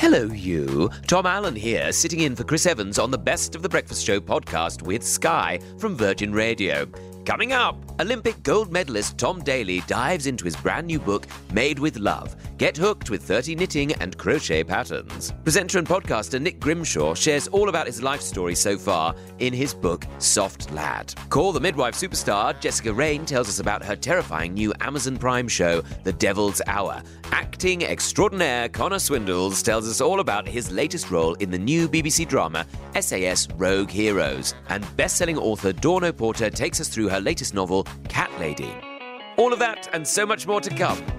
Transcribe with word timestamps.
Hello, 0.00 0.26
you. 0.26 0.88
Tom 1.08 1.26
Allen 1.26 1.56
here, 1.56 1.90
sitting 1.90 2.20
in 2.20 2.36
for 2.36 2.44
Chris 2.44 2.66
Evans 2.66 3.00
on 3.00 3.10
the 3.10 3.18
Best 3.18 3.56
of 3.56 3.62
the 3.62 3.68
Breakfast 3.68 4.06
Show 4.06 4.20
podcast 4.20 4.80
with 4.82 5.02
Sky 5.02 5.58
from 5.76 5.96
Virgin 5.96 6.32
Radio. 6.32 6.86
Coming 7.28 7.52
up, 7.52 7.76
Olympic 8.00 8.42
gold 8.42 8.72
medalist 8.72 9.18
Tom 9.18 9.42
Daley 9.42 9.82
dives 9.82 10.26
into 10.26 10.46
his 10.46 10.56
brand 10.56 10.86
new 10.86 10.98
book, 10.98 11.26
Made 11.52 11.78
with 11.78 11.98
Love. 11.98 12.34
Get 12.56 12.74
hooked 12.74 13.10
with 13.10 13.22
30 13.22 13.54
knitting 13.54 13.92
and 13.96 14.16
crochet 14.16 14.64
patterns. 14.64 15.34
Presenter 15.44 15.78
and 15.78 15.86
podcaster 15.86 16.40
Nick 16.40 16.58
Grimshaw 16.58 17.12
shares 17.12 17.46
all 17.46 17.68
about 17.68 17.86
his 17.86 18.02
life 18.02 18.22
story 18.22 18.54
so 18.54 18.78
far 18.78 19.14
in 19.40 19.52
his 19.52 19.74
book, 19.74 20.06
Soft 20.18 20.72
Lad. 20.72 21.14
Call 21.28 21.52
the 21.52 21.60
midwife 21.60 21.94
superstar 21.94 22.58
Jessica 22.60 22.94
Raine 22.94 23.26
tells 23.26 23.48
us 23.50 23.60
about 23.60 23.84
her 23.84 23.94
terrifying 23.94 24.54
new 24.54 24.72
Amazon 24.80 25.18
Prime 25.18 25.48
show, 25.48 25.82
The 26.04 26.14
Devil's 26.14 26.62
Hour. 26.66 27.02
Acting 27.30 27.82
extraordinaire 27.82 28.70
Connor 28.70 28.96
Swindells 28.96 29.62
tells 29.62 29.86
us 29.86 30.00
all 30.00 30.20
about 30.20 30.48
his 30.48 30.72
latest 30.72 31.10
role 31.10 31.34
in 31.34 31.50
the 31.50 31.58
new 31.58 31.88
BBC 31.88 32.26
drama 32.26 32.66
SAS 32.98 33.48
Rogue 33.56 33.90
Heroes. 33.90 34.54
And 34.70 34.84
best-selling 34.96 35.36
author 35.36 35.74
Dawn 35.74 36.10
Porter 36.12 36.48
takes 36.48 36.80
us 36.80 36.88
through 36.88 37.10
her 37.10 37.17
latest 37.20 37.54
novel, 37.54 37.86
Cat 38.08 38.30
Lady. 38.38 38.72
All 39.36 39.52
of 39.52 39.58
that 39.58 39.88
and 39.92 40.06
so 40.06 40.26
much 40.26 40.46
more 40.46 40.60
to 40.60 40.70
come. 40.70 41.17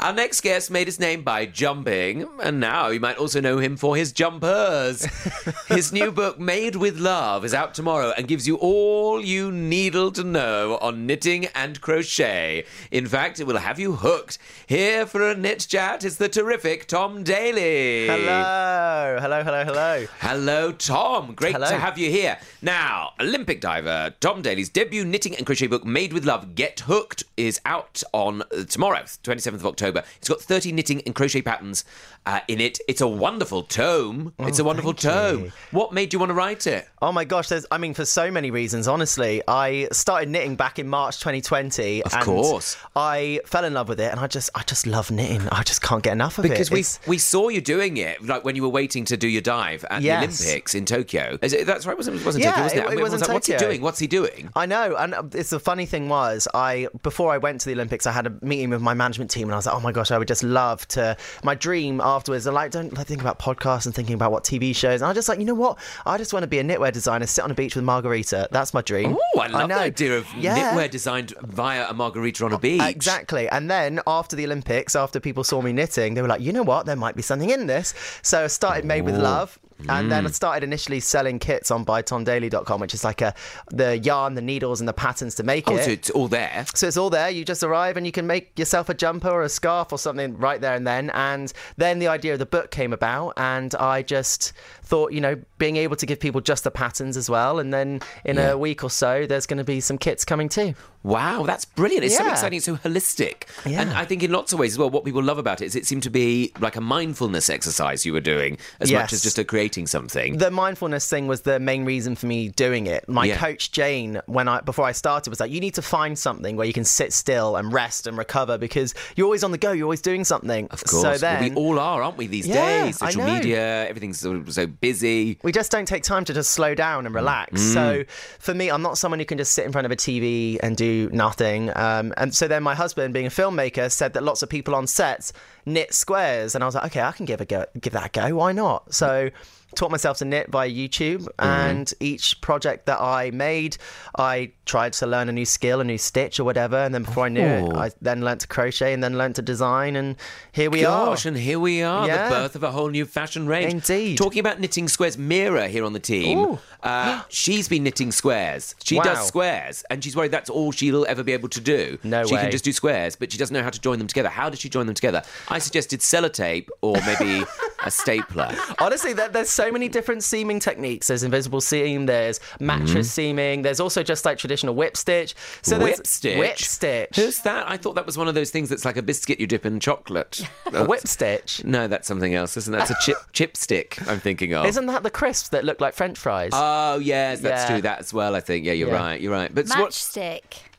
Our 0.00 0.12
next 0.12 0.42
guest 0.42 0.70
made 0.70 0.86
his 0.86 1.00
name 1.00 1.22
by 1.22 1.44
jumping, 1.44 2.28
and 2.40 2.60
now 2.60 2.86
you 2.86 3.00
might 3.00 3.16
also 3.16 3.40
know 3.40 3.58
him 3.58 3.76
for 3.76 3.96
his 3.96 4.12
jumpers. 4.12 5.04
his 5.66 5.92
new 5.92 6.12
book, 6.12 6.38
Made 6.38 6.76
with 6.76 7.00
Love, 7.00 7.44
is 7.44 7.52
out 7.52 7.74
tomorrow 7.74 8.12
and 8.16 8.28
gives 8.28 8.46
you 8.46 8.54
all 8.58 9.20
you 9.20 9.50
needle 9.50 10.12
to 10.12 10.22
know 10.22 10.78
on 10.80 11.04
knitting 11.04 11.46
and 11.46 11.80
crochet. 11.80 12.64
In 12.92 13.08
fact, 13.08 13.40
it 13.40 13.46
will 13.48 13.56
have 13.56 13.80
you 13.80 13.94
hooked. 13.96 14.38
Here 14.68 15.04
for 15.04 15.28
a 15.28 15.34
knit 15.36 15.66
chat 15.68 16.04
is 16.04 16.18
the 16.18 16.28
terrific 16.28 16.86
Tom 16.86 17.24
Daley. 17.24 18.06
Hello, 18.06 19.18
hello, 19.20 19.42
hello, 19.42 19.64
hello. 19.64 20.06
Hello, 20.20 20.70
Tom. 20.70 21.34
Great 21.34 21.54
Hello. 21.54 21.68
to 21.68 21.76
have 21.76 21.98
you 21.98 22.08
here. 22.08 22.38
Now, 22.62 23.14
Olympic 23.18 23.60
diver 23.60 24.14
Tom 24.20 24.42
Daley's 24.42 24.68
debut 24.68 25.04
knitting 25.04 25.34
and 25.34 25.44
crochet 25.44 25.66
book, 25.66 25.84
Made 25.84 26.12
with 26.12 26.24
Love, 26.24 26.54
Get 26.54 26.80
Hooked, 26.80 27.24
is 27.36 27.60
out 27.64 28.04
on 28.12 28.42
uh, 28.42 28.62
tomorrow, 28.68 29.00
27th 29.02 29.54
of 29.54 29.66
October. 29.66 29.87
It's 29.96 30.28
got 30.28 30.40
30 30.40 30.72
knitting 30.72 31.02
and 31.06 31.14
crochet 31.14 31.42
patterns 31.42 31.84
uh, 32.26 32.40
in 32.48 32.60
it. 32.60 32.78
It's 32.88 33.00
a 33.00 33.06
wonderful 33.08 33.62
tome. 33.62 34.32
it's 34.38 34.58
a 34.58 34.64
wonderful 34.64 34.90
Oh, 34.90 34.92
tome. 34.94 35.44
you. 35.44 35.52
What 35.70 35.92
made 35.92 36.12
you 36.12 36.18
want 36.18 36.30
to 36.30 36.34
write 36.34 36.66
it? 36.66 36.88
Oh 37.00 37.12
my 37.12 37.24
gosh, 37.24 37.48
there's 37.48 37.66
I 37.70 37.78
mean 37.78 37.94
for 37.94 38.04
so 38.04 38.30
many 38.30 38.50
reasons, 38.50 38.88
honestly. 38.88 39.42
I 39.48 39.88
started 39.92 40.28
knitting 40.28 40.56
back 40.56 40.78
in 40.78 40.88
March 40.88 41.18
2020 41.20 42.02
Of 42.02 42.12
and 42.14 42.22
course. 42.22 42.76
I 42.96 43.40
fell 43.46 43.64
in 43.64 43.74
love 43.74 43.88
with 43.88 44.00
it 44.00 44.10
and 44.10 44.20
I 44.20 44.26
just 44.26 44.50
I 44.54 44.62
just 44.62 44.86
love 44.86 45.10
knitting. 45.10 45.48
I 45.50 45.62
just 45.62 45.80
can't 45.82 46.02
get 46.02 46.12
enough 46.12 46.38
of 46.38 46.42
Because 46.42 46.68
it. 46.68 46.70
Because 46.74 46.98
we 47.06 47.12
we 47.12 47.18
saw 47.18 47.48
you 47.48 47.60
doing 47.60 47.96
it, 47.96 48.24
like 48.24 48.44
when 48.44 48.56
you 48.56 48.62
were 48.62 48.68
waiting 48.68 49.04
to 49.06 49.16
do 49.16 49.28
your 49.28 49.42
dive 49.42 49.84
at 49.90 50.02
Yes. 50.02 50.38
the 50.38 50.44
Olympics 50.46 50.74
in 50.74 50.84
Tokyo. 50.84 51.38
Is 51.42 51.52
it, 51.52 51.66
that's 51.66 51.86
right, 51.86 51.96
wasn't 51.96 52.16
it? 52.20 52.24
Wasn't 52.26 52.42
Yeah, 52.44 52.50
Tokyo, 52.50 52.62
wasn't 52.64 52.78
it? 52.80 52.82
it- 52.82 52.86
it 52.88 52.92
I 52.92 52.94
mean, 52.94 53.02
was 53.10 53.20
like, 53.20 53.30
What's 53.32 53.46
he 53.46 53.56
doing? 53.56 53.80
What's 53.80 53.98
he 53.98 54.06
doing? 54.06 54.50
I 54.56 54.66
know, 54.66 54.96
and 54.96 55.34
it's 55.34 55.50
the 55.50 55.60
funny 55.60 55.86
thing 55.86 56.08
was, 56.08 56.48
I 56.54 56.88
before 57.02 57.32
I 57.32 57.38
went 57.38 57.60
to 57.62 57.66
the 57.66 57.72
Olympics, 57.74 58.06
I 58.06 58.12
had 58.12 58.26
a 58.26 58.32
meeting 58.42 58.70
with 58.70 58.80
my 58.82 58.94
management 58.94 59.30
team, 59.30 59.48
and 59.48 59.54
I 59.54 59.56
was 59.56 59.66
like, 59.66 59.74
"Oh 59.78 59.80
my 59.80 59.92
gosh, 59.92 60.10
I 60.10 60.18
would 60.18 60.28
just 60.28 60.42
love 60.42 60.86
to." 60.88 61.16
My 61.44 61.54
dream 61.54 62.00
afterwards, 62.00 62.46
I 62.46 62.50
like 62.52 62.70
don't 62.70 62.92
like, 62.96 63.06
think 63.06 63.20
about 63.20 63.38
podcasts 63.38 63.86
and 63.86 63.94
thinking 63.94 64.14
about 64.14 64.32
what 64.32 64.44
TV 64.44 64.74
shows, 64.74 65.00
and 65.00 65.08
I 65.10 65.12
just 65.12 65.28
like, 65.28 65.38
you 65.38 65.44
know 65.44 65.54
what? 65.54 65.78
I 66.04 66.18
just 66.18 66.32
want 66.32 66.42
to 66.42 66.46
be 66.48 66.58
a 66.58 66.64
knitwear 66.64 66.92
designer, 66.92 67.26
sit 67.26 67.44
on 67.44 67.50
a 67.50 67.54
beach 67.54 67.74
with 67.76 67.84
margarita. 67.84 68.48
That's 68.50 68.74
my 68.74 68.82
dream. 68.82 69.16
Oh, 69.36 69.40
I 69.40 69.46
love 69.46 69.68
know. 69.68 69.76
the 69.76 69.80
idea 69.82 70.18
of 70.18 70.26
Yeah. 70.36 70.72
knitwear 70.72 70.90
designed 70.90 71.34
via 71.42 71.88
a 71.88 71.94
margarita 71.94 72.44
on 72.44 72.52
a 72.52 72.58
beach. 72.58 72.82
Exactly. 72.82 73.48
And 73.48 73.70
then 73.70 74.00
after 74.06 74.34
the 74.36 74.44
Olympics, 74.44 74.96
after 74.96 75.20
people 75.20 75.44
saw 75.44 75.62
me 75.62 75.72
knitting, 75.72 76.14
they 76.14 76.22
were 76.22 76.28
like, 76.28 76.40
you 76.40 76.52
know 76.52 76.62
what? 76.62 76.86
There 76.86 76.96
might 76.96 77.16
be 77.16 77.22
something 77.22 77.50
in 77.50 77.66
this. 77.66 77.94
So 78.22 78.44
I 78.44 78.46
started 78.48 78.84
Made 78.84 79.02
with 79.02 79.16
Love. 79.16 79.58
And 79.88 80.06
Mm. 80.06 80.10
then 80.10 80.26
I 80.26 80.30
started 80.30 80.64
initially 80.64 80.98
selling 81.00 81.38
kits 81.38 81.70
on 81.70 81.84
buytomdaily.com, 81.84 82.80
which 82.80 82.94
is 82.94 83.04
like 83.04 83.20
a 83.20 83.32
the 83.70 83.98
yarn, 83.98 84.34
the 84.34 84.42
needles, 84.42 84.80
and 84.80 84.88
the 84.88 84.92
patterns 84.92 85.34
to 85.36 85.42
make 85.42 85.68
Oh, 85.68 85.76
it. 85.76 85.84
so 85.84 85.90
it's 85.90 86.10
all 86.10 86.26
there. 86.28 86.64
So 86.74 86.88
it's 86.88 86.96
all 86.96 87.10
there. 87.10 87.30
You 87.30 87.44
just 87.44 87.62
arrive 87.62 87.96
and 87.96 88.04
you 88.04 88.12
can 88.12 88.26
make 88.26 88.58
yourself 88.58 88.88
a 88.88 88.94
jumper 88.94 89.28
or 89.30 89.42
a 89.42 89.48
scarf 89.48 89.92
or 89.92 89.98
something 89.98 90.36
right 90.36 90.60
there 90.60 90.74
and 90.74 90.86
then. 90.86 91.10
And 91.10 91.52
then 91.76 92.00
the 92.00 92.08
idea 92.08 92.32
of 92.32 92.38
the 92.38 92.46
book 92.46 92.70
came 92.70 92.92
about, 92.92 93.34
and 93.36 93.74
I 93.76 94.02
just 94.02 94.52
thought, 94.82 95.12
you 95.12 95.20
know, 95.20 95.36
being 95.58 95.76
able 95.76 95.96
to 95.96 96.06
give 96.06 96.18
people 96.18 96.40
just 96.40 96.64
the 96.64 96.70
patterns 96.70 97.16
as 97.16 97.30
well. 97.30 97.58
And 97.58 97.72
then 97.72 98.00
in 98.24 98.36
Yeah. 98.36 98.50
a 98.50 98.58
week 98.58 98.82
or 98.82 98.90
so, 98.90 99.26
there's 99.26 99.46
going 99.46 99.58
to 99.58 99.64
be 99.64 99.80
some 99.80 99.98
kits 99.98 100.24
coming 100.24 100.48
too. 100.48 100.74
Wow, 101.02 101.44
that's 101.44 101.64
brilliant. 101.64 102.04
It's 102.04 102.16
so 102.16 102.28
exciting, 102.28 102.56
it's 102.56 102.66
so 102.66 102.76
holistic. 102.76 103.44
Yeah. 103.64 103.80
And 103.82 103.90
I 103.92 104.04
think 104.04 104.22
in 104.22 104.32
lots 104.32 104.52
of 104.52 104.58
ways 104.58 104.72
as 104.72 104.78
well, 104.78 104.90
what 104.90 105.04
people 105.04 105.22
love 105.22 105.38
about 105.38 105.60
it 105.62 105.66
is 105.66 105.76
it 105.76 105.86
seemed 105.86 106.02
to 106.04 106.10
be 106.10 106.52
like 106.60 106.76
a 106.76 106.80
mindfulness 106.80 107.48
exercise 107.48 108.04
you 108.04 108.12
were 108.12 108.20
doing 108.20 108.58
as 108.80 108.90
much 108.92 109.12
as 109.12 109.22
just 109.22 109.38
a 109.38 109.44
creating 109.44 109.86
something. 109.86 110.38
the 110.38 110.50
mindfulness 110.50 111.08
thing 111.08 111.26
was 111.26 111.42
the 111.42 111.60
main 111.60 111.84
reason 111.84 112.14
for 112.16 112.26
me 112.26 112.48
doing 112.50 112.86
it. 112.86 113.08
My 113.08 113.26
Yeah. 113.26 113.36
coach 113.36 113.70
Jane, 113.72 114.20
when 114.26 114.48
I 114.48 114.60
before 114.60 114.84
I 114.84 114.92
started, 114.92 115.30
was 115.30 115.40
like, 115.40 115.50
"You 115.50 115.60
need 115.60 115.74
to 115.74 115.82
find 115.82 116.18
something 116.18 116.56
where 116.56 116.66
you 116.66 116.72
can 116.72 116.84
sit 116.84 117.12
still 117.12 117.56
and 117.56 117.72
rest 117.72 118.06
and 118.06 118.18
recover 118.18 118.58
because 118.58 118.94
you're 119.16 119.26
always 119.26 119.44
on 119.44 119.50
the 119.52 119.58
go. 119.58 119.72
You're 119.72 119.86
always 119.86 120.00
doing 120.02 120.24
something." 120.24 120.66
of 120.70 120.82
course. 120.84 121.20
So 121.20 121.26
Well, 121.26 121.40
we 121.42 121.54
all 121.54 121.78
are, 121.78 122.02
aren't 122.02 122.16
we, 122.16 122.26
these 122.26 122.46
Yeah, 122.46 122.84
days? 122.86 122.98
Social 122.98 123.24
media, 123.24 123.86
everything's 123.88 124.24
of 124.24 124.52
so 124.52 124.66
busy. 124.66 125.38
we 125.42 125.52
just 125.52 125.70
don't 125.70 125.86
take 125.86 126.02
time 126.02 126.24
to 126.24 126.34
just 126.34 126.50
slow 126.50 126.74
down 126.74 127.06
and 127.06 127.14
relax. 127.14 127.60
Mm. 127.60 127.74
So 127.74 128.04
for 128.38 128.54
me, 128.54 128.70
I'm 128.70 128.82
not 128.82 128.98
someone 128.98 129.18
who 129.20 129.24
can 129.24 129.38
just 129.38 129.52
sit 129.52 129.64
in 129.64 129.72
front 129.72 129.84
of 129.86 129.90
a 129.92 129.96
TV 129.96 130.58
and 130.62 130.76
do 130.76 130.87
nothing. 131.12 131.70
Um, 131.76 132.12
and 132.16 132.34
so 132.34 132.48
then 132.48 132.62
my 132.62 132.74
husband, 132.74 133.14
being 133.14 133.26
a 133.26 133.30
filmmaker, 133.30 133.90
said 133.90 134.12
that 134.14 134.22
lots 134.22 134.42
of 134.42 134.48
people 134.48 134.74
on 134.74 134.86
sets 134.86 135.32
knit 135.66 135.92
squares, 135.92 136.54
and 136.54 136.64
I 136.64 136.66
was 136.66 136.74
like, 136.74 136.86
okay, 136.86 137.02
I 137.02 137.12
can 137.12 137.26
give 137.26 137.40
a 137.40 137.44
go, 137.44 137.64
give 137.80 137.92
that 137.92 138.06
a 138.06 138.08
go. 138.20 138.36
Why 138.36 138.52
not? 138.52 138.94
So 138.94 139.30
taught 139.74 139.90
myself 139.90 140.16
to 140.18 140.24
knit 140.24 140.48
via 140.50 140.70
YouTube, 140.70 141.18
Mm-hmm. 141.38 141.44
and 141.44 141.94
each 142.00 142.40
project 142.40 142.86
that 142.86 143.00
I 143.02 143.30
made, 143.32 143.76
I 144.18 144.52
tried 144.64 144.94
to 144.94 145.06
learn 145.06 145.28
a 145.28 145.32
new 145.32 145.44
skill, 145.44 145.80
a 145.80 145.84
new 145.84 145.98
stitch 145.98 146.40
or 146.40 146.44
whatever, 146.44 146.76
and 146.78 146.94
then 146.94 147.02
before 147.02 147.26
I 147.26 147.28
knew 147.28 147.42
Oh. 147.42 147.70
it, 147.70 147.76
I 147.76 147.90
then 148.00 148.24
learned 148.24 148.40
to 148.40 148.46
crochet 148.46 148.94
and 148.94 149.04
then 149.04 149.18
learned 149.18 149.34
to 149.36 149.42
design, 149.42 149.94
and 149.96 150.16
here 150.52 150.70
we 150.70 150.80
Gosh, 150.80 151.26
are. 151.26 151.28
and 151.28 151.36
here 151.36 151.60
we 151.60 151.82
are, 151.82 152.06
Yeah. 152.06 152.30
the 152.30 152.34
birth 152.34 152.56
of 152.56 152.62
a 152.62 152.70
whole 152.70 152.88
new 152.88 153.04
fashion 153.04 153.46
range. 153.46 153.72
Indeed. 153.72 154.16
Talking 154.16 154.40
about 154.40 154.58
knitting 154.58 154.88
squares, 154.88 155.18
Mira 155.18 155.68
here 155.68 155.84
on 155.84 155.92
the 155.92 156.00
team. 156.00 156.58
Uh, 156.82 157.22
she's 157.28 157.68
been 157.68 157.84
knitting 157.84 158.12
squares. 158.12 158.74
She 158.84 158.96
Wow. 158.96 159.02
does 159.04 159.26
squares, 159.28 159.84
and 159.90 160.02
she's 160.02 160.16
worried 160.16 160.30
that's 160.30 160.50
all 160.50 160.72
she'll 160.72 161.06
ever 161.06 161.22
be 161.22 161.32
able 161.32 161.48
to 161.50 161.60
do. 161.60 161.98
No 162.02 162.24
she 162.24 162.34
way. 162.34 162.42
can 162.42 162.50
just 162.50 162.64
do 162.64 162.72
squares, 162.72 163.16
but 163.16 163.30
she 163.32 163.38
doesn't 163.38 163.54
know 163.54 163.62
how 163.62 163.70
to 163.70 163.80
join 163.80 163.98
them 163.98 164.06
together. 164.08 164.28
How 164.28 164.48
does 164.48 164.60
she 164.60 164.68
join 164.68 164.86
them 164.86 164.94
together? 164.94 165.22
I 165.48 165.58
suggested 165.58 166.00
sellotape 166.00 166.68
or 166.80 166.96
maybe 167.06 167.44
a 167.84 167.90
stapler. 167.90 168.54
Honestly, 168.80 169.12
there, 169.12 169.28
there's 169.28 169.50
so 169.50 169.70
many 169.70 169.88
different 169.88 170.22
seaming 170.24 170.58
techniques. 170.60 171.06
There's 171.08 171.22
invisible 171.22 171.60
seam, 171.60 172.06
there's 172.06 172.40
mattress 172.60 173.10
seaming, 173.10 173.62
there's 173.62 173.80
also 173.80 174.02
just 174.02 174.24
like 174.24 174.38
traditional 174.38 174.74
whip 174.74 174.96
stitch. 174.96 175.34
So 175.62 175.78
whip 175.78 176.06
stitch. 176.06 176.38
Whip 176.38 176.58
stitch. 176.58 177.16
Who's 177.16 177.40
that? 177.40 177.68
I 177.70 177.76
thought 177.76 177.94
that 177.94 178.06
was 178.06 178.16
one 178.18 178.28
of 178.28 178.34
those 178.34 178.50
things 178.50 178.68
that's 178.68 178.84
like 178.84 178.96
a 178.96 179.02
biscuit 179.02 179.40
you 179.40 179.46
dip 179.46 179.64
in 179.66 179.80
chocolate. 179.80 180.48
A 180.74 180.84
whip 180.84 181.06
stitch. 181.06 181.64
No, 181.64 181.88
that's 181.88 182.06
something 182.06 182.34
else, 182.34 182.56
isn't 182.56 182.72
that? 182.72 182.82
It's 182.82 182.90
a 182.90 182.96
chip 183.00 183.16
chipstick. 183.32 184.06
I'm 184.08 184.20
thinking 184.20 184.54
of. 184.54 184.66
Isn't 184.66 184.86
that 184.86 185.02
the 185.02 185.10
crisps 185.10 185.48
that 185.50 185.64
look 185.64 185.80
like 185.80 185.94
French 185.94 186.18
fries? 186.18 186.50
Oh 186.68 186.98
yes, 186.98 187.40
that's 187.40 187.62
Yeah. 187.62 187.68
true. 187.74 187.82
That 187.82 188.00
as 188.00 188.12
well. 188.12 188.34
I 188.34 188.40
think. 188.40 188.64
Yeah, 188.66 188.72
you're 188.72 188.88
Yeah. 188.90 188.94
right. 189.06 189.20
You're 189.20 189.32
right. 189.32 189.54
But 189.54 189.68
so 189.68 189.80
what? 189.80 189.94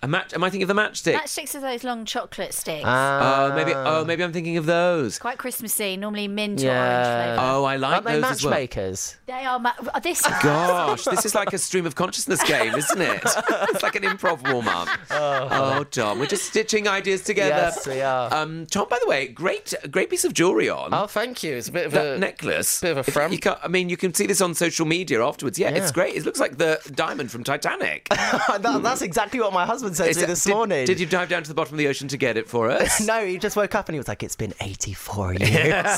Matchstick. 0.02 0.04
A 0.04 0.08
match? 0.08 0.34
Am 0.34 0.44
I 0.44 0.50
thinking 0.50 0.70
of 0.70 0.76
the 0.76 0.82
matchstick? 0.82 1.16
Matchsticks 1.16 1.56
are 1.56 1.60
those 1.60 1.84
long 1.84 2.06
chocolate 2.06 2.54
sticks. 2.54 2.84
Ah. 2.86 3.50
Oh, 3.52 3.56
maybe. 3.56 3.74
Oh, 3.76 4.06
maybe 4.06 4.24
I'm 4.24 4.32
thinking 4.34 4.58
of 4.58 4.66
those. 4.66 5.20
Quite 5.20 5.38
Christmassy, 5.38 5.98
normally 5.98 6.28
mint 6.28 6.64
or 6.64 6.70
orange 6.70 7.06
flavour. 7.08 7.38
Oh, 7.42 7.64
I 7.66 7.76
like 7.76 7.94
Aren't 7.96 8.06
they 8.06 8.20
those 8.22 8.32
as 8.32 8.44
well. 8.44 8.52
matchmakers? 8.52 9.18
They 9.26 9.46
are. 9.46 9.60
Ma- 9.60 9.74
oh, 9.94 10.00
this. 10.00 10.22
Gosh, 10.22 11.04
this 11.06 11.26
is 11.26 11.36
like 11.36 11.54
a 11.54 11.58
stream 11.70 11.86
of 11.86 11.96
consciousness 11.96 12.42
game, 12.44 12.76
isn't 12.76 13.02
it? 13.02 13.22
It's 13.26 13.84
like 13.84 13.96
an 13.96 14.04
improv 14.04 14.52
warm 14.52 14.68
up. 14.68 14.88
Oh. 15.12 15.84
Tom, 15.84 16.20
we're 16.20 16.26
just 16.28 16.46
stitching 16.46 16.88
ideas 16.88 17.22
together. 17.24 17.50
Yes, 17.50 17.88
we 17.88 18.02
are. 18.02 18.34
Um, 18.34 18.66
Tom, 18.68 18.88
by 18.90 19.00
the 19.02 19.10
way, 19.10 19.28
great, 19.28 19.74
great 19.92 20.10
piece 20.10 20.24
of 20.24 20.34
jewelry 20.34 20.70
on. 20.70 20.94
Oh, 20.94 21.08
thank 21.08 21.44
you. 21.44 21.56
It's 21.56 21.68
a 21.68 21.72
bit 21.72 21.86
of 21.88 21.92
that 21.94 22.16
a 22.16 22.20
necklace. 22.20 22.82
bit 22.82 22.92
of 22.92 22.98
a 22.98 23.00
If 23.02 23.08
front. 23.14 23.34
You 23.34 23.40
can't, 23.40 23.60
I 23.64 23.68
mean, 23.68 23.90
you 23.90 23.98
can 23.98 24.14
see 24.14 24.26
this 24.28 24.42
on 24.42 24.54
social 24.56 24.86
media 24.86 25.24
afterwards. 25.26 25.60
Yeah, 25.60 25.70
it's 25.70 25.88
Yeah. 25.88 25.94
great. 25.94 26.16
It 26.16 26.26
looks 26.26 26.40
like 26.40 26.58
the 26.58 26.80
diamond 26.94 27.32
from 27.32 27.44
Titanic. 27.44 28.08
That- 28.60 28.82
that's 28.84 29.02
exactly 29.02 29.40
what 29.40 29.54
my 29.54 29.66
husband 29.66 29.89
husband 29.90 29.96
said 29.98 30.10
Is 30.10 30.16
to 30.18 30.22
me 30.22 30.28
this 30.28 30.44
did, 30.44 30.54
morning. 30.54 30.86
Did 30.86 31.00
you 31.00 31.06
dive 31.06 31.30
down 31.30 31.44
to 31.44 31.50
the 31.50 31.54
bottom 31.56 31.74
of 31.74 31.78
the 31.78 31.88
ocean 31.88 32.08
to 32.10 32.18
get 32.18 32.38
it 32.38 32.48
for 32.48 32.70
us? 32.70 33.00
No, 33.10 33.26
he 33.26 33.38
just 33.38 33.56
woke 33.56 33.74
up 33.76 33.90
and 33.90 33.96
he 33.96 34.00
was 34.00 34.08
like, 34.08 34.22
"It's 34.24 34.36
been 34.36 34.54
84 34.62 35.34
years." 35.40 35.50
and 35.50 35.50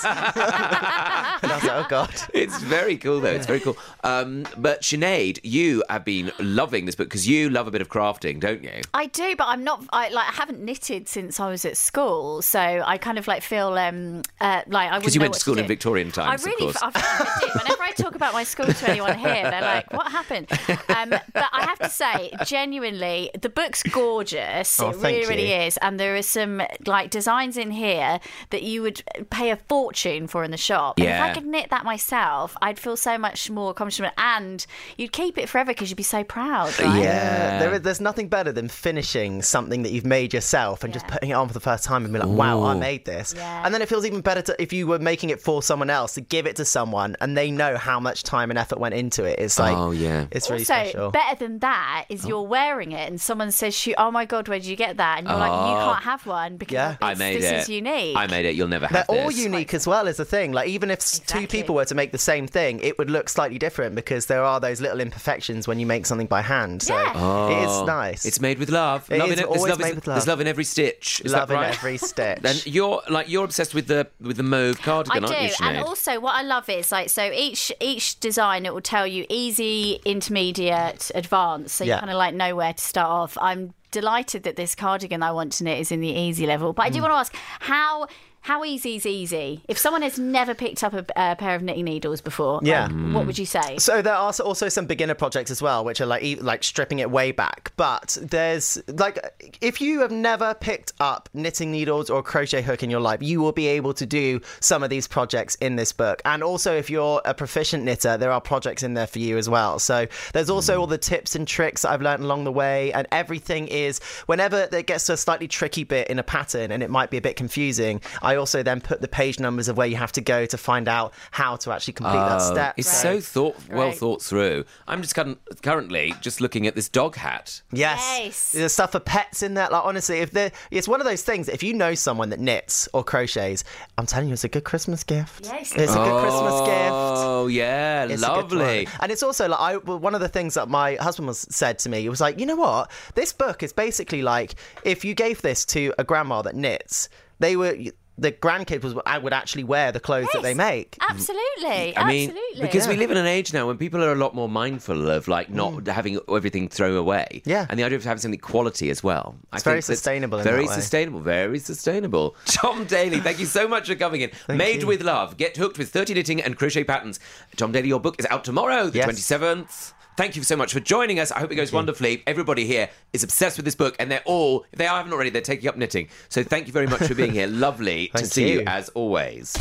I 0.06 1.38
was 1.42 1.64
like, 1.64 1.86
"Oh 1.86 1.86
God." 1.90 2.10
It's 2.34 2.58
very 2.62 2.96
cool, 2.98 3.20
though. 3.20 3.30
It's 3.32 3.46
very 3.46 3.60
cool. 3.60 3.78
Um, 4.04 4.46
but 4.58 4.82
Sinead, 4.82 5.40
you 5.44 5.84
have 5.90 6.06
been 6.06 6.32
loving 6.40 6.86
this 6.86 6.96
book 6.96 7.08
because 7.10 7.28
you 7.28 7.50
love 7.50 7.68
a 7.68 7.72
bit 7.72 7.82
of 7.82 7.90
crafting, 7.90 8.40
don't 8.40 8.64
you? 8.64 8.82
I 8.94 9.08
do, 9.08 9.36
but 9.36 9.48
I'm 9.48 9.64
not. 9.64 9.84
I 9.92 10.10
like. 10.10 10.28
I 10.30 10.32
haven't 10.34 10.60
knitted 10.62 11.08
since 11.10 11.40
I 11.40 11.50
was 11.50 11.66
at 11.66 11.76
school, 11.78 12.42
so 12.42 12.60
I 12.60 12.98
kind 12.98 13.18
of 13.18 13.28
like 13.28 13.44
feel 13.44 13.74
um 13.78 14.22
uh, 14.40 14.62
like 14.68 14.92
I 14.92 15.00
Because 15.00 15.14
wouldn't 15.14 15.14
you 15.16 15.20
know 15.20 15.24
went 15.26 15.34
to 15.34 15.38
what 15.38 15.42
school 15.42 15.58
in. 15.60 15.68
Victorian 15.68 16.12
times, 16.12 16.46
I 16.46 16.50
of 16.52 16.58
course. 16.58 16.78
I, 16.82 16.92
I. 16.94 17.58
Whenever 17.64 17.84
I 17.84 17.92
talk 17.92 18.16
about 18.16 18.34
my 18.34 18.44
school 18.44 18.68
to 18.68 18.90
anyone 18.90 19.18
here, 19.18 19.50
they're 19.50 19.62
like, 19.62 19.92
"What 19.94 20.12
happened?" 20.12 20.48
Um, 20.90 21.10
but 21.10 21.46
I 21.52 21.66
have 21.66 21.80
to 21.80 21.90
say, 21.90 22.32
genuinely, 22.46 23.32
the 23.40 23.50
book's 23.50 23.81
gorgeous. 23.84 24.80
Oh, 24.80 24.90
it 24.90 24.96
thank 24.98 25.18
really, 25.18 25.30
really 25.30 25.50
you. 25.54 25.62
is, 25.68 25.78
and 25.78 26.00
there 26.00 26.16
are 26.16 26.22
some 26.22 26.62
like 26.86 27.10
designs 27.10 27.58
in 27.58 27.72
here 27.72 28.20
that 28.50 28.64
you 28.64 28.82
would 28.82 29.04
pay 29.30 29.52
a 29.52 29.56
fortune 29.58 30.28
for 30.28 30.44
in 30.44 30.52
the 30.52 30.58
shop. 30.58 31.00
And 31.00 31.08
if 31.08 31.22
I 31.22 31.34
could 31.34 31.46
knit 31.46 31.70
that 31.70 31.86
myself, 31.86 32.56
I'd 32.62 32.80
feel 32.80 32.98
so 32.98 33.18
much 33.18 33.50
more 33.50 33.72
accomplishment, 33.72 34.14
and 34.18 34.66
you'd 34.98 35.12
keep 35.12 35.38
it 35.38 35.50
forever 35.50 35.72
because 35.72 35.90
you'd 35.90 35.98
be 35.98 36.04
so 36.04 36.24
proud. 36.24 36.78
Right? 36.80 37.04
Yeah. 37.04 37.60
There 37.60 37.74
is, 37.74 37.82
there's 37.82 38.02
nothing 38.02 38.28
better 38.28 38.52
than 38.52 38.68
finishing 38.68 39.42
something 39.42 39.84
that 39.84 39.92
you've 39.92 40.06
made 40.06 40.34
yourself 40.34 40.84
and 40.84 40.94
just 40.94 41.08
putting 41.08 41.30
it 41.30 41.34
on 41.34 41.48
for 41.48 41.54
the 41.54 41.60
first 41.60 41.84
time 41.84 42.04
and 42.04 42.14
be 42.14 42.20
like, 42.20 42.28
wow, 42.30 42.64
I 42.64 42.76
made 42.76 43.06
this. 43.06 43.34
Yeah. 43.36 43.62
And 43.66 43.74
then 43.74 43.82
it 43.82 43.90
feels 43.90 44.06
even 44.06 44.22
better 44.22 44.42
to, 44.44 44.62
if 44.62 44.74
you 44.74 44.88
were 44.88 45.00
making 45.00 45.30
it 45.30 45.40
for 45.42 45.62
someone 45.64 45.90
else 45.90 46.14
to 46.16 46.22
give 46.22 46.46
it 46.46 46.56
to 46.58 46.66
someone 46.66 47.16
and 47.22 47.38
they 47.38 47.52
know 47.52 47.78
how 47.78 48.00
much 48.00 48.24
time 48.24 48.50
and 48.50 48.58
effort 48.60 48.80
went 48.80 48.96
into 48.96 49.24
it. 49.24 49.40
It's 49.40 49.60
like, 49.60 49.76
Oh, 49.78 49.92
yeah. 49.92 50.28
it's 50.32 50.50
really 50.50 50.62
also, 50.62 50.74
special. 50.74 51.12
better 51.12 51.36
than 51.38 51.60
that 51.60 52.06
is 52.10 52.26
oh. 52.26 52.28
you're 52.28 52.42
wearing 52.42 52.92
it 52.92 53.08
and 53.10 53.20
someone 53.20 53.52
says, 53.52 53.71
to 53.72 53.90
you, 53.92 53.96
"Oh 53.98 54.12
my 54.12 54.26
god, 54.26 54.48
where 54.48 54.60
did 54.60 54.68
you 54.68 54.76
get 54.76 54.98
that?" 54.98 55.20
And 55.20 55.28
you're 55.28 55.38
like, 55.38 55.52
"You 55.52 55.76
Oh. 55.78 55.92
can't 55.94 56.04
have 56.04 56.26
one 56.26 56.58
because 56.58 56.74
Yeah. 56.74 56.92
it's- 56.94 57.10
I 57.10 57.14
made 57.16 57.42
this 57.42 57.52
it. 57.52 57.56
is 57.56 57.70
unique." 57.70 58.16
I 58.18 58.28
made 58.28 58.46
it. 58.46 58.56
You'll 58.56 58.68
never 58.68 58.88
They're 58.88 59.00
have 59.00 59.10
all 59.10 59.28
this. 59.28 59.38
unique 59.38 59.74
as 59.74 59.88
well 59.88 60.08
as 60.08 60.20
a 60.20 60.26
thing. 60.26 60.52
Like 60.52 60.68
even 60.70 60.90
if 60.92 61.00
s 61.00 61.20
two 61.20 61.40
Exactly. 61.40 61.48
people 61.48 61.76
were 61.76 61.86
to 61.86 61.96
make 61.96 62.12
the 62.12 62.18
same 62.18 62.48
thing, 62.48 62.80
it 62.82 62.98
would 62.98 63.10
look 63.10 63.30
slightly 63.30 63.58
different 63.58 63.96
because 63.96 64.26
there 64.28 64.44
are 64.44 64.60
those 64.60 64.82
little 64.82 65.00
imperfections 65.00 65.68
when 65.68 65.80
you 65.80 65.86
make 65.86 66.06
something 66.06 66.28
by 66.28 66.42
hand. 66.42 66.84
So 66.84 66.94
Yeah. 66.96 67.50
it 67.50 67.64
is 67.64 67.72
Oh, 67.72 67.86
nice. 67.86 68.26
It's 68.26 68.40
made 68.42 68.60
with 68.60 68.70
love. 68.70 69.10
It 69.12 69.20
love 69.20 69.32
is 69.32 69.40
in 69.40 69.46
always 69.46 69.62
there's 69.64 69.70
love 69.72 69.80
made 69.80 69.90
in- 69.90 69.96
with 69.96 70.04
There's 70.06 70.18
love. 70.20 70.28
love 70.28 70.42
in 70.42 70.48
every 70.48 70.64
stitch. 70.64 71.22
Is 71.26 71.32
love 71.34 71.48
that 71.50 71.54
right? 71.56 71.68
in 71.68 71.74
every 71.74 71.98
stitch. 72.12 72.40
Then 72.42 72.56
you're 72.66 73.02
like 73.10 73.30
you're 73.30 73.46
obsessed 73.46 73.74
with 73.74 73.88
the 73.88 74.08
with 74.20 74.38
the 74.38 74.44
mauve 74.44 74.82
cardigan, 74.82 75.24
I 75.26 75.28
do, 75.28 75.34
aren't 75.34 75.44
you, 75.50 75.56
Sinead? 75.56 75.68
and 75.76 75.84
also 75.84 76.20
what 76.20 76.36
I 76.36 76.42
love 76.44 76.68
is 76.70 76.92
like 76.92 77.10
so 77.10 77.32
each 77.32 77.72
each 77.80 78.20
design 78.20 78.66
it 78.66 78.74
will 78.74 78.82
tell 78.82 79.08
you 79.08 79.26
easy, 79.30 80.00
intermediate, 80.06 81.12
advanced, 81.16 81.76
so 81.76 81.84
you 81.84 81.90
Yeah. 81.92 82.00
kind 82.00 82.10
of 82.12 82.18
like 82.18 82.34
know 82.34 82.56
where 82.56 82.74
to 82.74 82.84
start 82.84 83.10
off. 83.10 83.38
I'm 83.42 83.61
delighted 83.92 84.44
that 84.44 84.56
this 84.56 84.74
cardigan 84.76 85.22
I 85.22 85.32
want 85.32 85.52
to 85.54 85.64
knit 85.64 85.80
is 85.80 85.92
in 85.92 86.00
the 86.02 86.10
easy 86.10 86.46
level, 86.48 86.74
but 86.74 86.84
I 86.86 86.90
do 86.90 87.00
Mm. 87.00 87.02
want 87.04 87.12
to 87.14 87.18
ask 87.18 87.36
how. 87.60 88.08
How 88.42 88.66
easy 88.66 88.96
is 88.96 89.06
easy? 89.06 89.62
If 89.68 89.78
someone 89.78 90.02
has 90.02 90.18
never 90.18 90.56
picked 90.56 90.84
up 90.84 90.94
a, 90.94 91.06
a 91.16 91.36
pair 91.36 91.56
of 91.56 91.62
knitting 91.62 91.86
needles 91.86 92.22
before, 92.22 92.60
Yeah. 92.64 92.84
like, 92.84 92.92
what 92.92 93.24
mm. 93.24 93.28
would 93.28 93.38
you 93.38 93.46
say? 93.46 93.78
So 93.78 94.02
there 94.02 94.16
are 94.16 94.34
also 94.44 94.68
some 94.68 94.88
beginner 94.88 95.14
projects 95.14 95.52
as 95.52 95.62
well, 95.62 95.86
which 95.86 96.02
are 96.02 96.08
like 96.08 96.24
e- 96.24 96.36
like 96.38 96.64
stripping 96.64 97.00
it 97.00 97.12
way 97.12 97.32
back. 97.32 97.72
But 97.78 98.18
there's 98.20 98.82
like 98.88 99.20
if 99.62 99.80
you 99.80 100.02
have 100.02 100.12
never 100.12 100.56
picked 100.56 100.94
up 101.00 101.30
knitting 101.36 101.72
needles 101.72 102.10
or 102.10 102.20
a 102.20 102.24
crochet 102.24 102.64
hook 102.64 102.82
in 102.82 102.90
your 102.90 103.00
life, 103.00 103.22
you 103.22 103.42
will 103.42 103.52
be 103.52 103.68
able 103.68 103.94
to 103.94 104.08
do 104.08 104.42
some 104.60 104.82
of 104.82 104.90
these 104.90 105.08
projects 105.08 105.56
in 105.56 105.76
this 105.76 105.94
book. 105.94 106.22
And 106.26 106.42
also, 106.42 106.76
if 106.76 106.90
you're 106.90 107.22
a 107.26 107.36
proficient 107.36 107.84
knitter, 107.84 108.18
there 108.18 108.32
are 108.32 108.42
projects 108.42 108.82
in 108.82 108.96
there 108.96 109.08
for 109.08 109.20
you 109.20 109.38
as 109.38 109.50
well. 109.50 109.78
So 109.78 110.08
there's 110.34 110.50
also 110.50 110.78
mm. 110.78 110.80
all 110.80 110.88
the 110.88 110.98
tips 110.98 111.36
and 111.36 111.48
tricks 111.48 111.84
that 111.84 111.92
I've 111.92 112.02
learned 112.02 112.24
along 112.24 112.46
the 112.46 112.52
way, 112.52 112.92
and 112.94 113.08
everything 113.12 113.68
is 113.68 114.00
whenever 114.26 114.68
it 114.72 114.88
gets 114.88 115.06
to 115.06 115.14
a 115.14 115.18
slightly 115.18 115.48
tricky 115.48 115.84
bit 115.84 116.08
in 116.08 116.18
a 116.18 116.24
pattern 116.24 116.72
and 116.72 116.82
it 116.82 116.90
might 116.90 117.12
be 117.12 117.18
a 117.18 117.22
bit 117.22 117.36
confusing. 117.36 118.02
I 118.22 118.31
also 118.36 118.64
then 118.64 118.82
put 118.82 119.02
the 119.02 119.08
page 119.08 119.40
numbers 119.40 119.68
of 119.68 119.78
where 119.78 119.88
you 119.88 119.96
have 119.96 120.12
to 120.14 120.22
go 120.22 120.46
to 120.46 120.58
find 120.58 120.88
out 120.88 121.14
how 121.32 121.56
to 121.58 121.72
actually 121.72 121.94
complete 121.94 122.14
that 122.14 122.42
Oh, 122.42 122.54
step. 122.54 122.74
It's 122.78 122.90
So- 122.92 123.20
so 123.20 123.22
thought 123.22 123.58
well 123.70 123.88
Right. 123.88 123.98
thought 123.98 124.22
through. 124.22 124.66
I'm 124.88 125.02
just 125.02 125.16
current, 125.16 125.40
currently 125.62 126.14
just 126.22 126.42
looking 126.42 126.68
at 126.68 126.76
this 126.76 126.90
dog 126.90 127.16
hat. 127.16 127.62
Yes. 127.72 128.00
Yes. 128.20 128.52
There's 128.54 128.74
stuff 128.74 128.92
for 128.94 129.00
pets 129.00 129.44
in 129.44 129.56
that. 129.56 129.72
Like 129.72 129.84
honestly, 129.86 130.20
if 130.20 130.32
there, 130.32 130.52
it's 130.72 130.88
one 130.88 131.00
of 131.02 131.06
those 131.06 131.22
things. 131.24 131.48
that 131.48 131.54
If 131.54 131.64
you 131.64 131.74
know 131.74 131.96
someone 131.96 132.30
that 132.30 132.40
knits 132.40 132.88
or 132.94 133.04
crochets, 133.04 133.64
I'm 133.98 134.06
telling 134.06 134.28
you, 134.28 134.34
it's 134.34 134.44
a 134.44 134.50
good 134.50 134.64
Christmas 134.64 135.04
gift. 135.04 135.46
Yes. 135.46 135.72
It's 135.76 135.94
a 135.94 135.96
good 135.96 136.22
Christmas 136.22 136.54
oh, 136.54 136.66
gift. 136.66 136.92
Oh 136.92 137.48
yeah, 137.48 138.06
It's 138.06 138.22
lovely. 138.22 138.88
And 139.00 139.12
it's 139.12 139.24
also 139.24 139.48
like 139.48 139.60
I 139.60 139.78
one 139.78 140.16
of 140.16 140.22
the 140.22 140.30
things 140.30 140.54
that 140.56 140.70
my 140.70 140.96
husband 140.96 141.28
was 141.28 141.46
said 141.50 141.80
to 141.80 141.90
me. 141.90 142.06
It 142.06 142.10
was 142.10 142.22
like, 142.22 142.40
you 142.40 142.46
know 142.46 142.56
what? 142.56 142.92
This 143.16 143.34
book 143.34 143.64
is 143.64 143.74
basically 143.74 144.22
like 144.22 144.56
if 144.84 145.04
you 145.06 145.14
gave 145.14 145.42
this 145.42 145.66
to 145.68 145.94
a 145.98 146.04
grandma 146.04 146.42
that 146.44 146.56
knits, 146.56 147.10
they 147.40 147.56
were 147.56 147.76
the 148.22 148.32
grandkids 148.32 148.84
was 148.84 148.94
I 149.06 149.18
would 149.18 149.34
actually 149.34 149.64
wear 149.64 149.92
the 149.92 150.00
clothes 150.00 150.30
that 150.34 150.44
they 150.44 150.54
make. 150.54 150.96
Absolutely. 151.10 151.98
I 151.98 152.08
mean, 152.08 152.30
absolutely. 152.30 152.62
because 152.62 152.88
we 152.88 152.96
live 152.96 153.12
in 153.12 153.18
an 153.18 153.26
age 153.26 153.54
now 153.54 153.68
when 153.68 153.78
people 153.78 154.04
are 154.04 154.12
a 154.12 154.16
lot 154.16 154.36
more 154.36 154.48
mindful 154.48 155.10
of 155.10 155.28
like 155.28 155.50
not 155.50 155.88
having 155.88 156.20
everything 156.30 156.70
thrown 156.70 156.96
away. 156.96 157.28
Mm. 157.34 157.42
Yeah. 157.46 157.66
and 157.70 157.78
the 157.80 157.84
idea 157.84 157.98
of 157.98 158.04
having 158.04 158.22
something 158.22 158.40
quality 158.40 158.90
as 158.90 159.04
well. 159.04 159.36
I 159.52 159.56
It's 159.58 159.64
very 159.64 159.76
think 159.82 159.86
that's 159.88 160.00
sustainable 160.00 160.38
in 160.38 160.44
Very 160.44 160.64
that 160.66 160.70
way. 160.70 160.76
sustainable. 160.76 161.20
Very 161.22 161.60
sustainable. 161.60 162.36
Tom 162.46 162.86
Daley, 162.86 163.20
thank 163.20 163.40
you 163.40 163.46
so 163.48 163.68
much 163.68 163.88
for 163.88 163.96
coming 163.96 164.22
in. 164.22 164.32
Made 164.58 164.82
you. 164.82 164.88
with 164.88 165.02
love. 165.02 165.38
Get 165.38 165.58
hooked 165.58 165.78
with 165.78 165.90
thirty 165.90 166.14
knitting 166.14 166.42
and 166.42 166.58
crochet 166.58 166.84
patterns. 166.84 167.20
Tom 167.58 167.72
Daley, 167.72 167.88
your 167.88 168.00
book 168.00 168.16
is 168.20 168.26
out 168.30 168.44
tomorrow, 168.44 168.88
the 168.90 168.98
Yes. 169.00 169.06
twenty 169.06 169.22
seventh. 169.22 169.94
Thank 170.18 170.36
you 170.36 170.44
so 170.44 170.56
much 170.56 170.74
for 170.74 170.80
joining 170.80 171.20
us. 171.20 171.32
I 171.32 171.40
hope 171.40 171.52
it 171.52 171.56
goes 171.56 171.72
wonderfully. 171.72 172.22
Everybody 172.28 172.66
here 172.66 172.90
is 173.14 173.24
obsessed 173.24 173.58
with 173.58 173.66
this 173.66 173.76
book, 173.76 173.96
and 173.98 174.12
they're 174.12 174.24
all, 174.26 174.66
if 174.72 174.78
they 174.78 174.86
haven't 174.86 175.14
already, 175.14 175.30
they're 175.30 175.42
taking 175.42 175.70
up 175.70 175.78
knitting. 175.78 176.10
So 176.30 176.44
thank 176.44 176.68
you 176.68 176.74
very 176.74 176.88
much 176.88 177.04
for 177.04 177.16
being 177.16 177.32
here. 177.32 177.48
Lovely 177.62 178.10
to 178.16 178.26
see 178.26 178.52
you 178.52 178.60
you. 178.60 178.66
as 178.68 178.90
always. 178.90 179.54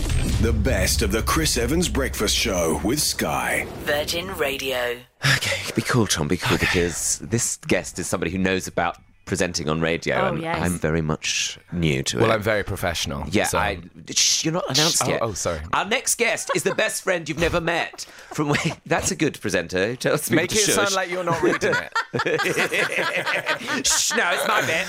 The 0.43 0.53
best 0.53 1.03
of 1.03 1.13
the 1.13 1.23
Chris 1.23 1.57
Evans 1.57 1.89
Breakfast 1.89 2.37
Show 2.37 2.81
with 2.83 3.01
Sky. 3.01 3.67
Virgin 3.81 4.37
Radio. 4.37 4.99
Okay, 5.37 5.73
be 5.75 5.83
cool, 5.83 6.07
Tom. 6.07 6.29
Be 6.29 6.37
cool 6.37 6.59
because 6.59 7.19
this 7.19 7.57
guest 7.69 7.99
is 7.99 8.07
somebody 8.07 8.31
who 8.33 8.39
knows 8.39 8.67
about 8.67 8.97
presenting 9.31 9.69
on 9.69 9.81
radio, 9.81 10.17
Oh, 10.17 10.27
and 10.35 10.43
yes. 10.43 10.59
I'm 10.61 10.77
very 10.79 11.01
much 11.01 11.57
new 11.71 12.03
to 12.03 12.17
Well, 12.17 12.25
it. 12.25 12.29
Well, 12.29 12.37
I'm 12.37 12.43
very 12.43 12.65
professional. 12.65 13.25
yeah, 13.31 13.45
so- 13.45 13.59
I. 13.59 13.79
Shh, 14.11 14.45
you're 14.45 14.53
not 14.53 14.65
announced 14.69 14.99
Shh, 14.99 15.07
oh, 15.07 15.11
yet. 15.11 15.23
oh, 15.23 15.33
sorry. 15.35 15.61
Our 15.73 15.85
next 15.85 16.17
guest 16.19 16.51
is 16.57 16.65
the 16.65 16.75
best 16.75 17.03
friend 17.05 17.29
you've 17.29 17.39
never 17.39 17.61
met. 17.61 18.07
From 18.35 18.49
where, 18.49 18.59
that's 18.87 19.13
a 19.13 19.17
good 19.17 19.41
presenter. 19.41 19.87
who 19.87 19.97
Tells 19.97 20.23
people 20.29 20.43
Make 20.43 20.53
it 20.53 20.59
shush. 20.59 20.75
sound 20.75 20.95
like 20.95 21.09
you're 21.11 21.23
not 21.23 21.41
reading 21.43 21.75
it. 21.77 21.93
Shh, 23.87 24.17
no, 24.17 24.31
it's 24.35 24.49
my 24.49 24.61
bit. 24.67 24.87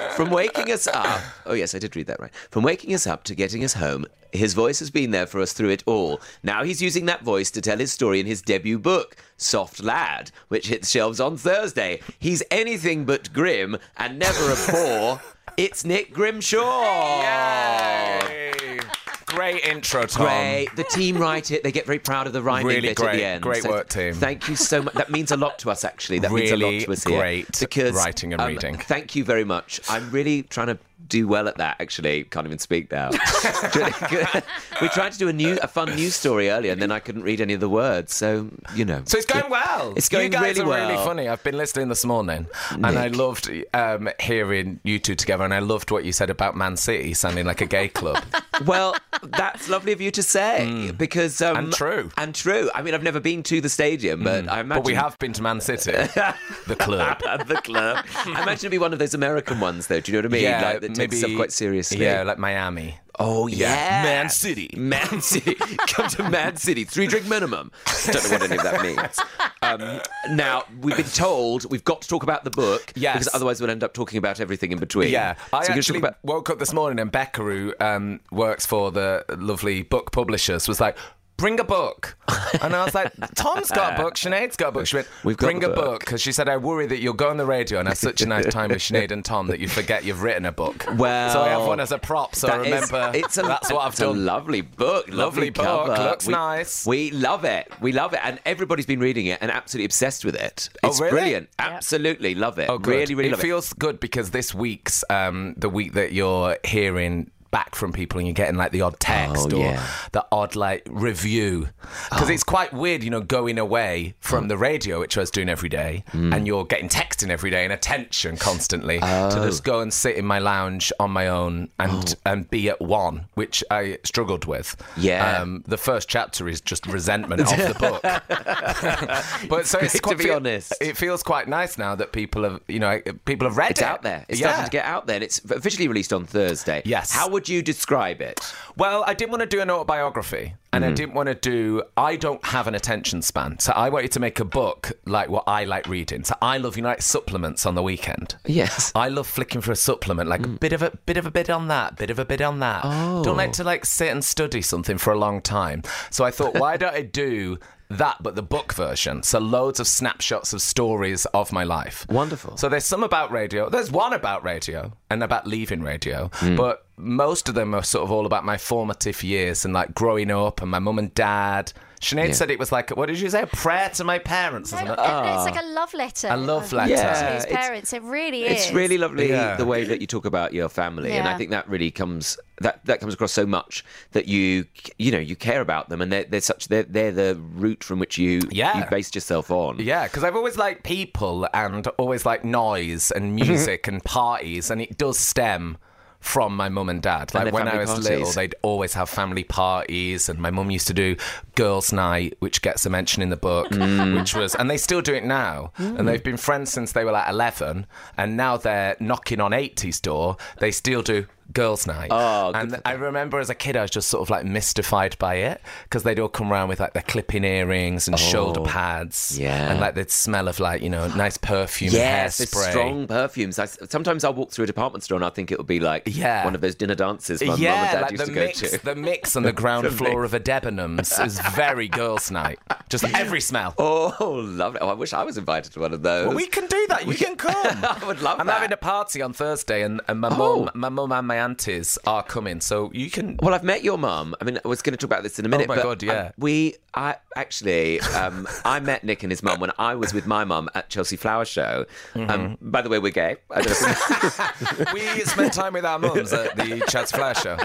Um, 0.00 0.10
from 0.16 0.30
waking 0.30 0.72
us 0.72 0.88
up. 0.88 1.20
Oh, 1.46 1.54
yes, 1.54 1.74
I 1.74 1.78
did 1.78 1.94
read 1.94 2.08
that 2.08 2.18
right. 2.20 2.34
From 2.50 2.64
waking 2.64 2.92
us 2.94 3.06
up 3.06 3.22
to 3.24 3.34
getting 3.36 3.62
us 3.64 3.74
home, 3.74 4.06
his 4.32 4.54
voice 4.54 4.78
has 4.78 4.90
been 4.90 5.10
there 5.10 5.26
for 5.26 5.40
us 5.40 5.52
through 5.52 5.70
it 5.70 5.82
all. 5.86 6.20
Now 6.42 6.64
he's 6.64 6.82
using 6.82 7.06
that 7.06 7.22
voice 7.22 7.50
to 7.52 7.60
tell 7.60 7.78
his 7.78 7.92
story 7.92 8.18
in 8.20 8.26
his 8.26 8.42
debut 8.42 8.78
book, 8.78 9.16
Soft 9.36 9.82
Lad, 9.82 10.30
which 10.48 10.68
hits 10.68 10.90
shelves 10.90 11.20
on 11.20 11.36
Thursday. 11.36 12.00
He's 12.18 12.42
anything 12.50 13.04
but 13.04 13.32
grim 13.32 13.76
and 13.96 14.18
never 14.18 14.50
a 14.50 14.56
bore. 14.70 15.20
It's 15.58 15.84
Nick 15.84 16.14
Grimshaw. 16.14 17.20
Yay! 17.20 18.78
Great 19.26 19.64
intro, 19.64 20.04
Tom. 20.06 20.26
Great. 20.26 20.68
The 20.76 20.84
team 20.84 21.16
write 21.18 21.50
it. 21.50 21.62
They 21.62 21.72
get 21.72 21.86
very 21.86 21.98
proud 21.98 22.26
of 22.26 22.32
the 22.32 22.42
rhyming 22.42 22.66
Really 22.66 22.88
bit 22.88 23.00
at 23.00 23.12
the 23.12 23.24
end. 23.24 23.42
Great 23.42 23.64
work, 23.64 23.88
team. 23.88 24.14
Thank 24.14 24.48
you 24.48 24.56
so 24.56 24.82
much. 24.82 24.94
That 24.94 25.10
means 25.10 25.30
a 25.30 25.36
lot 25.36 25.58
to 25.60 25.70
us, 25.70 25.84
actually. 25.84 26.18
That 26.20 26.32
means 26.32 26.50
a 26.50 26.56
lot 26.56 26.80
to 26.80 26.92
us 26.92 27.04
here. 27.04 27.18
great 27.18 27.60
because, 27.60 27.94
writing 27.94 28.32
and 28.32 28.40
um, 28.42 28.48
reading. 28.48 28.76
Thank 28.76 29.14
you 29.14 29.24
very 29.24 29.44
much. 29.44 29.80
I'm 29.88 30.10
really 30.10 30.42
trying 30.42 30.68
to 30.68 30.78
do 31.08 31.26
well 31.28 31.48
at 31.48 31.58
that. 31.58 31.76
Actually, 31.80 32.24
can't 32.24 32.46
even 32.46 32.58
speak 32.58 32.90
now. 32.90 33.10
we 34.80 34.88
tried 34.88 35.12
to 35.12 35.18
do 35.18 35.28
a 35.28 35.32
new, 35.32 35.58
a 35.62 35.68
fun 35.68 35.94
news 35.94 36.14
story 36.14 36.50
earlier, 36.50 36.72
and 36.72 36.80
then 36.80 36.90
I 36.92 36.98
couldn't 36.98 37.22
read 37.22 37.40
any 37.40 37.54
of 37.54 37.60
the 37.60 37.68
words. 37.68 38.14
So 38.14 38.48
you 38.74 38.84
know. 38.84 39.02
So 39.06 39.18
it's 39.18 39.26
going 39.26 39.50
well. 39.50 39.94
It's 39.96 40.08
going 40.08 40.24
you 40.24 40.38
guys 40.38 40.58
really 40.58 40.72
are 40.72 40.88
really 40.88 41.04
funny. 41.04 41.28
I've 41.28 41.42
been 41.42 41.56
listening 41.56 41.88
this 41.88 42.04
morning, 42.04 42.46
and 42.70 42.86
I 42.86 43.08
loved 43.08 43.50
um, 43.74 44.08
hearing 44.20 44.80
you 44.84 44.98
two 44.98 45.14
together, 45.14 45.44
and 45.44 45.54
I 45.54 45.60
loved 45.60 45.90
what 45.90 46.04
you 46.04 46.12
said 46.12 46.30
about 46.30 46.56
Man 46.56 46.76
City 46.76 47.14
sounding 47.14 47.46
like 47.46 47.60
a 47.60 47.66
gay 47.66 47.88
club. 47.88 48.22
Well, 48.66 48.94
that's 49.24 49.68
lovely 49.68 49.90
of 49.92 50.00
you 50.00 50.12
to 50.12 50.22
say 50.22 50.92
because 50.96 51.40
um, 51.40 51.52
Mm. 51.52 51.58
And 51.58 51.72
true. 51.72 52.04
Mm. 52.04 52.12
and 52.22 52.34
true. 52.34 52.70
I 52.74 52.82
mean, 52.82 52.94
I've 52.94 53.02
never 53.02 53.18
been 53.20 53.42
to 53.44 53.60
the 53.60 53.68
stadium, 53.68 54.22
but 54.22 54.48
I 54.48 54.60
imagine 54.60 54.82
but 54.82 54.84
we 54.84 54.94
have 54.94 55.18
been 55.18 55.32
to 55.34 55.42
Man 55.42 55.60
City, 55.60 55.92
the 55.92 56.76
club. 56.78 57.18
the 57.46 57.60
club. 57.64 58.04
I 58.14 58.42
imagine 58.42 58.52
it'd 58.52 58.70
be 58.70 58.78
one 58.78 58.92
of 58.92 58.98
those 58.98 59.14
American 59.14 59.58
ones, 59.60 59.86
though. 59.88 60.00
Do 60.00 60.12
you 60.12 60.18
know 60.18 60.28
what 60.28 60.32
I 60.32 60.36
mean? 60.36 60.42
Yeah, 60.44 60.78
like 60.80 60.91
that 60.94 61.00
takes 61.00 61.18
stuff 61.18 61.36
quite 61.36 61.52
seriously. 61.52 62.02
Yeah, 62.04 62.22
like 62.22 62.38
Miami. 62.38 62.98
Oh 63.18 63.46
yeah, 63.46 64.02
Man 64.02 64.30
City. 64.30 64.70
Man 64.76 65.20
City. 65.20 65.54
Come 65.88 66.08
to 66.08 66.28
Man 66.30 66.56
City. 66.56 66.84
Three 66.84 67.06
drink 67.06 67.26
minimum. 67.28 67.70
Don't 68.06 68.24
know 68.24 68.30
what 68.30 68.42
any 68.42 68.56
of 68.56 68.62
that 68.62 68.82
means. 68.82 69.18
Um, 69.60 70.00
now 70.34 70.64
we've 70.80 70.96
been 70.96 71.04
told 71.06 71.70
we've 71.70 71.84
got 71.84 72.02
to 72.02 72.08
talk 72.08 72.22
about 72.22 72.44
the 72.44 72.50
book. 72.50 72.92
Yes. 72.96 73.18
Because 73.18 73.34
otherwise 73.34 73.60
we'll 73.60 73.70
end 73.70 73.84
up 73.84 73.92
talking 73.92 74.16
about 74.18 74.40
everything 74.40 74.72
in 74.72 74.78
between. 74.78 75.10
Yeah, 75.10 75.34
I 75.52 75.64
So 75.64 75.72
we're 75.72 75.78
actually 75.78 75.98
about. 75.98 76.16
woke 76.22 76.48
up 76.50 76.58
this 76.58 76.72
morning 76.72 76.98
and 76.98 77.12
Becca, 77.12 77.42
who 77.42 77.74
um, 77.80 78.20
works 78.30 78.64
for 78.66 78.90
the 78.90 79.24
lovely 79.38 79.82
book 79.82 80.10
publishers, 80.10 80.66
was 80.66 80.80
like, 80.80 80.96
bring 81.42 81.60
a 81.60 81.64
book. 81.64 82.16
And 82.62 82.74
I 82.74 82.84
was 82.84 82.94
like, 82.94 83.12
Tom's 83.34 83.70
got 83.70 83.98
a 83.98 84.02
book, 84.02 84.14
Sinead's 84.14 84.56
got 84.56 84.68
a 84.68 84.72
book. 84.72 84.86
She 84.86 84.96
went, 84.96 85.08
We've 85.24 85.36
got 85.36 85.46
bring 85.46 85.64
a 85.64 85.68
book." 85.68 85.74
book. 85.76 86.00
Because 86.00 86.20
she 86.22 86.32
said, 86.32 86.48
I 86.48 86.56
worry 86.56 86.86
that 86.86 86.98
you'll 87.00 87.12
go 87.14 87.28
on 87.30 87.36
the 87.36 87.44
radio 87.44 87.78
and 87.80 87.88
have 87.88 87.98
such 87.98 88.20
a 88.22 88.26
nice 88.26 88.46
time 88.46 88.70
with 88.70 88.78
Sinead 88.78 89.10
and 89.10 89.24
Tom 89.24 89.48
that 89.48 89.58
you 89.60 89.68
forget 89.68 90.04
you've 90.04 90.22
written 90.22 90.44
a 90.46 90.52
book. 90.52 90.84
Well, 90.96 91.32
so 91.32 91.40
I 91.42 91.48
have 91.48 91.66
one 91.66 91.80
as 91.80 91.92
a 91.92 91.98
prop, 91.98 92.34
so 92.34 92.48
I 92.48 92.50
That 92.58 92.60
is- 92.66 92.92
remember 92.92 93.18
it's 93.18 93.36
a, 93.38 93.42
that's 93.42 93.72
what 93.72 93.82
I've 93.82 93.92
it's 93.92 94.00
a 94.00 94.04
done. 94.04 94.24
lovely 94.24 94.60
book. 94.60 95.08
Lovely, 95.08 95.16
Lovely 95.16 95.50
book, 95.50 95.64
cover. 95.86 96.02
looks 96.04 96.26
we, 96.26 96.32
nice. 96.32 96.86
We 96.86 97.10
love 97.10 97.44
it. 97.44 97.68
We 97.80 97.92
love 97.92 98.12
it. 98.14 98.20
And 98.22 98.38
everybody's 98.46 98.86
been 98.86 99.00
reading 99.00 99.26
it 99.26 99.38
and 99.42 99.50
absolutely 99.50 99.86
obsessed 99.86 100.24
with 100.24 100.36
it. 100.36 100.68
Oh, 100.82 100.88
It's 100.88 101.00
really? 101.00 101.10
brilliant. 101.12 101.48
Absolutely 101.58 102.34
love 102.34 102.58
it. 102.58 102.70
Oh, 102.70 102.78
good. 102.78 102.90
Really, 102.94 103.14
really 103.14 103.28
it 103.30 103.32
love 103.32 103.40
feels 103.40 103.72
good 103.72 103.98
because 104.00 104.30
this 104.30 104.54
week's 104.54 105.02
um, 105.10 105.54
the 105.56 105.68
week 105.68 105.94
that 105.94 106.12
you're 106.12 106.56
hearing 106.64 107.30
back 107.52 107.76
from 107.76 107.92
people 107.92 108.18
and 108.18 108.26
you're 108.26 108.34
getting 108.34 108.56
like 108.56 108.72
the 108.72 108.80
odd 108.80 108.98
text 108.98 109.52
Oh, 109.52 109.56
or 109.58 109.60
yeah. 109.60 109.86
the 110.10 110.26
odd 110.32 110.56
like 110.56 110.82
review 110.90 111.68
because 112.10 112.28
Oh. 112.28 112.32
it's 112.32 112.42
quite 112.42 112.72
weird 112.72 113.04
you 113.04 113.10
know 113.10 113.20
going 113.20 113.58
away 113.58 114.14
from 114.20 114.48
the 114.48 114.56
radio 114.56 114.98
which 114.98 115.16
I 115.16 115.20
was 115.20 115.30
doing 115.30 115.48
every 115.48 115.68
day 115.68 116.02
Mm. 116.12 116.34
and 116.34 116.46
you're 116.46 116.64
getting 116.64 116.88
texting 116.88 117.28
every 117.30 117.50
day 117.50 117.62
and 117.64 117.72
attention 117.72 118.36
constantly 118.38 118.98
Oh. 119.00 119.30
to 119.30 119.36
just 119.46 119.62
go 119.64 119.80
and 119.80 119.92
sit 119.92 120.16
in 120.16 120.24
my 120.24 120.40
lounge 120.40 120.90
on 120.98 121.10
my 121.12 121.28
own 121.28 121.68
and 121.78 122.16
and 122.26 122.50
be 122.50 122.68
at 122.68 122.80
one 122.80 123.26
which 123.34 123.62
I 123.70 123.98
struggled 124.02 124.46
with 124.46 124.74
Yeah. 124.96 125.38
um, 125.42 125.62
the 125.68 125.76
first 125.78 126.08
chapter 126.08 126.48
is 126.48 126.60
just 126.60 126.86
resentment 126.86 127.42
of 127.42 127.48
the 127.48 127.76
book 127.78 128.02
but 129.48 129.66
so 129.66 129.78
it's 129.78 129.92
To 129.94 130.00
quite 130.00 130.18
be 130.18 130.24
feel- 130.24 130.36
honest. 130.36 130.72
it 130.80 130.96
feels 130.96 131.22
quite 131.22 131.48
nice 131.48 131.76
now 131.78 131.94
that 131.96 132.12
people 132.12 132.44
have, 132.44 132.60
you 132.66 132.78
know, 132.78 133.00
people 133.26 133.46
have 133.46 133.56
read 133.56 133.72
It's 133.72 133.80
it. 133.80 133.86
out 133.86 134.02
there. 134.02 134.24
It's 134.28 134.40
yeah. 134.40 134.48
starting 134.48 134.64
to 134.66 134.70
get 134.70 134.84
out 134.86 135.06
there, 135.06 135.16
and 135.16 135.24
it's 135.24 135.38
officially 135.50 135.88
released 135.88 136.12
on 136.12 136.24
Thursday. 136.24 136.82
Yes. 136.84 137.10
How 137.12 137.28
would 137.28 137.41
you 137.48 137.62
describe 137.62 138.20
it? 138.20 138.40
Well, 138.76 139.04
I 139.06 139.14
didn't 139.14 139.30
want 139.30 139.40
to 139.42 139.46
do 139.46 139.60
an 139.60 139.70
autobiography, 139.70 140.54
and 140.72 140.82
Mm-hmm. 140.82 140.90
I 140.90 140.94
didn't 140.94 141.14
want 141.14 141.28
to 141.28 141.34
do. 141.34 141.82
I 141.96 142.16
don't 142.16 142.44
have 142.46 142.66
an 142.66 142.74
attention 142.74 143.22
span, 143.22 143.58
so 143.58 143.72
I 143.72 143.88
wanted 143.90 144.12
to 144.12 144.20
make 144.20 144.40
a 144.40 144.44
book 144.44 144.92
like 145.06 145.28
what 145.28 145.44
I 145.46 145.64
like 145.64 145.86
reading. 145.86 146.24
So 146.24 146.34
I 146.42 146.58
love, 146.58 146.76
you 146.76 146.82
know, 146.82 146.88
like 146.88 147.02
supplements 147.02 147.66
on 147.66 147.74
the 147.74 147.82
weekend. 147.82 148.36
Yes. 148.46 148.90
I 148.94 149.08
love 149.08 149.26
flicking 149.26 149.60
for 149.60 149.72
a 149.72 149.76
supplement, 149.76 150.28
like 150.28 150.44
a 150.44 150.48
bit 150.48 150.72
of 150.72 150.82
a 150.82 150.90
bit 151.06 151.16
of 151.18 151.26
a 151.26 151.30
bit 151.30 151.50
on 151.50 151.68
that, 151.68 151.96
bit 151.96 152.10
of 152.10 152.18
a 152.18 152.24
bit 152.24 152.40
on 152.40 152.60
that. 152.60 152.82
Don't 152.82 153.36
like 153.36 153.52
to 153.52 153.64
like 153.64 153.84
sit 153.84 154.10
and 154.10 154.24
study 154.24 154.62
something 154.62 154.98
for 154.98 155.12
a 155.12 155.18
long 155.18 155.40
time. 155.42 155.82
So 156.10 156.24
I 156.24 156.30
thought, 156.30 156.54
why 156.58 156.76
don't 156.76 156.94
I 156.94 157.02
do 157.02 157.58
that, 157.90 158.22
but 158.22 158.34
the 158.34 158.42
book 158.42 158.72
version? 158.72 159.22
So 159.22 159.38
loads 159.38 159.78
of 159.78 159.86
snapshots 159.86 160.52
of 160.54 160.62
stories 160.62 161.26
of 161.26 161.52
my 161.52 161.64
life. 161.64 162.06
Wonderful. 162.08 162.56
So 162.56 162.68
there's 162.68 162.84
some 162.86 163.02
about 163.04 163.30
radio. 163.30 163.68
There's 163.68 163.90
one 163.90 164.14
about 164.14 164.42
radio 164.42 164.92
and 165.10 165.22
about 165.22 165.46
leaving 165.46 165.82
radio, 165.82 166.30
but 166.56 166.86
most 167.02 167.48
of 167.48 167.54
them 167.54 167.74
are 167.74 167.82
sort 167.82 168.04
of 168.04 168.12
all 168.12 168.26
about 168.26 168.44
my 168.44 168.56
formative 168.56 169.22
years 169.22 169.64
and 169.64 169.74
like 169.74 169.94
growing 169.94 170.30
up 170.30 170.62
and 170.62 170.70
my 170.70 170.78
mum 170.78 170.98
and 170.98 171.12
dad. 171.14 171.72
Sinead 172.00 172.28
Yeah. 172.28 172.32
said 172.32 172.50
it 172.50 172.58
was 172.58 172.72
like, 172.72 172.90
what 172.90 173.06
did 173.06 173.20
you 173.20 173.30
say? 173.30 173.42
A 173.42 173.46
prayer 173.46 173.88
to 173.90 174.02
my 174.02 174.18
parents, 174.18 174.72
isn't 174.72 174.86
it? 174.86 174.90
It's 174.90 174.98
like 174.98 175.54
a 175.54 175.60
ah. 175.62 175.72
love 175.72 175.94
letter. 175.94 176.28
A 176.30 176.36
love 176.36 176.72
letter. 176.72 176.90
Yeah, 176.90 177.28
to 177.28 177.34
his 177.34 177.46
parents. 177.46 177.92
It 177.92 178.02
really 178.02 178.42
is. 178.44 178.64
It's 178.64 178.72
really 178.72 178.98
lovely 178.98 179.28
Yeah. 179.28 179.56
the 179.56 179.64
way 179.64 179.84
that 179.84 180.00
you 180.00 180.08
talk 180.08 180.24
about 180.24 180.52
your 180.52 180.68
family, 180.68 181.12
and 181.12 181.28
I 181.28 181.36
think 181.36 181.50
that 181.50 181.68
really 181.68 181.90
comes 181.90 182.38
that 182.60 182.84
that 182.84 183.00
comes 183.00 183.14
across 183.14 183.32
so 183.32 183.46
much 183.46 183.84
that 184.12 184.26
you 184.26 184.66
you 184.98 185.10
know 185.10 185.18
you 185.18 185.36
care 185.36 185.60
about 185.60 185.88
them, 185.88 186.00
and 186.00 186.12
they're, 186.12 186.24
they're 186.24 186.40
such 186.40 186.68
they're 186.68 186.82
they're 186.82 187.12
the 187.12 187.40
root 187.54 187.84
from 187.84 188.00
which 188.00 188.18
you 188.18 188.40
Yeah. 188.50 188.78
you 188.78 188.84
based 188.90 189.14
yourself 189.14 189.50
on. 189.50 189.78
Yeah, 189.78 190.04
because 190.04 190.24
I've 190.24 190.36
always 190.36 190.56
liked 190.56 190.82
people 190.82 191.48
and 191.54 191.86
always 191.98 192.26
liked 192.26 192.44
noise 192.44 193.12
and 193.12 193.36
music 193.46 193.86
and 193.86 194.02
parties, 194.02 194.70
and 194.72 194.80
it 194.80 194.98
does 194.98 195.20
stem 195.20 195.78
from 196.22 196.56
my 196.56 196.68
mum 196.70 196.88
and 196.88 197.02
dad. 197.02 197.34
Like 197.34 197.44
their 197.44 197.52
when 197.52 197.68
I 197.68 197.76
was 197.76 197.90
parties. 197.90 198.08
little, 198.08 198.32
they'd 198.32 198.54
always 198.62 198.94
have 198.94 199.10
family 199.10 199.44
parties, 199.44 200.28
and 200.30 200.38
my 200.38 200.50
mum 200.50 200.70
used 200.70 200.86
to 200.86 200.94
do 200.94 201.16
girls' 201.56 201.92
night, 201.92 202.36
which 202.38 202.62
gets 202.62 202.86
a 202.86 202.90
mention 202.90 203.22
in 203.22 203.28
the 203.28 203.36
book, 203.36 203.68
Mm. 203.70 204.18
which 204.18 204.34
was, 204.34 204.54
and 204.54 204.70
they 204.70 204.78
still 204.78 205.02
do 205.02 205.12
it 205.12 205.24
now, 205.24 205.72
and 205.76 206.06
they've 206.08 206.22
been 206.22 206.36
friends 206.38 206.72
since 206.72 206.92
they 206.92 207.04
were 207.04 207.12
like 207.12 207.28
eleven, 207.28 207.86
and 208.16 208.36
now 208.36 208.56
they're 208.56 208.96
knocking 209.00 209.40
on 209.40 209.52
80's 209.52 210.00
door. 210.00 210.36
They 210.58 210.70
still 210.70 211.02
do. 211.02 211.26
Girls' 211.52 211.86
night, 211.86 212.08
Oh, 212.10 212.52
and 212.54 212.80
I 212.84 212.92
remember 212.92 213.38
as 213.38 213.50
a 213.50 213.54
kid, 213.54 213.76
I 213.76 213.82
was 213.82 213.90
just 213.90 214.08
sort 214.08 214.22
of 214.22 214.30
like 214.30 214.44
mystified 214.44 215.18
by 215.18 215.34
it 215.36 215.60
because 215.84 216.02
they'd 216.02 216.18
all 216.18 216.28
come 216.28 216.52
around 216.52 216.68
with 216.68 216.80
like 216.80 216.92
their 216.94 217.02
clipping 217.02 217.44
earrings 217.44 218.08
and 218.08 218.18
shoulder 218.18 218.60
oh, 218.60 218.64
pads, 218.64 219.36
Oh. 219.38 219.42
Yeah. 219.42 219.70
and 219.70 219.80
like 219.80 219.94
the 219.94 220.08
smell 220.08 220.48
of 220.48 220.60
like 220.60 220.82
you 220.82 220.88
know 220.90 221.08
nice 221.08 221.36
perfume 221.36 221.92
Yes, 221.92 222.40
hairspray. 222.40 222.70
strong 222.70 223.06
perfumes. 223.06 223.58
I, 223.58 223.66
sometimes 223.66 224.24
I'll 224.24 224.34
walk 224.34 224.50
through 224.52 224.64
a 224.64 224.66
department 224.66 225.04
store 225.04 225.16
and 225.16 225.24
I 225.24 225.30
think 225.30 225.50
it 225.52 225.58
would 225.58 225.66
be 225.66 225.80
like 225.80 226.04
Yeah. 226.06 226.44
one 226.44 226.54
of 226.54 226.60
those 226.60 226.74
dinner 226.74 226.94
dances 226.94 227.40
my 227.40 227.46
mum 227.48 227.54
and 227.54 227.62
yeah, 227.62 227.92
dad 227.92 228.02
like 228.02 228.10
used 228.12 228.22
the 228.22 228.26
to 228.26 228.32
go 228.34 228.40
mix, 228.46 228.60
to. 228.60 228.84
the 228.84 228.94
mix 228.94 229.36
on 229.36 229.42
the 229.42 229.52
ground 229.62 229.84
The 229.86 229.90
floor 229.90 230.22
mix. 230.22 230.32
of 230.32 230.40
a 230.40 230.40
Debenhams 230.40 231.24
is 231.26 231.38
very 231.54 231.88
girls' 231.88 232.30
night. 232.30 232.58
Just 232.88 233.04
every 233.14 233.40
smell. 233.40 233.74
Oh, 234.22 234.34
lovely! 234.46 234.78
Oh, 234.80 234.88
I 234.88 234.92
wish 234.94 235.12
I 235.12 235.22
was 235.24 235.36
invited 235.38 235.72
to 235.72 235.80
one 235.80 235.92
of 235.92 236.02
those. 236.02 236.26
Well, 236.28 236.36
we 236.36 236.46
can 236.46 236.66
do 236.66 236.86
that. 236.88 237.06
You 237.06 237.14
can 237.14 237.36
come. 237.36 237.54
I 237.56 238.02
would 238.06 238.22
love 238.22 238.38
I'm 238.40 238.46
that. 238.46 238.52
having 238.54 238.72
a 238.72 238.76
party 238.76 239.20
on 239.22 239.32
Thursday, 239.32 239.82
and, 239.82 240.00
and 240.08 240.20
my 240.20 240.28
Oh. 240.30 240.60
mum, 240.64 240.70
my 240.74 240.88
mum, 240.88 241.10
and 241.12 241.26
my 241.26 241.41
aunties 241.42 241.98
are 242.06 242.22
coming, 242.22 242.60
so 242.60 242.90
you 242.94 243.10
can. 243.10 243.38
Well, 243.42 243.54
I've 243.54 243.64
met 243.64 243.82
your 243.84 243.98
mum. 243.98 244.34
I 244.40 244.44
mean, 244.44 244.58
I 244.64 244.68
was 244.68 244.80
going 244.82 244.92
to 244.92 244.96
talk 244.96 245.08
about 245.08 245.22
this 245.22 245.38
in 245.38 245.44
a 245.44 245.48
minute. 245.48 245.66
Oh 245.68 245.74
my 245.74 245.76
but, 245.76 245.82
God, 245.82 246.02
yeah. 246.02 246.12
um, 246.26 246.32
we, 246.38 246.76
I 246.94 247.16
actually, 247.36 248.00
um, 248.00 248.46
I 248.64 248.80
met 248.80 249.02
Nick 249.04 249.22
and 249.22 249.32
his 249.32 249.42
mum 249.42 249.60
when 249.60 249.72
I 249.78 249.94
was 249.94 250.14
with 250.14 250.26
my 250.26 250.44
mum 250.44 250.68
at 250.74 250.88
Chelsea 250.88 251.16
Flower 251.16 251.44
Show. 251.44 251.86
Um, 252.14 252.22
Mm-hmm. 252.32 252.70
by 252.70 252.80
the 252.82 252.88
way, 252.88 252.98
we're 252.98 253.10
gay. 253.12 253.36
I 253.50 253.60
don't 253.62 253.82
know 253.82 253.88
if- 253.88 254.92
we 255.16 255.20
spent 255.24 255.52
time 255.52 255.72
with 255.74 255.84
our 255.84 255.98
mums 255.98 256.32
at 256.32 256.56
the 256.56 256.82
Chelsea 256.88 257.16
Flower 257.16 257.34
show. 257.34 257.56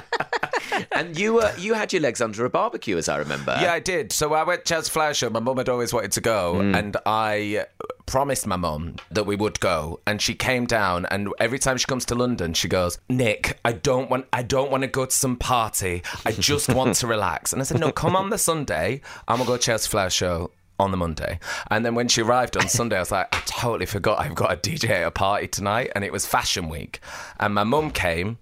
And 0.91 1.17
you 1.17 1.33
were, 1.35 1.51
you 1.57 1.73
had 1.73 1.93
your 1.93 2.01
legs 2.01 2.21
under 2.21 2.45
a 2.45 2.49
barbecue, 2.49 2.97
as 2.97 3.07
I 3.09 3.17
remember. 3.17 3.57
Yeah, 3.61 3.73
I 3.73 3.79
did. 3.79 4.11
So 4.11 4.33
I 4.33 4.43
went 4.43 4.65
to 4.65 4.73
Chelsea 4.73 4.89
Flower 4.91 5.13
Show. 5.13 5.29
My 5.29 5.39
mum 5.39 5.57
had 5.57 5.69
always 5.69 5.93
wanted 5.93 6.11
to 6.13 6.21
go, 6.21 6.55
Mm. 6.55 6.77
and 6.77 6.97
I 7.05 7.65
promised 8.05 8.47
my 8.47 8.55
mum 8.55 8.95
that 9.11 9.25
we 9.25 9.35
would 9.35 9.59
go. 9.59 9.99
And 10.07 10.21
she 10.21 10.33
came 10.33 10.65
down, 10.65 11.05
and 11.07 11.29
every 11.39 11.59
time 11.59 11.77
she 11.77 11.85
comes 11.85 12.05
to 12.05 12.15
London, 12.15 12.53
she 12.53 12.67
goes, 12.67 12.99
"Nick, 13.09 13.59
I 13.65 13.73
don't 13.73 14.09
want, 14.09 14.25
I 14.31 14.43
don't 14.43 14.71
want 14.71 14.81
to 14.83 14.87
go 14.87 15.05
to 15.05 15.11
some 15.11 15.35
party. 15.35 16.03
I 16.25 16.31
just 16.31 16.69
want 16.69 16.95
to 16.95 17.07
relax." 17.15 17.51
And 17.53 17.61
I 17.61 17.65
said, 17.65 17.79
"No, 17.79 17.91
come 17.91 18.15
on 18.15 18.29
the 18.29 18.37
Sunday. 18.37 19.01
I'm 19.27 19.37
gonna 19.37 19.47
go 19.47 19.57
to 19.57 19.61
Chelsea 19.63 19.89
Flower 19.89 20.09
Show." 20.09 20.51
On 20.79 20.91
the 20.91 20.97
Monday. 20.97 21.39
And 21.71 21.83
then 21.83 21.95
when 21.95 22.07
she 22.07 22.21
arrived 22.21 22.55
on 22.55 22.67
Sunday, 22.67 22.97
I 22.97 22.99
was 22.99 23.11
like, 23.11 23.27
I 23.33 23.39
totally 23.45 23.87
forgot 23.87 24.19
I've 24.19 24.35
got 24.35 24.53
a 24.53 24.57
DJ 24.57 24.89
at 24.91 25.07
a 25.07 25.11
party 25.11 25.47
tonight. 25.47 25.91
And 25.95 26.03
it 26.03 26.11
was 26.11 26.25
Fashion 26.25 26.69
Week. 26.69 26.99
And 27.39 27.55
my 27.55 27.63
mum 27.63 27.89
came, 27.89 28.37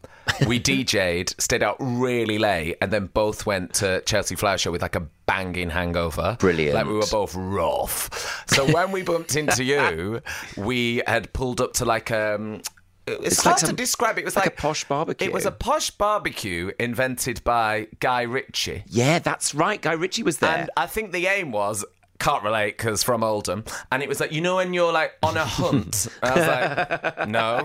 we 0.47 0.59
DJ'd, 0.59 1.39
stayed 1.41 1.63
out 1.63 1.77
really 1.79 2.37
late, 2.37 2.77
and 2.81 2.91
then 2.91 3.07
both 3.07 3.45
went 3.45 3.73
to 3.75 4.01
Chelsea 4.01 4.35
Flower 4.35 4.57
Show 4.57 4.71
with 4.71 4.81
like 4.81 4.95
a 4.95 5.07
banging 5.25 5.69
hangover. 5.69 6.37
Brilliant. 6.39 6.75
Like 6.75 6.87
we 6.87 6.93
were 6.93 7.05
both 7.09 7.33
rough. 7.35 8.43
So 8.47 8.65
when 8.71 8.91
we 8.91 9.03
bumped 9.03 9.35
into 9.35 9.63
you, 9.63 10.21
we 10.57 11.01
had 11.07 11.31
pulled 11.33 11.61
up 11.61 11.73
to 11.73 11.85
like 11.85 12.11
um 12.11 12.61
it's, 13.07 13.27
It's 13.27 13.43
hard 13.43 13.61
like 13.61 13.69
to 13.69 13.75
describe. 13.75 14.17
It 14.17 14.25
was 14.25 14.35
like 14.35 14.45
like, 14.45 14.57
a 14.57 14.61
posh 14.61 14.83
barbecue. 14.85 15.27
It 15.27 15.33
was 15.33 15.45
a 15.45 15.51
posh 15.51 15.91
barbecue 15.91 16.71
invented 16.79 17.43
by 17.43 17.87
Guy 17.99 18.23
Ritchie. 18.23 18.83
Yeah, 18.87 19.19
that's 19.19 19.53
right. 19.53 19.79
Guy 19.79 19.93
Ritchie 19.93 20.23
was 20.23 20.39
there. 20.39 20.57
And 20.57 20.71
I 20.75 20.87
think 20.87 21.11
the 21.11 21.27
aim 21.27 21.51
was 21.51 21.85
can't 22.19 22.43
relate 22.43 22.77
because 22.77 23.03
from 23.03 23.23
Oldham, 23.23 23.63
and 23.91 24.01
it 24.01 24.09
was 24.09 24.19
like 24.19 24.31
you 24.31 24.41
know 24.41 24.57
when 24.57 24.73
you're 24.73 24.91
like 24.93 25.13
on 25.23 25.37
a 25.37 25.45
hunt. 25.45 26.07
and 26.21 26.31
I 26.31 26.35
was 26.35 26.47
like, 26.47 27.27
no, 27.27 27.61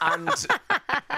and 0.00 0.46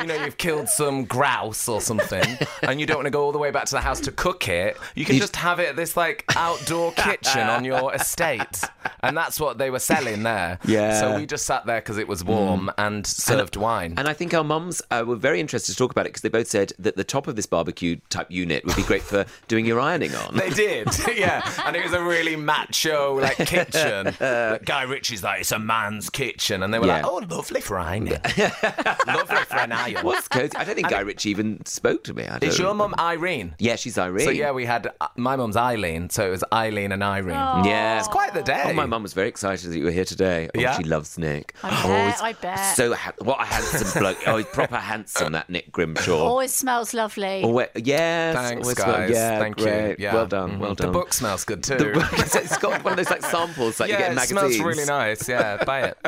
you 0.00 0.06
know 0.06 0.24
you've 0.24 0.38
killed 0.38 0.68
some 0.68 1.04
grouse 1.04 1.68
or 1.68 1.80
something, 1.80 2.38
and 2.62 2.80
you 2.80 2.86
don't 2.86 2.98
want 2.98 3.06
to 3.06 3.10
go 3.10 3.24
all 3.24 3.32
the 3.32 3.38
way 3.38 3.50
back 3.50 3.66
to 3.66 3.72
the 3.72 3.80
house 3.80 4.00
to 4.00 4.12
cook 4.12 4.48
it. 4.48 4.76
You 4.94 5.04
can 5.04 5.16
just 5.16 5.36
have 5.36 5.60
it 5.60 5.68
at 5.68 5.76
this 5.76 5.96
like 5.96 6.24
outdoor 6.36 6.92
kitchen 6.96 7.42
on 7.48 7.64
your 7.64 7.94
estate, 7.94 8.62
and 9.02 9.16
that's 9.16 9.40
what 9.40 9.58
they 9.58 9.70
were 9.70 9.78
selling 9.78 10.22
there. 10.22 10.58
Yeah. 10.64 11.00
So 11.00 11.16
we 11.16 11.26
just 11.26 11.46
sat 11.46 11.66
there 11.66 11.80
because 11.80 11.98
it 11.98 12.08
was 12.08 12.24
warm 12.24 12.70
and 12.78 13.06
served 13.06 13.56
wine. 13.56 13.94
And 13.96 14.08
I 14.08 14.12
think 14.12 14.34
our 14.34 14.44
mums 14.44 14.82
uh, 14.90 15.04
were 15.06 15.16
very 15.16 15.40
interested 15.40 15.72
to 15.72 15.78
talk 15.78 15.90
about 15.90 16.06
it 16.06 16.10
because 16.10 16.22
they 16.22 16.28
both 16.28 16.48
said 16.48 16.72
that 16.78 16.96
the 16.96 17.04
top 17.04 17.26
of 17.26 17.36
this 17.36 17.46
barbecue 17.46 17.96
type 18.08 18.30
unit 18.30 18.64
would 18.64 18.76
be 18.76 18.82
great 18.82 19.02
for 19.02 19.24
doing 19.48 19.66
your 19.66 19.80
ironing 19.80 20.14
on. 20.14 20.36
They 20.36 20.50
did, 20.50 20.88
yeah. 21.16 21.48
And 21.64 21.76
it 21.76 21.82
was 21.82 21.92
a 21.92 22.02
really 22.02 22.36
macho 22.50 23.20
like 23.20 23.36
kitchen. 23.36 24.14
Guy 24.64 24.82
Ritchie's 24.82 25.22
like, 25.22 25.40
it's 25.42 25.52
a 25.52 25.58
man's 25.58 26.10
kitchen, 26.10 26.62
and 26.62 26.72
they 26.72 26.78
were 26.78 26.86
Yeah. 26.86 27.02
like, 27.02 27.06
oh, 27.06 27.22
lovely 27.28 27.60
for 27.60 27.78
ironing, 27.78 28.12
lovely 29.06 29.36
for 29.48 29.56
an 29.58 29.72
iron. 29.72 30.04
What's 30.04 30.28
cozy? 30.28 30.56
I 30.56 30.64
don't 30.64 30.74
think 30.74 30.88
Guy 30.88 31.00
Ritchie 31.00 31.30
even 31.30 31.64
spoke 31.66 32.04
to 32.04 32.14
me. 32.14 32.26
I 32.26 32.38
Is 32.42 32.58
your 32.58 32.74
mum 32.74 32.94
Irene? 32.98 33.54
Yeah, 33.58 33.76
she's 33.76 33.98
Irene. 33.98 34.24
So 34.24 34.30
yeah, 34.30 34.50
we 34.52 34.64
had 34.64 34.88
uh, 35.00 35.08
my 35.16 35.36
mum's 35.36 35.56
Eileen, 35.56 36.10
so 36.10 36.26
it 36.26 36.30
was 36.30 36.44
Eileen 36.52 36.92
and 36.92 37.02
Irene. 37.02 37.64
yeah, 37.64 37.98
It's 37.98 38.08
quite 38.08 38.34
the 38.34 38.42
day. 38.42 38.62
Oh, 38.66 38.72
my 38.72 38.86
mum 38.86 39.02
was 39.02 39.12
very 39.12 39.28
excited 39.28 39.70
that 39.70 39.78
you 39.78 39.84
were 39.84 39.90
here 39.90 40.04
today. 40.04 40.48
Oh, 40.54 40.60
Yeah? 40.60 40.76
she 40.76 40.84
loves 40.84 41.18
Nick. 41.18 41.54
I 41.62 41.68
Oh, 41.84 41.88
bet, 41.88 42.12
he's 42.12 42.20
I 42.22 42.32
bet. 42.34 42.76
So 42.76 42.94
ha- 42.94 43.12
what 43.18 43.40
a 43.40 43.44
handsome 43.44 44.00
bloke. 44.00 44.18
Oh, 44.26 44.36
he's 44.36 44.46
proper 44.46 44.76
handsome. 44.76 45.32
That 45.32 45.48
Nick 45.50 45.70
Grimshaw. 45.72 46.18
Always 46.18 46.52
smells 46.52 46.92
lovely. 46.94 47.42
Oh, 47.44 47.50
wait, 47.52 47.68
yes. 47.76 48.34
Thanks, 48.34 48.74
guys. 48.74 48.86
well- 48.86 49.10
Yeah, 49.10 49.38
Thank 49.38 49.56
great. 49.58 49.90
you. 49.90 49.96
Yeah. 50.06 50.14
Well 50.14 50.26
done. 50.26 50.50
Mhm. 50.52 50.58
Well 50.58 50.74
The 50.74 50.88
book 50.88 51.12
smells 51.12 51.44
good 51.44 51.62
too. 51.62 51.76
The 51.76 51.84
book. 51.92 52.10
it's 52.44 52.58
got 52.58 52.82
one 52.84 52.92
of 52.92 52.96
those 52.96 53.10
like 53.10 53.22
samples 53.22 53.80
like 53.80 53.90
you 53.90 53.96
get 53.96 54.00
yeah, 54.00 54.06
in 54.06 54.12
it 54.12 54.16
magazines. 54.16 54.56
smells 54.56 54.58
really 54.58 54.84
nice. 54.86 55.28
Yeah, 55.28 55.62
buy 55.64 55.80
it. 55.82 55.98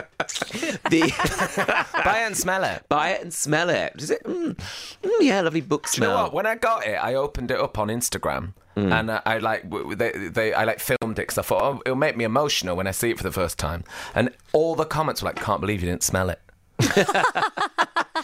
The 0.90 1.86
buy 2.04 2.18
it 2.20 2.26
and 2.26 2.36
smell 2.36 2.64
it. 2.64 2.84
buy 2.88 3.10
it 3.10 3.22
and 3.22 3.32
smell 3.32 3.70
it. 3.70 3.96
Does 3.96 4.10
it? 4.10 4.22
Mm, 4.24 4.56
mm, 5.02 5.10
yeah, 5.20 5.40
lovely 5.40 5.60
book 5.60 5.88
Do 5.90 6.00
you 6.00 6.06
know 6.06 6.14
what? 6.24 6.32
When 6.32 6.46
I 6.46 6.54
got 6.56 6.86
it, 6.86 6.94
I 6.96 7.14
opened 7.14 7.50
it 7.50 7.58
up 7.60 7.78
on 7.78 7.88
Instagram, 7.88 8.52
And 8.76 9.10
uh, 9.10 9.20
I 9.26 9.38
like 9.38 9.70
they, 9.96 10.12
they 10.12 10.54
I 10.54 10.64
like 10.64 10.80
filmed 10.80 11.18
it 11.18 11.22
because 11.22 11.38
I 11.38 11.42
thought 11.42 11.62
oh, 11.62 11.82
it'll 11.84 11.96
make 11.96 12.16
me 12.16 12.24
emotional 12.24 12.76
when 12.76 12.86
I 12.86 12.92
see 12.92 13.10
it 13.10 13.16
for 13.18 13.24
the 13.24 13.32
first 13.32 13.58
time. 13.58 13.84
And 14.14 14.30
all 14.52 14.74
the 14.74 14.84
comments 14.86 15.22
were 15.22 15.28
like, 15.28 15.36
"Can't 15.36 15.60
believe 15.60 15.82
you 15.82 15.88
didn't 15.88 16.02
smell 16.02 16.30
it." 16.30 16.40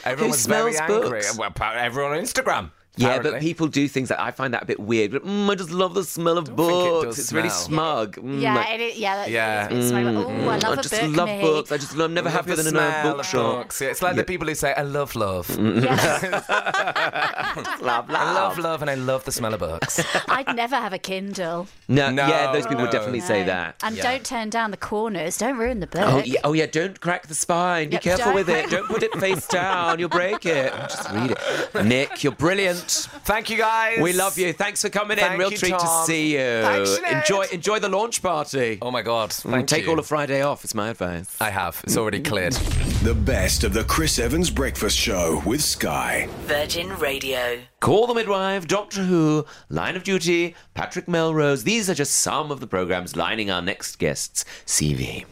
Everyone 0.05 0.19
Who 0.19 0.29
was 0.29 0.47
very 0.47 0.73
smells 0.73 0.91
angry. 1.03 1.21
books? 1.21 1.39
Well, 1.39 1.53
everyone 1.61 2.13
on 2.13 2.19
Instagram. 2.19 2.71
Yeah, 2.99 3.19
but 3.23 3.41
people 3.41 3.67
do 3.69 3.89
things 3.89 4.09
that 4.11 4.21
I 4.21 4.31
find 4.31 4.53
that 4.55 4.63
a 4.63 4.67
bit 4.67 4.81
weird. 4.81 5.13
But 5.13 5.25
mm, 5.25 5.51
I 5.51 5.55
just 5.55 5.71
love 5.71 5.95
the 5.95 6.05
smell 6.05 6.37
of 6.39 6.47
think 6.47 6.55
it 6.55 6.57
books. 6.57 7.07
does 7.07 7.19
it's 7.19 7.33
really 7.33 7.49
smug. 7.51 8.17
Mm, 8.17 8.41
Yeah, 8.41 8.55
like- 8.57 8.71
it 8.75 8.81
is, 8.81 8.99
yeah, 8.99 9.17
that's, 9.17 9.31
Yeah. 9.31 9.65
It's, 9.67 9.75
it's 9.87 9.93
like, 9.93 10.07
oh, 10.07 10.29
I 10.29 10.57
love 10.59 10.65
I 10.65 10.73
a 10.73 10.77
just 10.83 10.91
book. 11.01 11.17
love 11.17 11.29
me. 11.29 11.41
books. 11.41 11.73
I 11.73 11.77
just 11.79 11.93
I'm 11.95 12.15
never 12.15 12.27
Love 12.29 12.35
happier 12.35 12.57
the 12.57 12.63
than 12.65 12.77
in 12.77 12.81
a 12.83 12.91
smell 13.03 13.15
bookshop. 13.17 13.57
books. 13.57 13.81
Yeah, 13.81 13.89
it's 13.89 14.03
like 14.03 14.17
the 14.17 14.25
people 14.25 14.47
who 14.49 14.55
say, 14.55 14.75
"I 14.75 14.83
love 14.83 15.15
love." 15.17 15.49
Love, 15.59 15.83
love. 17.81 18.11
I 18.11 18.33
love 18.35 18.59
love, 18.59 18.81
and 18.83 18.91
I 18.91 18.95
love 18.95 19.25
the 19.25 19.33
smell 19.33 19.55
of 19.55 19.61
books. 19.61 20.01
I'd 20.29 20.55
never 20.55 20.77
have 20.77 20.93
a 20.93 20.99
Kindle. 20.99 21.69
No, 21.89 22.11
No, 22.11 22.27
yeah, 22.27 22.53
those 22.53 22.65
people 22.67 22.83
would 22.83 22.87
no. 22.93 22.99
definitely 22.99 23.21
say 23.21 23.45
that. 23.45 23.77
And 23.83 23.97
Yeah. 23.97 24.03
don't 24.03 24.25
turn 24.25 24.51
down 24.51 24.71
the 24.71 24.77
corners. 24.77 25.37
Don't 25.39 25.57
ruin 25.57 25.81
the 25.81 25.87
book. 25.87 26.03
Oh 26.05 26.19
yeah, 26.25 26.41
oh 26.45 26.53
yeah, 26.53 26.67
don't 26.67 26.99
crack 27.01 27.27
the 27.27 27.35
spine. 27.35 27.89
Be 27.91 27.95
Yep, 27.95 28.03
careful 28.03 28.35
with 28.35 28.49
it. 28.49 28.71
Don't 28.71 28.87
put 28.87 29.03
it 29.03 29.13
face 29.19 29.47
down. 29.47 29.99
You'll 29.99 30.09
break 30.09 30.45
it. 30.47 30.73
Just 30.73 31.11
read 31.13 31.33
it. 31.33 31.85
Nick, 31.85 32.23
you're 32.25 32.33
brilliant. 32.35 32.88
Thank 32.91 33.51
you, 33.51 33.57
guys. 33.59 34.01
We 34.01 34.13
love 34.13 34.39
you. 34.39 34.53
Thanks 34.53 34.83
for 34.83 34.89
coming 34.89 35.19
in. 35.19 35.25
Thank 35.25 35.39
Real 35.39 35.51
you, 35.53 35.59
treat 35.59 35.79
to 35.79 36.03
see 36.05 36.33
you. 36.33 36.39
Thanks, 36.63 36.99
enjoy 36.99 37.47
enjoy 37.53 37.79
the 37.79 37.89
launch 37.89 38.23
party. 38.23 38.79
Oh 38.83 38.91
my 38.91 39.03
god! 39.03 39.31
Mm, 39.31 39.51
Thank 39.51 39.69
Take 39.69 39.85
you. 39.85 39.91
all 39.91 39.99
of 39.99 40.07
Friday 40.07 40.43
off. 40.43 40.65
It's 40.65 40.75
my 40.75 40.89
advice. 40.91 41.37
I 41.41 41.51
have. 41.51 41.81
It's 41.85 41.97
already 41.97 42.21
cleared. 42.21 42.55
The 43.03 43.15
best 43.15 43.65
of 43.65 43.73
the 43.73 43.85
Chris 43.85 44.19
Evans 44.19 44.51
Breakfast 44.51 44.97
Show 44.97 45.43
with 45.47 45.63
Sky. 45.63 46.29
Virgin 46.47 46.91
Radio. 46.99 47.61
Call 47.81 48.09
the 48.09 48.15
Midwife, 48.15 48.67
Doctor 48.67 49.05
Who, 49.05 49.47
Line 49.69 49.95
of 49.95 50.03
Duty, 50.03 50.57
Patrick 50.75 51.07
Melrose. 51.07 51.63
These 51.63 51.89
are 51.89 51.95
just 51.95 52.15
some 52.15 52.51
of 52.51 52.59
the 52.59 52.67
programs 52.67 53.15
lining 53.15 53.51
our 53.51 53.63
next 53.63 54.01
guest's 54.01 54.45
CV. 54.67 55.25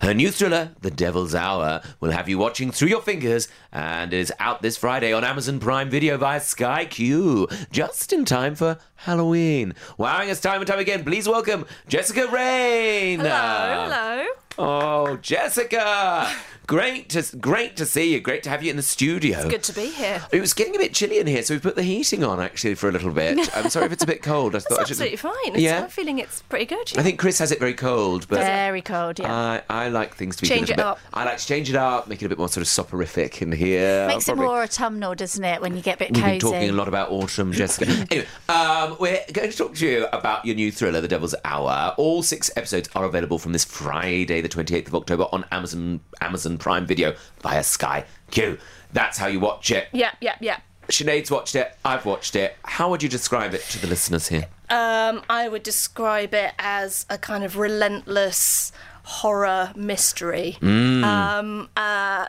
Her 0.00 0.14
new 0.14 0.30
thriller, 0.30 0.72
The 0.80 0.90
Devil's 0.90 1.34
Hour, 1.34 1.80
will 2.00 2.10
have 2.10 2.28
you 2.28 2.38
watching 2.38 2.70
through 2.72 2.88
your 2.88 3.02
fingers 3.02 3.48
and 3.70 4.12
is 4.12 4.32
out 4.40 4.60
this 4.62 4.76
Friday 4.76 5.12
on 5.12 5.24
Amazon 5.24 5.60
Prime 5.60 5.88
Video 5.90 6.16
via 6.18 6.40
Sky 6.40 6.84
Q, 6.84 7.48
just 7.70 8.12
in 8.12 8.24
time 8.24 8.54
for 8.54 8.78
Halloween. 8.96 9.74
Wowing 9.98 10.30
us 10.30 10.40
time 10.40 10.60
and 10.60 10.66
time 10.66 10.80
again, 10.80 11.04
please 11.04 11.28
welcome 11.28 11.66
Jessica 11.88 12.26
Raine. 12.28 13.20
Hello. 13.20 13.88
Hello. 13.90 14.26
Oh, 14.58 15.16
Jessica! 15.18 16.28
Great 16.66 17.08
to 17.10 17.36
great 17.36 17.76
to 17.76 17.84
see 17.86 18.12
you. 18.12 18.20
Great 18.20 18.42
to 18.44 18.50
have 18.50 18.62
you 18.62 18.70
in 18.70 18.76
the 18.76 18.82
studio. 18.82 19.48
Good 19.48 19.64
to 19.64 19.72
be 19.74 19.86
here. 19.90 20.22
It 20.32 20.40
was 20.40 20.54
getting 20.54 20.74
a 20.76 20.78
bit 20.78 20.94
chilly 20.94 21.18
in 21.18 21.26
here, 21.26 21.42
so 21.42 21.54
we 21.54 21.60
put 21.60 21.74
the 21.74 21.82
heating 21.82 22.22
on 22.24 22.40
actually 22.40 22.74
for 22.76 22.88
a 22.88 22.92
little 22.92 23.10
bit. 23.10 23.36
I'm 23.56 23.68
sorry 23.68 23.86
if 23.86 23.92
it's 23.92 24.04
a 24.04 24.06
bit 24.06 24.22
cold. 24.22 24.54
I 24.54 24.60
thought 24.60 24.80
It's 24.82 24.90
absolutely 24.92 25.16
fine. 25.16 25.32
It's, 25.46 25.58
Yeah. 25.58 25.82
I'm 25.82 25.88
feeling 25.90 26.18
it's 26.18 26.42
pretty 26.42 26.66
good. 26.66 26.92
I 26.96 27.02
think 27.02 27.18
Chris 27.18 27.38
has 27.40 27.50
it 27.50 27.58
very 27.58 27.74
cold, 27.74 28.26
but 28.28 28.38
Very 28.38 28.80
cold, 28.80 29.18
yeah. 29.18 29.32
I, 29.68 29.84
I 29.86 29.88
like 29.88 30.14
things 30.14 30.36
to 30.36 30.42
be 30.42 30.48
Change 30.48 30.70
it 30.70 30.76
bit. 30.76 30.84
up. 30.84 30.98
I 31.12 31.24
like 31.24 31.38
to 31.38 31.46
change 31.46 31.68
it 31.68 31.76
up, 31.76 32.06
make 32.08 32.22
it 32.22 32.26
a 32.26 32.28
bit 32.28 32.38
more 32.38 32.48
sort 32.48 32.62
of 32.62 32.68
soporific 32.68 33.42
in 33.42 33.50
here. 33.52 34.06
Makes 34.06 34.28
it 34.28 34.36
more 34.36 34.62
autumnal, 34.62 35.14
doesn't 35.16 35.44
it, 35.44 35.60
when 35.60 35.74
you 35.76 35.82
get 35.82 35.96
a 35.96 35.98
bit 35.98 36.12
We've 36.12 36.22
cozy? 36.22 36.38
been 36.38 36.40
talking 36.52 36.70
a 36.70 36.74
lot 36.74 36.88
about 36.88 37.10
autumn, 37.10 37.52
Jessica. 37.52 37.90
anyway, 38.10 38.26
um, 38.48 38.96
we're 39.00 39.20
going 39.32 39.50
to 39.50 39.56
talk 39.56 39.74
to 39.74 39.86
you 39.86 40.06
about 40.12 40.44
your 40.44 40.54
new 40.54 40.70
thriller, 40.70 41.00
The 41.00 41.08
Devil's 41.08 41.34
Hour. 41.44 41.94
All 41.98 42.22
six 42.22 42.50
episodes 42.56 42.88
are 42.94 43.04
available 43.04 43.38
from 43.40 43.52
this 43.52 43.64
Friday, 43.64 44.40
the 44.40 44.48
28th 44.48 44.86
of 44.88 44.94
October, 44.94 45.26
on 45.32 45.44
Amazon 45.50 46.00
Amazon 46.20 46.51
Prime 46.58 46.86
Video 46.86 47.14
via 47.42 47.62
Sky 47.62 48.04
Q. 48.30 48.58
That's 48.92 49.18
how 49.18 49.26
you 49.26 49.40
watch 49.40 49.70
it. 49.70 49.88
Yeah, 49.92 50.12
yeah, 50.20 50.36
yeah. 50.40 50.58
Sinead's 50.88 51.30
watched 51.30 51.54
it. 51.54 51.76
I've 51.84 52.04
watched 52.04 52.36
it. 52.36 52.56
How 52.64 52.90
would 52.90 53.02
you 53.02 53.08
describe 53.08 53.54
it 53.54 53.62
to 53.70 53.78
the 53.80 53.86
listeners 53.86 54.28
here? 54.28 54.46
Um, 54.68 55.22
I 55.30 55.48
would 55.48 55.62
describe 55.62 56.34
it 56.34 56.52
as 56.58 57.06
a 57.08 57.16
kind 57.18 57.44
of 57.44 57.56
relentless 57.56 58.72
horror 59.04 59.72
mystery. 59.76 60.58
Mm. 60.60 61.02
Um, 61.04 61.68
uh, 61.76 62.26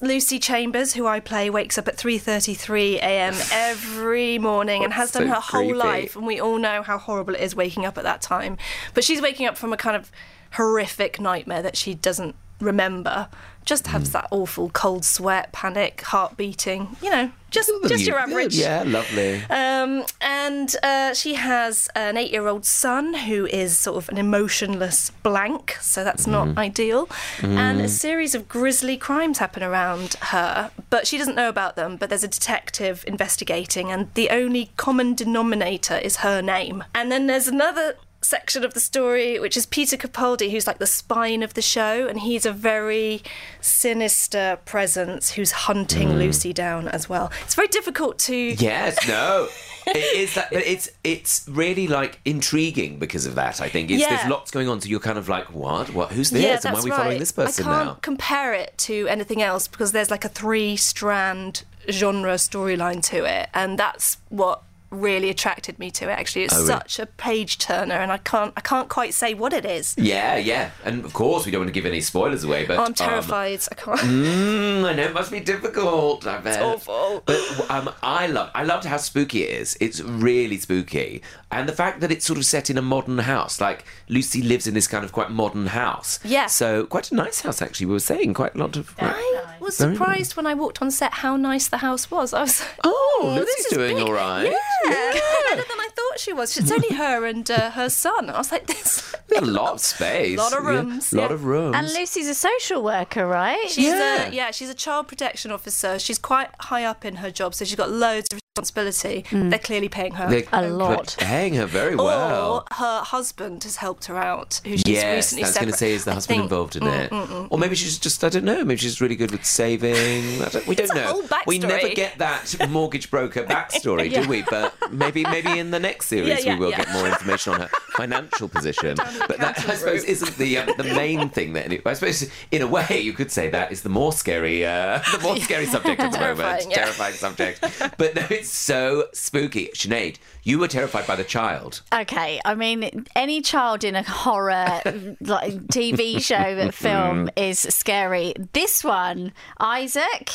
Lucy 0.00 0.38
Chambers, 0.38 0.94
who 0.94 1.06
I 1.06 1.20
play, 1.20 1.50
wakes 1.50 1.76
up 1.78 1.88
at 1.88 1.96
3:33 1.96 2.96
a.m. 2.96 3.34
every 3.52 4.38
morning 4.38 4.82
and 4.84 4.92
has 4.92 5.10
So 5.10 5.20
done 5.20 5.28
her 5.28 5.34
whole 5.34 5.60
creepy. 5.62 5.74
life, 5.74 6.16
and 6.16 6.26
we 6.26 6.40
all 6.40 6.58
know 6.58 6.82
how 6.82 6.98
horrible 6.98 7.34
it 7.34 7.40
is 7.40 7.54
waking 7.54 7.84
up 7.84 7.98
at 7.98 8.04
that 8.04 8.22
time. 8.22 8.56
But 8.94 9.04
she's 9.04 9.20
waking 9.20 9.46
up 9.46 9.56
from 9.56 9.72
a 9.72 9.76
kind 9.76 9.96
of 9.96 10.10
horrific 10.52 11.20
nightmare 11.20 11.62
that 11.62 11.76
she 11.76 11.94
doesn't 11.94 12.34
remember. 12.60 13.28
Just 13.64 13.84
Mm. 13.84 13.90
has 13.92 14.12
that 14.12 14.26
awful 14.30 14.70
cold 14.70 15.04
sweat, 15.04 15.52
panic, 15.52 16.00
heart 16.02 16.36
beating. 16.36 16.96
You 17.02 17.10
know, 17.10 17.30
just 17.50 17.70
just 17.88 18.04
your 18.06 18.18
average. 18.18 18.54
Yeah, 18.56 18.82
lovely. 18.86 19.42
Um, 19.50 20.04
and 20.20 20.74
uh, 20.82 21.14
she 21.14 21.34
has 21.34 21.88
an 21.94 22.16
eight 22.16 22.32
year 22.32 22.46
old 22.48 22.64
son 22.64 23.14
who 23.14 23.46
is 23.46 23.78
sort 23.78 23.96
of 23.96 24.08
an 24.08 24.18
emotionless 24.18 25.10
blank, 25.22 25.76
so 25.80 26.02
that's 26.04 26.26
not 26.26 26.56
ideal. 26.58 27.08
And 27.42 27.80
a 27.80 27.88
series 27.88 28.34
of 28.34 28.48
grisly 28.48 28.96
crimes 28.96 29.38
happen 29.38 29.62
around 29.62 30.14
her, 30.22 30.70
but 30.90 31.06
she 31.06 31.16
doesn't 31.18 31.36
know 31.36 31.48
about 31.48 31.76
them. 31.76 31.96
But 31.96 32.08
there's 32.08 32.24
a 32.24 32.28
detective 32.28 33.04
investigating, 33.06 33.90
and 33.92 34.08
the 34.14 34.30
only 34.30 34.70
common 34.76 35.14
denominator 35.14 35.96
is 35.96 36.16
her 36.18 36.40
name. 36.42 36.82
And 36.94 37.10
then 37.12 37.26
there's 37.26 37.46
another 37.48 37.96
section 38.30 38.64
of 38.64 38.74
the 38.74 38.80
story 38.80 39.40
which 39.40 39.56
is 39.56 39.66
Peter 39.66 39.96
Capaldi 39.96 40.52
who's 40.52 40.66
like 40.66 40.78
the 40.78 40.86
spine 40.86 41.42
of 41.42 41.54
the 41.54 41.62
show 41.62 42.06
and 42.06 42.20
he's 42.20 42.46
a 42.46 42.52
very 42.52 43.22
sinister 43.60 44.58
presence 44.64 45.32
who's 45.32 45.50
hunting 45.50 46.10
hmm. 46.10 46.16
Lucy 46.16 46.52
down 46.52 46.86
as 46.88 47.08
well. 47.08 47.32
It's 47.42 47.56
very 47.56 47.66
difficult 47.68 48.18
to 48.20 48.36
Yes, 48.36 48.96
no. 49.08 49.48
it 49.86 50.16
is 50.16 50.34
that, 50.34 50.48
but 50.52 50.64
it's 50.64 50.88
it's 51.02 51.48
really 51.48 51.88
like 51.88 52.20
intriguing 52.24 52.98
because 52.98 53.26
of 53.26 53.34
that. 53.34 53.60
I 53.60 53.68
think 53.68 53.90
it's, 53.90 54.00
Yeah. 54.00 54.16
there's 54.16 54.30
lots 54.30 54.50
going 54.50 54.68
on, 54.68 54.80
so 54.80 54.88
you're 54.88 55.00
kind 55.00 55.18
of 55.18 55.28
like, 55.28 55.52
what? 55.52 55.92
What? 55.92 56.12
Who's 56.12 56.30
this? 56.30 56.42
Yeah, 56.42 56.60
and 56.64 56.74
why 56.74 56.80
are 56.80 56.84
we 56.84 56.90
right. 56.90 56.96
following 56.98 57.18
this 57.18 57.32
person 57.32 57.66
I 57.66 57.68
can't 57.68 57.86
now? 57.86 57.98
compare 58.02 58.52
it 58.52 58.74
to 58.78 59.08
anything 59.08 59.42
else 59.42 59.66
because 59.66 59.92
there's 59.92 60.10
like 60.10 60.24
a 60.24 60.28
three-strand 60.28 61.64
genre 61.90 62.34
storyline 62.34 63.02
to 63.06 63.24
it, 63.24 63.48
and 63.54 63.78
that's 63.78 64.18
what 64.28 64.62
really 64.90 65.30
attracted 65.30 65.78
me 65.78 65.90
to 65.92 66.04
it. 66.08 66.12
Actually, 66.12 66.44
it's 66.44 66.54
Oh, 66.54 66.58
really? 66.58 66.66
such 66.68 66.98
a 66.98 67.06
page 67.06 67.58
turner, 67.58 67.94
and 67.94 68.10
I 68.12 68.18
can't 68.18 68.52
I 68.56 68.60
can't 68.60 68.88
quite 68.88 69.14
say 69.14 69.34
what 69.34 69.52
it 69.52 69.64
is. 69.64 69.94
Yeah, 69.96 70.36
yeah, 70.36 70.70
and 70.84 71.04
of 71.04 71.12
course 71.12 71.46
we 71.46 71.52
don't 71.52 71.60
want 71.60 71.68
to 71.68 71.72
give 71.72 71.86
any 71.86 72.00
spoilers 72.00 72.44
away, 72.44 72.66
but 72.66 72.78
Oh, 72.78 72.82
I'm 72.82 72.86
um, 72.88 72.94
terrified. 72.94 73.60
I 73.70 73.74
can't. 73.74 74.00
Mm, 74.00 74.84
I 74.84 74.92
know 74.94 75.02
it 75.04 75.14
must 75.14 75.30
be 75.30 75.40
difficult. 75.40 76.26
I 76.26 76.38
bet. 76.38 76.60
awful. 76.62 77.22
But 77.26 77.40
um, 77.70 77.90
I 78.02 78.26
love, 78.26 78.50
I 78.54 78.64
loved 78.64 78.84
how 78.84 78.96
spooky 78.96 79.44
it 79.44 79.60
is. 79.60 79.76
It's 79.80 80.00
really 80.00 80.58
spooky, 80.58 81.22
and 81.50 81.68
the 81.68 81.72
fact 81.72 82.00
that 82.00 82.10
it's 82.10 82.24
sort 82.24 82.38
of 82.38 82.44
set 82.44 82.70
in 82.70 82.76
a 82.78 82.82
modern 82.82 83.18
house. 83.18 83.60
Like 83.60 83.84
Lucy 84.08 84.42
lives 84.42 84.66
in 84.66 84.74
this 84.74 84.86
kind 84.86 85.04
of 85.04 85.12
quite 85.12 85.30
modern 85.30 85.68
house. 85.68 86.18
Yeah. 86.24 86.46
So 86.46 86.86
quite 86.86 87.10
a 87.12 87.14
nice 87.14 87.40
house 87.42 87.62
actually. 87.62 87.86
We 87.86 87.92
were 87.92 88.00
saying 88.00 88.34
quite 88.34 88.54
a 88.54 88.58
lot 88.58 88.76
of. 88.76 88.94
I 88.98 89.56
was 89.60 89.78
Very 89.78 89.94
surprised 89.94 90.36
when 90.36 90.46
I 90.46 90.54
walked 90.54 90.80
on 90.82 90.90
set 90.90 91.12
how 91.14 91.36
nice 91.36 91.68
the 91.68 91.78
house 91.78 92.10
was. 92.10 92.32
I 92.34 92.40
was. 92.42 92.60
like, 92.60 92.70
Oh, 92.84 93.32
this 93.34 93.46
Lucy's 93.46 93.66
is 93.66 93.72
doing 93.72 93.96
big. 93.96 94.06
all 94.06 94.12
right. 94.12 94.44
Yeah, 94.84 95.12
better 95.50 95.62
than 95.68 95.80
I 95.80 95.88
thought 95.94 96.18
she 96.18 96.32
was. 96.32 96.56
It's 96.56 96.70
only 96.72 96.94
her 96.94 97.24
and 97.26 97.48
uh, 97.50 97.70
her 97.72 97.88
son. 97.90 98.30
I 98.30 98.38
was 98.38 98.50
like, 98.52 98.66
this. 98.66 99.14
A 99.36 99.40
lot 99.44 99.74
of 99.74 99.80
space. 99.80 100.38
A 100.38 100.42
lot 100.42 100.52
of 100.52 100.64
Yeah, 100.64 100.70
rooms, 100.70 101.12
lot 101.12 101.28
yeah. 101.30 101.34
of 101.34 101.44
rooms. 101.44 101.76
And 101.76 101.86
Lucy's 101.92 102.26
a 102.28 102.34
social 102.34 102.82
worker, 102.82 103.26
right? 103.26 103.68
She's 103.70 103.86
Yeah. 103.86 104.28
a 104.28 104.32
yeah, 104.32 104.50
she's 104.50 104.68
a 104.70 104.74
child 104.74 105.06
protection 105.06 105.52
officer. 105.52 105.98
She's 106.00 106.18
quite 106.18 106.48
high 106.58 106.84
up 106.84 107.04
in 107.04 107.16
her 107.16 107.30
job, 107.30 107.54
so 107.54 107.64
she's 107.64 107.76
got 107.76 107.90
loads 107.90 108.26
of 108.32 108.40
responsibility. 108.60 109.24
Mm. 109.30 109.50
They're 109.50 109.58
clearly 109.58 109.88
paying 109.88 110.12
her. 110.14 110.28
They're 110.28 110.44
A 110.52 110.68
lot. 110.68 111.16
paying 111.18 111.54
her 111.54 111.66
very 111.66 111.96
well. 111.96 112.64
Or 112.70 112.76
her 112.76 113.00
husband 113.00 113.64
has 113.64 113.76
helped 113.76 114.06
her 114.06 114.16
out, 114.16 114.60
who 114.64 114.76
she's 114.76 114.86
Yes, 114.86 115.16
recently 115.32 115.44
I 115.44 115.46
was 115.48 115.56
going 115.56 115.68
to 115.72 115.76
say, 115.76 115.92
is 115.92 116.04
the 116.04 116.10
I 116.12 116.14
husband 116.14 116.36
think- 116.40 116.50
involved 116.50 116.76
in 116.76 116.82
mm, 116.82 117.04
it? 117.04 117.10
Mm, 117.10 117.48
or 117.50 117.58
maybe 117.58 117.74
she's 117.74 117.98
just, 117.98 118.22
I 118.24 118.28
don't 118.28 118.44
know, 118.44 118.64
maybe 118.64 118.78
she's 118.78 119.00
really 119.00 119.16
good 119.16 119.30
with 119.30 119.44
saving. 119.44 120.42
I 120.42 120.48
don't, 120.48 120.66
we 120.66 120.74
don't 120.74 120.94
know. 120.94 121.22
We 121.46 121.58
never 121.58 121.88
get 121.88 122.18
that 122.18 122.68
mortgage 122.70 123.10
broker 123.10 123.42
backstory, 123.54 124.12
do 124.12 124.28
we? 124.28 124.42
But 124.42 124.74
maybe 124.90 125.24
maybe 125.24 125.58
in 125.58 125.70
the 125.70 125.80
next 125.80 126.06
series 126.06 126.28
Yeah, 126.28 126.38
yeah, 126.40 126.54
we 126.54 126.60
will 126.60 126.70
yeah. 126.70 126.78
get 126.84 126.92
more 126.92 127.06
information 127.06 127.54
on 127.54 127.60
her 127.62 127.68
financial 127.96 128.48
position. 128.48 128.96
But 128.96 129.38
that, 129.38 129.58
I 129.68 129.74
suppose, 129.74 130.04
isn't 130.04 130.36
the 130.36 130.58
um, 130.58 130.70
the 130.76 130.84
main 130.84 131.28
thing 131.30 131.52
that, 131.54 131.70
I 131.86 131.92
suppose, 131.94 132.28
in 132.50 132.62
a 132.62 132.66
way, 132.66 133.00
you 133.00 133.12
could 133.12 133.30
say 133.30 133.48
that 133.50 133.72
is 133.72 133.82
the 133.82 133.88
more 133.88 134.12
scary, 134.12 134.64
uh, 134.64 135.00
the 135.12 135.20
more 135.22 135.36
scary 135.38 135.66
subject 135.66 136.00
at 136.00 136.12
the 136.12 136.18
moment. 136.18 136.38
Terrifying, 136.40 136.70
yeah. 136.70 136.76
Terrifying 136.76 137.14
subject. 137.14 137.60
But 137.98 138.14
no, 138.14 138.26
it's 138.30 138.49
so 138.50 139.08
spooky. 139.12 139.68
Sinead, 139.74 140.16
you 140.42 140.58
were 140.58 140.68
terrified 140.68 141.06
by 141.06 141.16
the 141.16 141.24
child. 141.24 141.82
Okay, 141.92 142.40
I 142.44 142.54
mean, 142.54 143.06
any 143.16 143.40
child 143.40 143.84
in 143.84 143.94
a 143.96 144.02
horror 144.02 144.82
like 145.20 145.54
TV 145.68 146.22
show, 146.22 146.70
film 146.72 147.26
mm-hmm. 147.26 147.28
is 147.36 147.60
scary. 147.60 148.34
This 148.52 148.84
one, 148.84 149.32
Isaac, 149.58 150.32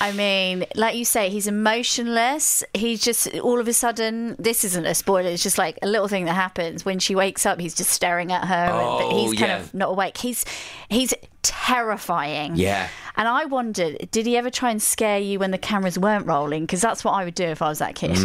I 0.00 0.12
mean, 0.12 0.64
like 0.74 0.96
you 0.96 1.04
say, 1.04 1.28
he's 1.28 1.46
emotionless. 1.46 2.64
He's 2.74 3.02
just 3.02 3.38
all 3.38 3.60
of 3.60 3.68
a 3.68 3.72
sudden. 3.72 4.34
This 4.38 4.64
isn't 4.64 4.86
a 4.86 4.94
spoiler. 4.94 5.28
It's 5.28 5.42
just 5.42 5.58
like 5.58 5.78
a 5.82 5.86
little 5.86 6.08
thing 6.08 6.24
that 6.24 6.34
happens 6.34 6.84
when 6.84 6.98
she 6.98 7.14
wakes 7.14 7.46
up. 7.46 7.60
He's 7.60 7.74
just 7.74 7.90
staring 7.90 8.32
at 8.32 8.46
her, 8.46 8.54
and, 8.54 8.98
but 8.98 9.12
Oh, 9.12 9.28
he's 9.28 9.38
kind 9.38 9.50
yeah. 9.50 9.60
of 9.60 9.74
not 9.74 9.90
awake. 9.90 10.16
He's 10.16 10.44
he's 10.88 11.14
terrifying. 11.42 12.56
Yeah. 12.56 12.88
And 13.16 13.28
I 13.28 13.44
wondered, 13.44 14.08
did 14.10 14.24
he 14.26 14.36
ever 14.36 14.50
try 14.50 14.70
and 14.70 14.80
scare 14.82 15.18
you 15.18 15.38
when 15.38 15.50
the 15.50 15.58
cameras 15.58 15.98
weren't 15.98 16.26
rolling? 16.26 16.62
Because 16.62 16.80
that's 16.80 17.04
what 17.04 17.12
I 17.12 17.24
would 17.24 17.34
do 17.34 17.44
if 17.44 17.60
I 17.62 17.68
was 17.68 17.78
that 17.80 17.94
kid. 17.94 18.16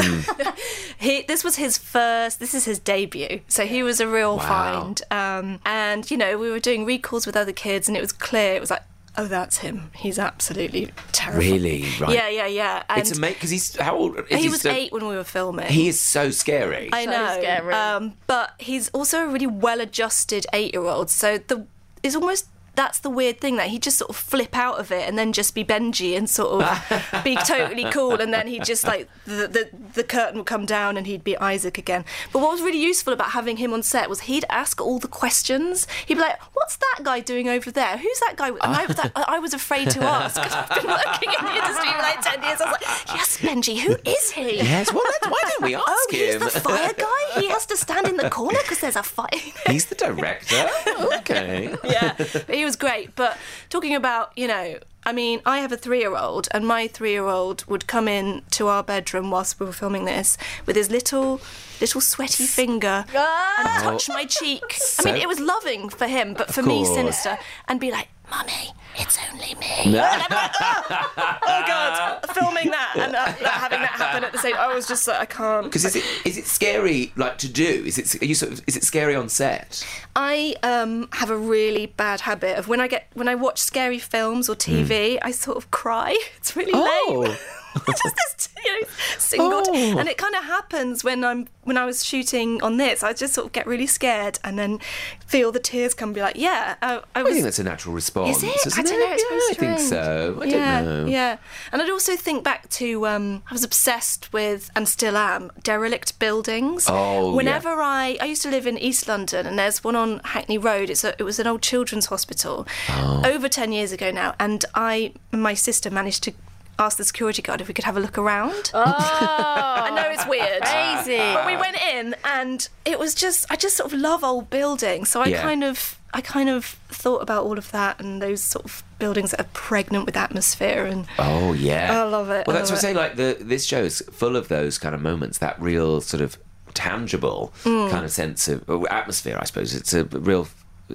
He, 0.99 1.21
this 1.27 1.43
was 1.43 1.55
his 1.57 1.77
first. 1.77 2.39
This 2.39 2.55
is 2.55 2.65
his 2.65 2.79
debut, 2.79 3.41
so 3.47 3.67
he 3.67 3.83
was 3.83 3.99
a 3.99 4.07
real 4.07 4.37
Wow. 4.37 4.43
find. 4.47 5.01
Um, 5.11 5.59
and 5.63 6.09
you 6.09 6.17
know, 6.17 6.39
we 6.39 6.49
were 6.49 6.59
doing 6.59 6.85
recalls 6.85 7.27
with 7.27 7.37
other 7.37 7.51
kids, 7.51 7.87
and 7.87 7.95
it 7.95 8.01
was 8.01 8.11
clear. 8.11 8.55
It 8.55 8.59
was 8.59 8.71
like, 8.71 8.81
oh, 9.15 9.25
that's 9.27 9.59
him. 9.59 9.91
He's 9.93 10.17
absolutely 10.17 10.91
terrible. 11.11 11.39
Really? 11.41 11.85
Right. 11.99 12.15
Yeah, 12.15 12.29
yeah, 12.29 12.47
yeah. 12.47 12.83
And 12.89 12.99
it's 12.99 13.15
amazing 13.15 13.35
because 13.35 13.49
he's 13.51 13.75
how 13.79 13.95
old? 13.95 14.17
Is 14.17 14.25
he, 14.29 14.37
he 14.43 14.49
was 14.49 14.61
so- 14.61 14.71
eight 14.71 14.91
when 14.91 15.05
we 15.07 15.15
were 15.15 15.23
filming. 15.23 15.67
He 15.67 15.87
is 15.87 15.99
so 16.01 16.31
scary. 16.31 16.89
I 16.91 17.05
So 17.05 17.11
know. 17.11 17.37
scary. 17.41 17.73
Um, 17.75 18.13
but 18.25 18.53
he's 18.57 18.89
also 18.89 19.25
a 19.25 19.27
really 19.27 19.45
well-adjusted 19.47 20.47
eight-year-old. 20.51 21.11
So 21.11 21.37
the 21.37 21.67
it's 22.01 22.15
almost 22.15 22.47
that's 22.77 22.99
the 22.99 23.09
weird 23.09 23.41
thing 23.41 23.57
that 23.57 23.67
he'd 23.67 23.81
just 23.83 23.97
sort 23.97 24.09
of 24.09 24.15
flip 24.15 24.55
out 24.55 24.79
of 24.79 24.91
it 24.91 25.07
and 25.09 25.17
then 25.17 25.33
just 25.33 25.53
be 25.53 25.65
Benji 25.65 26.15
and 26.15 26.29
sort 26.29 26.63
of 26.63 27.23
be 27.25 27.35
totally 27.35 27.83
cool 27.91 28.21
and 28.21 28.33
then 28.33 28.47
he'd 28.47 28.63
just 28.63 28.85
like 28.85 29.09
the, 29.25 29.47
the 29.47 29.69
the 29.95 30.03
curtain 30.03 30.37
would 30.37 30.45
come 30.45 30.65
down 30.65 30.95
and 30.95 31.05
he'd 31.07 31.23
be 31.23 31.35
Isaac 31.37 31.77
again. 31.77 32.05
But 32.31 32.39
what 32.39 32.51
was 32.51 32.61
really 32.61 32.79
useful 32.81 33.11
about 33.13 33.31
having 33.31 33.57
him 33.57 33.73
on 33.73 33.83
set 33.83 34.09
was 34.09 34.21
he'd 34.21 34.45
ask 34.49 34.79
all 34.79 34.99
the 34.99 35.07
questions. 35.09 35.87
He'd 36.05 36.15
be 36.15 36.21
like, 36.21 36.39
"What's 36.55 36.77
that 36.77 36.99
guy 37.03 37.19
doing 37.19 37.49
over 37.49 37.71
there? 37.71 37.97
Who's 37.97 38.19
that 38.21 38.35
guy?" 38.37 38.49
And 38.49 38.59
I 38.61 38.85
was 38.85 38.97
like, 38.97 39.11
I 39.15 39.39
was 39.39 39.53
afraid 39.53 39.89
to 39.91 40.01
ask 40.03 40.35
because 40.35 40.53
I've 40.53 40.69
been 40.81 40.87
working 40.87 41.33
in 41.39 41.45
the 41.45 41.51
industry 41.55 41.91
for 41.91 41.97
like 41.99 42.21
ten 42.21 42.43
years. 42.43 42.61
I 42.61 42.71
was 42.71 42.77
like, 42.79 43.07
"Yes, 43.17 43.37
Benji, 43.39 43.79
who 43.79 43.95
is 44.05 44.31
he?" 44.31 44.57
Yes. 44.57 44.93
Well, 44.93 45.03
why 45.27 45.39
don't 45.49 45.63
we 45.63 45.75
oh, 45.75 45.79
ask 45.79 45.87
Oh, 45.89 46.07
he's 46.11 46.35
him? 46.35 46.39
the 46.41 46.49
fire 46.51 46.93
guy. 46.97 47.41
He 47.41 47.47
has 47.49 47.65
to 47.67 47.75
stand 47.77 48.07
in 48.07 48.17
the 48.17 48.29
corner 48.29 48.59
because 48.61 48.79
there's 48.81 48.95
a 48.95 49.03
fire. 49.03 49.27
He's 49.67 49.85
the 49.85 49.95
director. 49.95 50.69
Okay. 51.17 51.75
yeah, 51.83 52.13
he 52.49 52.63
was 52.67 52.75
great. 52.75 53.15
But 53.15 53.37
talking 53.69 53.95
about, 53.95 54.31
you 54.35 54.47
know, 54.47 54.77
I 55.05 55.13
mean, 55.13 55.41
I 55.45 55.59
have 55.59 55.71
a 55.71 55.77
three-year-old, 55.77 56.49
and 56.51 56.67
my 56.67 56.87
three-year-old 56.87 57.63
would 57.67 57.87
come 57.87 58.09
in 58.09 58.43
to 58.51 58.67
our 58.67 58.83
bedroom 58.83 59.31
whilst 59.31 59.57
we 59.57 59.65
were 59.65 59.71
filming 59.71 60.03
this 60.03 60.37
with 60.65 60.75
his 60.75 60.91
little, 60.91 61.39
little 61.79 62.01
sweaty 62.01 62.43
finger 62.45 63.05
and 63.07 63.15
ah! 63.15 63.79
touch 63.83 64.09
my 64.09 64.25
cheek. 64.25 64.77
I 64.99 65.05
mean, 65.05 65.15
it 65.15 65.29
was 65.29 65.39
loving 65.39 65.87
for 65.87 66.07
him, 66.07 66.33
but 66.33 66.53
for 66.53 66.61
me, 66.61 66.83
sinister, 66.83 67.37
and 67.69 67.79
be 67.79 67.89
like, 67.89 68.09
"Mummy, 68.29 68.73
it's 68.95 69.17
only 69.31 69.55
me." 69.55 69.67
And 69.85 69.97
I'm 69.97 70.19
like, 70.19 70.51
oh, 70.59 71.37
oh 71.43 71.63
god, 71.67 72.29
filming 72.33 72.71
that 72.71 72.93
and 72.97 73.15
uh, 73.15 73.25
like, 73.25 73.51
having 73.53 73.79
that 73.79 73.91
happen 73.91 74.23
at 74.23 74.31
the 74.31 74.39
same. 74.39 74.55
I 74.55 74.73
was 74.73 74.87
just 74.87 75.07
like, 75.07 75.19
I 75.19 75.25
can't. 75.25 75.65
Because 75.65 75.85
is 75.85 75.95
it 75.95 76.03
is 76.25 76.37
it 76.37 76.45
scary 76.45 77.11
like 77.15 77.37
to 77.39 77.49
do? 77.49 77.83
Is 77.85 77.97
it 77.97 78.21
are 78.21 78.25
you 78.25 78.35
sort 78.35 78.53
of 78.53 78.61
is 78.67 78.75
it 78.75 78.83
scary 78.83 79.15
on 79.15 79.29
set? 79.29 79.85
I 80.15 80.55
um, 80.63 81.09
have 81.13 81.29
a 81.29 81.37
really 81.37 81.87
bad 81.87 82.21
habit 82.21 82.57
of 82.57 82.67
when 82.67 82.81
I 82.81 82.87
get 82.87 83.07
when 83.13 83.27
I 83.27 83.35
watch 83.35 83.59
scary 83.59 83.99
films 83.99 84.49
or 84.49 84.55
TV, 84.55 85.19
I 85.21 85.31
sort 85.31 85.57
of 85.57 85.71
cry. 85.71 86.17
It's 86.37 86.55
really 86.55 86.71
lame. 86.71 87.35
Just 87.87 88.03
this, 88.03 88.49
you 88.65 88.81
know, 88.81 88.87
single, 89.19 89.63
Oh. 89.67 89.97
and 89.99 90.09
it 90.09 90.17
kind 90.17 90.33
of 90.35 90.43
happens 90.45 91.03
when 91.03 91.23
I'm 91.23 91.47
when 91.63 91.77
I 91.77 91.85
was 91.85 92.03
shooting 92.03 92.61
on 92.63 92.77
this. 92.77 93.03
I 93.03 93.13
just 93.13 93.33
sort 93.33 93.45
of 93.47 93.51
get 93.51 93.67
really 93.67 93.85
scared 93.87 94.39
and 94.43 94.57
then 94.57 94.79
feel 95.25 95.51
the 95.51 95.59
tears 95.59 95.93
come. 95.93 96.09
and 96.09 96.15
Be 96.15 96.21
like, 96.21 96.37
yeah, 96.37 96.75
I, 96.81 96.95
I 97.13 97.21
I 97.21 97.23
think 97.25 97.43
that's 97.43 97.59
a 97.59 97.63
natural 97.63 97.93
response. 97.93 98.37
Is 98.41 98.43
it? 98.43 98.77
I 98.79 98.81
don't 98.81 98.99
know. 98.99 99.13
It's 99.15 99.23
Yeah, 99.29 99.67
I 99.67 99.75
think 99.75 99.79
so. 99.89 100.39
I 100.41 100.45
yeah, 100.45 100.81
don't 100.81 101.05
know. 101.05 101.11
yeah. 101.11 101.37
And 101.71 101.81
I'd 101.81 101.89
also 101.89 102.15
think 102.15 102.43
back 102.43 102.67
to 102.71 103.05
um, 103.05 103.43
I 103.49 103.53
was 103.53 103.63
obsessed 103.63 104.31
with 104.33 104.71
and 104.75 104.87
still 104.89 105.15
am 105.17 105.51
derelict 105.61 106.17
buildings. 106.19 106.85
Oh, 106.89 107.29
yeah. 107.29 107.35
Whenever 107.35 107.69
I 107.81 108.17
I 108.21 108.25
used 108.25 108.41
to 108.43 108.49
live 108.49 108.65
in 108.65 108.77
East 108.77 109.07
London, 109.07 109.45
and 109.45 109.59
there's 109.59 109.83
one 109.83 109.95
on 109.95 110.19
Hackney 110.23 110.57
Road. 110.57 110.89
It's 110.89 111.03
a, 111.03 111.13
it 111.19 111.23
was 111.23 111.37
an 111.39 111.47
old 111.47 111.61
children's 111.61 112.07
hospital 112.07 112.65
Oh. 112.89 113.21
over 113.25 113.47
ten 113.49 113.71
years 113.71 113.91
ago 113.91 114.09
now, 114.09 114.33
and 114.39 114.65
I 114.73 115.13
and 115.31 115.43
my 115.43 115.53
sister 115.53 115.91
managed 115.91 116.23
to. 116.23 116.33
Ask 116.79 116.97
the 116.97 117.03
security 117.03 117.41
guard 117.41 117.59
if 117.61 117.67
we 117.67 117.73
could 117.73 117.85
have 117.85 117.97
a 117.97 117.99
look 117.99 118.17
around. 118.19 118.69
Oh, 118.73 118.83
I 118.85 119.89
know 119.95 120.09
it's 120.11 120.27
weird, 120.27 120.61
Crazy. 120.61 121.17
but 121.17 121.45
we 121.47 121.57
went 121.57 121.77
in, 121.93 122.15
and 122.23 122.67
it 122.85 122.99
was 122.99 123.15
just 123.15 123.45
I 123.51 123.55
just 123.55 123.75
sort 123.77 123.91
of 123.91 123.99
love 123.99 124.23
old 124.23 124.49
buildings, 124.49 125.09
so 125.09 125.21
I 125.21 125.27
Yeah. 125.27 125.41
kind 125.41 125.63
of 125.63 125.97
I 126.13 126.21
kind 126.21 126.49
of 126.49 126.65
thought 126.89 127.21
about 127.21 127.43
all 127.45 127.57
of 127.57 127.71
that 127.71 127.99
and 127.99 128.21
those 128.21 128.41
sort 128.41 128.65
of 128.65 128.83
buildings 128.99 129.31
that 129.31 129.41
are 129.41 129.49
pregnant 129.53 130.05
with 130.05 130.15
atmosphere 130.15 130.85
and 130.85 131.05
Oh 131.19 131.53
yeah. 131.53 131.99
I 131.99 132.03
love 132.03 132.29
it, 132.29 132.45
Well, 132.47 132.55
I 132.55 132.59
that's 132.59 132.71
what 132.71 132.77
I 132.77 132.81
say. 132.81 132.93
Like 132.93 133.15
the 133.15 133.37
this 133.39 133.65
show's 133.65 134.01
full 134.11 134.35
of 134.35 134.47
those 134.47 134.77
kind 134.77 134.93
of 134.95 135.01
moments. 135.01 135.39
That 135.39 135.59
real 135.61 135.99
sort 136.01 136.21
of 136.21 136.37
tangible 136.73 137.51
Mm. 137.63 137.89
kind 137.89 138.05
of 138.05 138.11
sense 138.11 138.47
of 138.47 138.63
oh, 138.69 138.85
atmosphere. 138.87 139.37
I 139.41 139.45
suppose 139.45 139.73
it's 139.73 139.93
a 139.93 140.03
real 140.05 140.47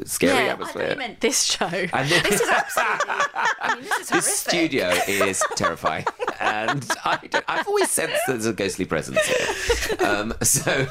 scary 0.05 0.33
Yeah, 0.35 0.39
I 0.39 0.45
I 0.45 0.49
atmosphere. 0.53 0.95
meant 0.97 1.21
this 1.21 1.43
show. 1.45 1.67
and 1.67 1.91
then, 2.11 2.23
this 2.23 2.41
is 2.41 2.49
absolutely. 2.49 3.15
I 3.61 3.75
mean, 3.75 3.85
this 3.85 3.99
is 4.01 4.09
horrific. 4.11 4.33
studio 4.33 4.89
is 5.09 5.43
terrifying, 5.57 6.05
and 6.41 6.85
I 7.05 7.19
I've 7.49 7.67
always 7.69 7.91
sensed 7.91 8.21
there's 8.27 8.47
a 8.47 8.53
ghostly 8.53 8.85
presence 8.87 9.19
here. 9.25 10.07
Um, 10.07 10.35
so, 10.43 10.73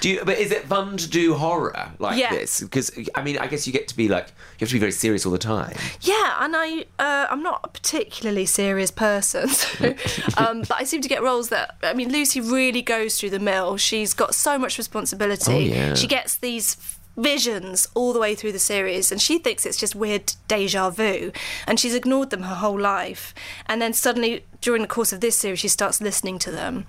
do 0.00 0.10
you? 0.10 0.24
But 0.24 0.38
is 0.38 0.52
it 0.52 0.64
fun 0.66 0.96
to 0.98 1.08
do 1.08 1.34
horror 1.34 1.90
like 1.98 2.18
Yeah. 2.18 2.30
this? 2.30 2.60
Because 2.60 2.90
I 3.14 3.22
mean, 3.22 3.38
I 3.38 3.46
guess 3.46 3.66
you 3.66 3.72
get 3.72 3.88
to 3.88 3.96
be 3.96 4.08
like 4.08 4.26
you 4.28 4.60
have 4.60 4.68
to 4.68 4.74
be 4.74 4.78
very 4.78 4.92
serious 4.92 5.26
all 5.26 5.32
the 5.32 5.38
time. 5.38 5.76
Yeah, 6.02 6.36
and 6.40 6.54
I 6.56 6.84
uh, 6.98 7.26
I'm 7.30 7.42
not 7.42 7.60
a 7.64 7.68
particularly 7.68 8.46
serious 8.46 8.90
person, 8.90 9.48
so, 9.48 9.94
um, 10.36 10.60
but 10.62 10.72
I 10.78 10.84
seem 10.84 11.00
to 11.02 11.08
get 11.08 11.22
roles 11.22 11.48
that 11.50 11.76
I 11.82 11.94
mean 11.94 12.10
Lucy 12.12 12.40
really 12.40 12.82
goes 12.82 13.18
through 13.18 13.30
the 13.30 13.38
mill. 13.40 13.76
She's 13.76 14.14
got 14.14 14.34
so 14.34 14.58
much 14.58 14.78
responsibility. 14.78 15.52
Oh, 15.52 15.58
yeah. 15.58 15.94
She 15.94 16.06
gets 16.06 16.25
these 16.34 16.76
visions 17.16 17.88
all 17.94 18.12
the 18.12 18.20
way 18.20 18.34
through 18.34 18.52
the 18.52 18.58
series 18.58 19.10
and 19.10 19.22
she 19.22 19.38
thinks 19.38 19.64
it's 19.64 19.78
just 19.78 19.94
weird 19.94 20.34
deja 20.48 20.90
vu 20.90 21.32
and 21.66 21.80
she's 21.80 21.94
ignored 21.94 22.30
them 22.30 22.42
her 22.42 22.56
whole 22.56 22.78
life. 22.78 23.34
And 23.66 23.80
then 23.80 23.92
suddenly 23.92 24.44
during 24.60 24.82
the 24.82 24.88
course 24.88 25.12
of 25.12 25.20
this 25.20 25.36
series 25.36 25.60
she 25.60 25.68
starts 25.68 26.00
listening 26.00 26.38
to 26.40 26.50
them. 26.50 26.86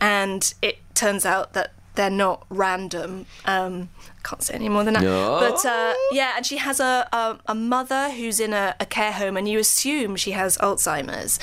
And 0.00 0.52
it 0.60 0.78
turns 0.94 1.24
out 1.24 1.54
that 1.54 1.72
they're 1.94 2.10
not 2.10 2.46
random. 2.50 3.26
Um 3.44 3.88
I 4.18 4.28
can't 4.28 4.42
say 4.42 4.52
any 4.54 4.68
more 4.68 4.84
than 4.84 4.94
that. 4.94 5.02
No. 5.02 5.38
but 5.40 5.64
uh, 5.64 5.94
yeah 6.12 6.34
and 6.36 6.44
she 6.44 6.58
has 6.58 6.78
a, 6.78 7.08
a, 7.10 7.38
a 7.46 7.54
mother 7.54 8.10
who's 8.10 8.38
in 8.38 8.52
a, 8.52 8.76
a 8.78 8.84
care 8.84 9.12
home 9.12 9.36
and 9.38 9.48
you 9.48 9.58
assume 9.58 10.14
she 10.16 10.32
has 10.32 10.58
alzheimer's. 10.58 11.38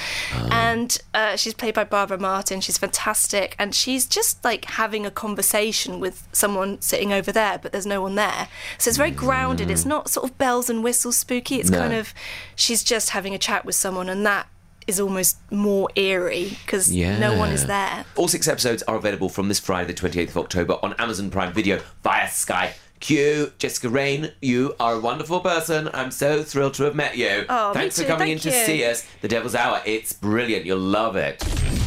And 0.51 0.95
uh, 1.13 1.35
she's 1.37 1.55
played 1.55 1.73
by 1.73 1.83
Barbara 1.85 2.19
Marten. 2.19 2.61
She's 2.61 2.77
fantastic. 2.77 3.55
And 3.57 3.73
she's 3.73 4.05
just 4.05 4.43
like 4.43 4.65
having 4.65 5.05
a 5.07 5.11
conversation 5.11 5.99
with 5.99 6.27
someone 6.31 6.79
sitting 6.81 7.11
over 7.11 7.31
there 7.31 7.57
but 7.57 7.71
there's 7.71 7.87
no 7.87 8.01
one 8.01 8.13
there. 8.15 8.47
So 8.77 8.89
it's 8.89 8.97
very 8.97 9.11
grounded. 9.11 9.71
It's 9.71 9.85
not 9.85 10.09
sort 10.09 10.29
of 10.29 10.37
bells 10.37 10.69
and 10.69 10.83
whistles 10.83 11.17
spooky. 11.17 11.55
It's 11.55 11.71
No. 11.71 11.79
kind 11.79 11.93
of 11.93 12.13
she's 12.55 12.83
just 12.83 13.09
having 13.09 13.33
a 13.33 13.39
chat 13.39 13.65
with 13.65 13.75
someone 13.75 14.07
and 14.07 14.23
that 14.25 14.47
is 14.87 14.99
almost 14.99 15.37
more 15.51 15.89
eerie 15.95 16.57
because 16.65 16.91
no 16.93 17.37
one 17.37 17.51
is 17.51 17.65
there 17.67 18.05
All 18.15 18.27
six 18.27 18.47
episodes 18.47 18.83
are 18.83 18.95
available 18.95 19.29
from 19.29 19.47
this 19.49 19.59
Friday, 19.59 19.93
the 19.93 19.99
28th 19.99 20.29
of 20.29 20.37
October, 20.37 20.77
on 20.81 20.93
Amazon 20.93 21.29
Prime 21.29 21.53
Video 21.53 21.81
via 22.03 22.29
Sky. 22.29 22.73
Q, 22.99 23.51
Jessica 23.59 23.89
Raine, 23.89 24.31
you 24.41 24.75
are 24.79 24.95
a 24.95 24.99
wonderful 24.99 25.39
person. 25.39 25.87
I'm 25.93 26.09
so 26.09 26.41
thrilled 26.41 26.73
to 26.75 26.83
have 26.83 26.95
met 26.95 27.15
you. 27.15 27.45
Oh, 27.47 27.69
me 27.69 27.73
Thanks 27.75 27.95
for 27.97 28.01
too. 28.01 28.07
coming 28.07 28.27
Thank 28.29 28.45
in 28.45 28.51
to 28.51 28.65
see 28.65 28.83
us. 28.85 29.05
The 29.21 29.27
Devil's 29.27 29.53
Hour. 29.53 29.81
It's 29.85 30.13
brilliant. 30.13 30.65
You'll 30.65 30.79
love 30.79 31.15
it. 31.15 31.39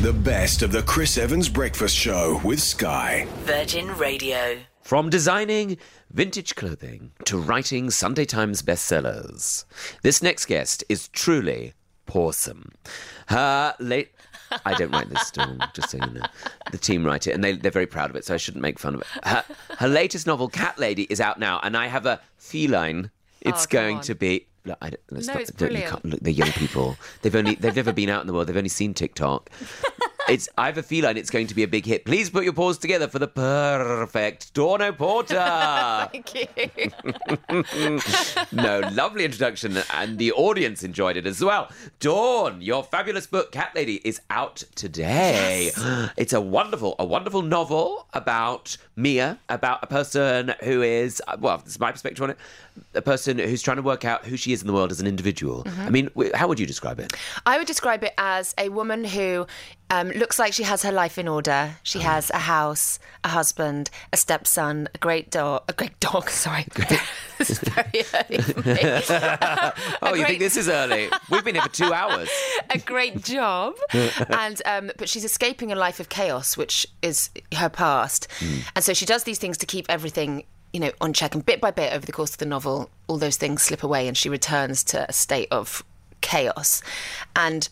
The 0.02 0.12
best 0.12 0.62
of 0.62 0.70
the 0.70 0.82
Chris 0.82 1.18
Evans 1.18 1.48
Breakfast 1.48 1.96
Show 1.96 2.40
with 2.44 2.60
Sky. 2.60 3.26
Virgin 3.40 3.88
Radio. 3.96 4.58
From 4.82 5.10
designing 5.10 5.78
vintage 6.10 6.54
clothing 6.54 7.12
to 7.24 7.38
writing 7.38 7.90
Sunday 7.90 8.24
Times 8.24 8.62
bestsellers, 8.62 9.64
this 10.02 10.22
next 10.22 10.46
guest 10.46 10.84
is 10.88 11.08
truly 11.08 11.74
awesome. 12.14 12.72
Her 13.28 13.74
late. 13.78 14.10
I 14.66 14.74
don't 14.74 14.90
write 14.90 15.08
this 15.08 15.28
story, 15.28 15.56
just 15.74 15.90
so 15.90 15.98
you 15.98 16.12
know. 16.12 16.26
The 16.72 16.78
team 16.78 17.04
write 17.06 17.28
it, 17.28 17.32
and 17.32 17.44
they, 17.44 17.52
they're 17.52 17.70
very 17.70 17.86
proud 17.86 18.10
of 18.10 18.16
it, 18.16 18.24
so 18.24 18.34
I 18.34 18.36
shouldn't 18.36 18.62
make 18.62 18.80
fun 18.80 18.96
of 18.96 19.02
it. 19.02 19.06
Her, 19.22 19.44
her 19.78 19.86
latest 19.88 20.26
novel, 20.26 20.48
Cat 20.48 20.76
Lady, 20.76 21.04
is 21.04 21.20
out 21.20 21.38
now, 21.38 21.60
and 21.62 21.76
I 21.76 21.86
have 21.86 22.04
a 22.04 22.20
feline. 22.36 23.10
It's 23.40 23.64
Oh, 23.66 23.68
going 23.70 23.96
on. 23.98 24.02
to 24.02 24.14
be. 24.16 24.46
Look, 24.64 24.76
I 24.82 24.90
don't, 24.90 25.00
No, 25.12 25.20
not- 25.32 25.40
it's 25.40 25.50
brilliant. 25.52 26.04
look, 26.04 26.20
they're 26.20 26.32
young 26.32 26.50
people. 26.52 26.96
They've 27.22 27.34
only 27.36 27.54
they've 27.54 27.74
never 27.76 27.92
been 27.92 28.08
out 28.10 28.20
in 28.22 28.26
the 28.26 28.32
world. 28.32 28.48
They've 28.48 28.56
only 28.56 28.68
seen 28.68 28.92
TikTok. 28.92 29.48
It's 30.30 30.48
I 30.56 30.66
have 30.66 30.78
a 30.78 30.82
feeling 30.84 31.16
it's 31.16 31.28
going 31.28 31.48
to 31.48 31.56
be 31.56 31.64
a 31.64 31.68
big 31.68 31.84
hit. 31.84 32.04
Please 32.04 32.30
put 32.30 32.44
your 32.44 32.52
paws 32.52 32.78
together 32.78 33.08
for 33.08 33.18
the 33.18 33.26
perfect 33.26 34.54
Dawn 34.54 34.80
O'Porter. 34.80 35.34
Thank 36.12 36.34
you. 36.36 36.46
no, 38.52 38.78
lovely 38.92 39.24
introduction, 39.24 39.76
and 39.92 40.18
the 40.18 40.30
audience 40.30 40.84
enjoyed 40.84 41.16
it 41.16 41.26
as 41.26 41.42
well. 41.42 41.68
Dawn, 41.98 42.62
your 42.62 42.84
fabulous 42.84 43.26
book, 43.26 43.50
Cat 43.50 43.72
Lady, 43.74 44.00
is 44.04 44.20
out 44.30 44.62
today. 44.76 45.72
It's 46.16 46.32
a 46.32 46.40
wonderful, 46.40 46.96
a 46.98 47.04
wonderful 47.04 47.42
novel 47.42 48.06
about 48.12 48.76
Mia, 48.94 49.38
about 49.48 49.80
a 49.82 49.86
person 49.86 50.54
who 50.62 50.82
is, 50.82 51.22
well, 51.38 51.58
this 51.58 51.74
is 51.74 51.80
my 51.80 51.90
perspective 51.90 52.22
on 52.22 52.30
it, 52.30 52.38
a 52.94 53.02
person 53.02 53.38
who's 53.38 53.62
trying 53.62 53.78
to 53.78 53.82
work 53.82 54.04
out 54.04 54.24
who 54.26 54.36
she 54.36 54.52
is 54.52 54.60
in 54.60 54.66
the 54.66 54.72
world 54.72 54.92
as 54.92 55.00
an 55.00 55.06
individual. 55.06 55.64
Mm-hmm. 55.64 55.80
I 55.80 55.90
mean, 55.90 56.10
how 56.34 56.46
would 56.46 56.60
you 56.60 56.66
describe 56.66 57.00
it? 57.00 57.12
I 57.46 57.58
would 57.58 57.66
describe 57.66 58.04
it 58.04 58.12
as 58.18 58.54
a 58.58 58.68
woman 58.68 59.04
who 59.04 59.46
Um, 59.90 60.10
looks 60.10 60.38
like 60.38 60.52
she 60.52 60.62
has 60.62 60.82
her 60.84 60.92
life 60.92 61.18
in 61.18 61.26
order. 61.26 61.74
She 61.82 61.98
Oh. 61.98 62.02
has 62.02 62.30
a 62.30 62.38
house, 62.38 62.98
a 63.24 63.28
husband, 63.28 63.90
a 64.12 64.16
stepson, 64.16 64.88
a 64.94 64.98
great 64.98 65.30
dog. 65.30 65.64
A 65.68 65.72
great 65.72 65.98
dog. 65.98 66.30
Sorry, 66.44 66.64
this 67.38 67.50
is 67.50 67.58
very 67.58 68.04
early. 68.14 68.38
Oh, 70.02 70.14
you 70.14 70.24
great- 70.24 70.26
think 70.26 70.38
this 70.40 70.56
is 70.56 70.68
early? 70.68 71.08
We've 71.28 71.44
been 71.44 71.54
here 71.56 71.62
for 71.64 71.68
two 71.70 71.92
hours. 71.92 72.28
a 72.70 72.78
great 72.78 73.22
job, 73.24 73.74
and 73.92 74.62
um, 74.64 74.90
but 74.96 75.08
she's 75.08 75.24
escaping 75.24 75.72
a 75.72 75.74
life 75.74 76.00
of 76.00 76.08
chaos, 76.08 76.56
which 76.56 76.86
is 77.02 77.30
her 77.56 77.68
past, 77.68 78.28
and 78.74 78.82
so 78.84 78.94
she 78.94 79.04
does 79.06 79.24
these 79.24 79.38
things 79.38 79.58
to 79.58 79.66
keep 79.66 79.86
everything. 79.88 80.44
You 80.72 80.78
know, 80.78 80.92
on 81.00 81.12
check, 81.12 81.34
and 81.34 81.44
bit 81.44 81.60
by 81.60 81.72
bit 81.72 81.92
over 81.92 82.06
the 82.06 82.12
course 82.12 82.30
of 82.30 82.38
the 82.38 82.46
novel, 82.46 82.90
all 83.08 83.18
those 83.18 83.36
things 83.36 83.60
slip 83.62 83.82
away, 83.82 84.06
and 84.06 84.16
she 84.16 84.28
returns 84.28 84.84
to 84.84 85.04
a 85.08 85.12
state 85.12 85.48
of 85.50 85.82
chaos. 86.20 86.80
And 87.34 87.68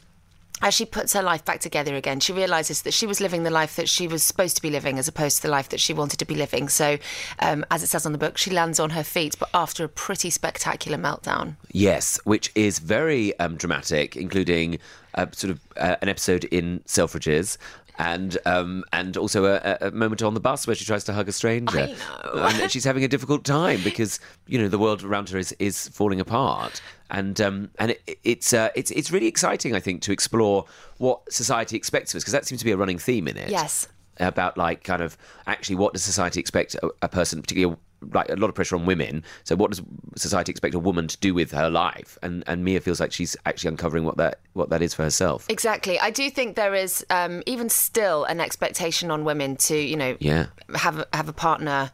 as 0.63 0.75
she 0.75 0.85
puts 0.85 1.13
her 1.13 1.23
life 1.23 1.45
back 1.45 1.61
together 1.61 1.95
again, 1.97 2.21
she 2.21 2.33
realizes 2.33 2.83
that 2.83 2.95
she 2.95 3.07
was 3.07 3.21
living 3.21 3.43
the 3.43 3.51
life 3.51 3.77
that 3.77 3.89
she 3.89 4.09
was 4.09 4.23
supposed 4.23 4.57
to 4.57 4.63
be 4.63 4.71
living 4.71 4.99
as 4.99 5.09
opposed 5.09 5.37
to 5.37 5.43
the 5.43 5.49
life 5.49 5.69
that 5.71 5.81
she 5.81 5.93
wanted 5.93 6.19
to 6.19 6.27
be 6.27 6.35
living. 6.35 6.69
So, 6.69 6.99
um, 7.41 7.65
as 7.71 7.83
it 7.83 7.89
says 7.89 8.07
on 8.07 8.13
the 8.13 8.19
book, 8.19 8.39
she 8.39 8.51
lands 8.51 8.81
on 8.81 8.91
her 8.91 9.05
feet, 9.05 9.37
but 9.39 9.51
after 9.55 9.85
a 9.85 9.89
pretty 9.89 10.31
spectacular 10.31 10.99
meltdown. 10.99 11.57
Yes, 11.73 12.19
which 12.25 12.51
is 12.55 12.79
very 12.79 13.39
um, 13.39 13.57
dramatic, 13.57 14.17
including 14.17 14.79
uh, 15.15 15.27
sort 15.33 15.51
of 15.53 15.61
uh, 15.77 15.97
an 16.03 16.09
episode 16.09 16.45
in 16.45 16.81
Selfridges. 16.81 17.59
And 17.99 18.39
um, 18.47 18.85
and 18.93 19.17
also 19.17 19.45
a, 19.45 19.79
a 19.81 19.91
moment 19.91 20.23
on 20.23 20.35
the 20.35 20.41
bus 20.41 20.67
where 20.67 20.77
she 20.77 20.85
tries 20.85 21.03
to 21.05 21.13
hug 21.13 21.29
a 21.29 21.33
stranger. 21.33 21.81
I 21.81 21.87
know. 22.35 22.43
And 22.63 22.71
she's 22.71 22.85
having 22.85 23.03
a 23.03 23.09
difficult 23.09 23.45
time 23.45 23.81
because 23.83 24.21
you 24.47 24.57
know 24.57 24.69
the 24.69 24.79
world 24.79 25.03
around 25.03 25.31
her 25.31 25.39
is, 25.39 25.53
is 25.59 25.89
falling 25.89 26.21
apart. 26.21 26.81
And 27.11 27.41
um, 27.41 27.71
and 27.79 27.91
it, 27.93 28.19
it's 28.23 28.53
uh, 28.53 28.69
it's 28.77 28.93
it's 28.93 29.11
really 29.11 29.27
exciting, 29.27 29.75
I 29.75 29.81
think, 29.81 30.03
to 30.03 30.13
explore 30.13 30.65
what 30.99 31.33
society 31.33 31.77
expects 31.77 32.15
of 32.15 32.19
us 32.19 32.23
because 32.23 32.33
that 32.33 32.47
seems 32.47 32.61
to 32.61 32.65
be 32.65 32.71
a 32.71 32.77
running 32.77 32.99
theme 32.99 33.27
in 33.27 33.37
it. 33.37 33.51
Yes. 33.51 33.89
about 34.21 34.57
like 34.57 34.85
kind 34.85 35.03
of 35.03 35.17
actually 35.47 35.77
what 35.77 35.93
does 35.93 36.03
society 36.03 36.39
expect 36.41 36.75
a, 36.77 36.91
a 37.03 37.09
person, 37.09 37.41
particularly 37.41 37.77
like 38.13 38.29
a 38.29 38.37
lot 38.37 38.49
of 38.49 38.55
pressure 38.55 38.77
on 38.77 38.87
women. 38.87 39.25
So 39.45 39.57
what 39.57 39.71
does 39.71 39.83
society 40.17 40.51
expect 40.51 40.75
a 40.75 40.79
woman 40.79 41.09
to 41.09 41.17
do 41.19 41.35
with 41.35 41.51
her 41.53 41.69
life? 41.71 42.19
And 42.23 42.45
and 42.47 42.65
Mia 42.65 42.81
feels 42.81 43.01
like 43.01 43.13
she's 43.13 43.37
actually 43.47 43.69
uncovering 43.69 44.05
what 44.05 44.17
that 44.19 44.41
what 44.53 44.71
that 44.71 44.83
is 44.83 44.95
for 44.95 45.03
herself. 45.03 45.47
Exactly. 45.49 45.99
I 46.01 46.11
do 46.11 46.31
think 46.31 46.57
there 46.57 46.75
is 46.75 47.05
um, 47.11 47.43
even 47.47 47.69
still 47.69 48.25
an 48.25 48.41
expectation 48.41 49.11
on 49.11 49.25
women 49.25 49.57
to, 49.57 49.77
you 49.77 49.97
know, 49.97 50.17
Yeah. 50.21 50.47
have 50.75 50.99
a, 50.99 51.07
have 51.13 51.29
a 51.29 51.33
partner 51.33 51.91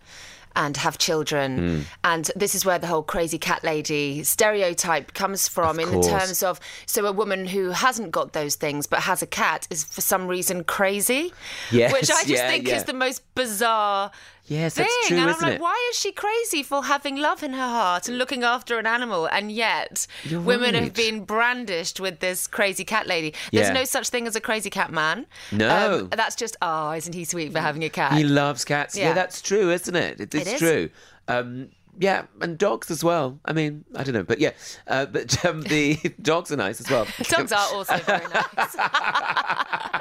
and 0.57 0.77
have 0.77 0.99
children. 0.99 1.59
Hmm. 1.59 1.81
And 2.05 2.31
this 2.37 2.55
is 2.55 2.65
where 2.65 2.79
the 2.79 2.87
whole 2.87 3.03
crazy 3.03 3.39
cat 3.39 3.65
lady 3.65 4.23
stereotype 4.23 5.13
comes 5.15 5.49
from 5.49 5.81
in 5.81 5.91
the 5.91 6.01
terms 6.01 6.45
of 6.45 6.61
so 6.87 7.05
a 7.07 7.13
woman 7.13 7.45
who 7.47 7.71
hasn't 7.71 8.13
got 8.13 8.35
those 8.35 8.55
things 8.55 8.87
but 8.87 9.01
has 9.01 9.21
a 9.21 9.27
cat 9.27 9.67
is 9.71 9.83
for 9.83 10.01
some 10.01 10.29
reason 10.29 10.63
crazy. 10.63 11.33
Yes, 11.73 11.93
Which 11.93 12.09
I 12.11 12.23
just 12.23 12.29
yeah, 12.29 12.49
think 12.49 12.69
yeah. 12.69 12.77
is 12.77 12.85
the 12.85 12.93
most 12.93 13.23
bizarre 13.35 14.13
Yes, 14.47 14.75
thing. 14.75 14.85
that's 14.85 15.09
true, 15.09 15.17
and 15.17 15.31
I'm 15.31 15.41
like, 15.41 15.55
it? 15.55 15.61
why 15.61 15.89
is 15.91 15.99
she 15.99 16.13
crazy 16.13 16.63
for 16.63 16.85
having 16.85 17.17
love 17.17 17.43
in 17.43 17.55
her 17.55 17.69
heart 17.69 18.09
and 18.09 18.19
looking 18.19 18.45
after 18.45 18.79
an 18.79 18.87
animal? 18.87 19.27
And 19.27 19.51
yet, 19.51 20.07
You're 20.25 20.41
women 20.41 20.75
have 20.75 20.93
been 20.93 21.25
brandished 21.25 21.99
with 21.99 22.21
this 22.21 22.47
crazy 22.47 22.85
cat 22.85 23.07
lady. 23.07 23.33
There's 23.53 23.69
Yeah. 23.69 23.73
no 23.73 23.85
such 23.85 24.11
thing 24.11 24.27
as 24.27 24.37
a 24.37 24.43
crazy 24.43 24.69
cat 24.69 24.93
man. 24.93 25.25
No. 25.51 26.01
Um, 26.03 26.09
that's 26.11 26.37
just, 26.37 26.57
oh, 26.61 26.93
isn't 26.93 27.15
he 27.15 27.25
sweet 27.25 27.53
for 27.53 27.61
having 27.61 27.85
a 27.85 27.89
cat? 27.89 28.13
He 28.13 28.25
loves 28.25 28.67
cats. 28.67 28.97
Yeah, 28.97 29.09
Yeah. 29.09 29.13
that's 29.15 29.41
true, 29.41 29.71
isn't 29.71 29.97
it? 29.97 30.21
It- 30.21 30.35
It's 30.35 30.47
It 30.47 30.55
is. 30.55 30.61
true. 30.61 30.91
Um, 31.27 31.69
yeah, 31.99 32.25
and 32.41 32.59
dogs 32.59 32.91
as 32.91 33.03
well. 33.05 33.39
I 33.45 33.53
mean, 33.53 33.85
I 33.95 34.03
don't 34.03 34.15
know, 34.15 34.25
but 34.25 34.41
yeah, 34.41 34.51
uh, 34.89 35.07
but 35.07 35.43
um, 35.47 35.63
the 35.63 35.97
dogs 36.23 36.51
are 36.53 36.57
nice 36.57 36.81
as 36.81 36.91
well. 36.91 37.07
Dogs 37.29 37.53
are 37.53 37.67
also 37.73 37.97
very 37.99 38.27
nice. 38.35 38.77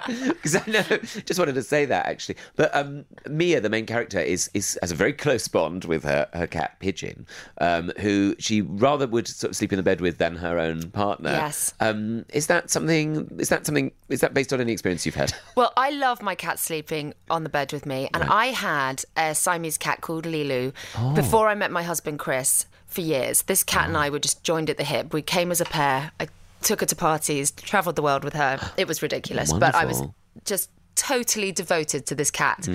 Because 0.43 0.55
I 0.55 0.63
know, 0.67 0.81
just 1.25 1.39
wanted 1.39 1.55
to 1.55 1.63
say 1.63 1.85
that 1.85 2.05
actually. 2.05 2.35
But 2.55 2.75
um, 2.75 3.05
Mia, 3.29 3.61
the 3.61 3.69
main 3.69 3.85
character, 3.85 4.19
is 4.19 4.49
is 4.53 4.77
has 4.81 4.91
a 4.91 4.95
very 4.95 5.13
close 5.13 5.47
bond 5.47 5.85
with 5.85 6.03
her 6.03 6.27
her 6.33 6.47
cat 6.47 6.79
Pigeon, 6.79 7.25
um, 7.59 7.91
who 7.99 8.35
she 8.39 8.61
rather 8.61 9.07
would 9.07 9.27
sort 9.27 9.51
of 9.51 9.55
sleep 9.55 9.71
in 9.71 9.77
the 9.77 9.83
bed 9.83 10.01
with 10.01 10.17
than 10.17 10.35
her 10.35 10.59
own 10.59 10.89
partner. 10.91 11.31
Yes. 11.31 11.73
Um, 11.79 12.25
is 12.33 12.47
that 12.47 12.69
something? 12.69 13.29
Is 13.39 13.49
that 13.49 13.65
something? 13.65 13.91
Is 14.09 14.21
that 14.21 14.33
based 14.33 14.51
on 14.53 14.59
any 14.61 14.71
experience 14.73 15.05
you've 15.05 15.15
had? 15.15 15.33
Well, 15.55 15.71
I 15.77 15.91
love 15.91 16.21
my 16.21 16.33
cat 16.35 16.57
sleeping 16.59 17.13
on 17.29 17.43
the 17.43 17.49
bed 17.49 17.71
with 17.73 17.85
me, 17.85 18.09
and 18.13 18.23
I 18.23 18.47
had 18.47 19.03
a 19.15 19.35
Siamese 19.35 19.77
cat 19.77 20.01
called 20.01 20.25
Lilu 20.25 20.73
Oh. 20.97 21.13
before 21.13 21.47
I 21.47 21.55
met 21.55 21.71
my 21.71 21.83
husband 21.83 22.17
Chris 22.19 22.65
for 22.87 23.01
years. 23.01 23.43
This 23.43 23.63
cat 23.63 23.87
and 23.87 23.95
I 23.97 24.09
were 24.09 24.19
just 24.19 24.43
joined 24.43 24.69
at 24.69 24.77
the 24.77 24.83
hip. 24.83 25.13
We 25.13 25.21
came 25.21 25.51
as 25.51 25.61
a 25.61 25.65
pair. 25.65 26.11
I 26.19 26.27
took 26.63 26.79
her 26.81 26.85
to 26.87 26.95
parties, 26.95 27.51
travelled 27.51 27.95
the 27.95 28.01
world 28.01 28.23
with 28.23 28.33
her. 28.33 28.59
It 28.77 28.87
was 28.87 29.01
ridiculous, 29.01 29.53
but 29.53 29.75
I 29.75 29.85
was 29.85 30.01
just 30.45 30.69
totally 30.95 31.51
devoted 31.51 32.05
to 32.07 32.15
this 32.15 32.31
cat. 32.31 32.67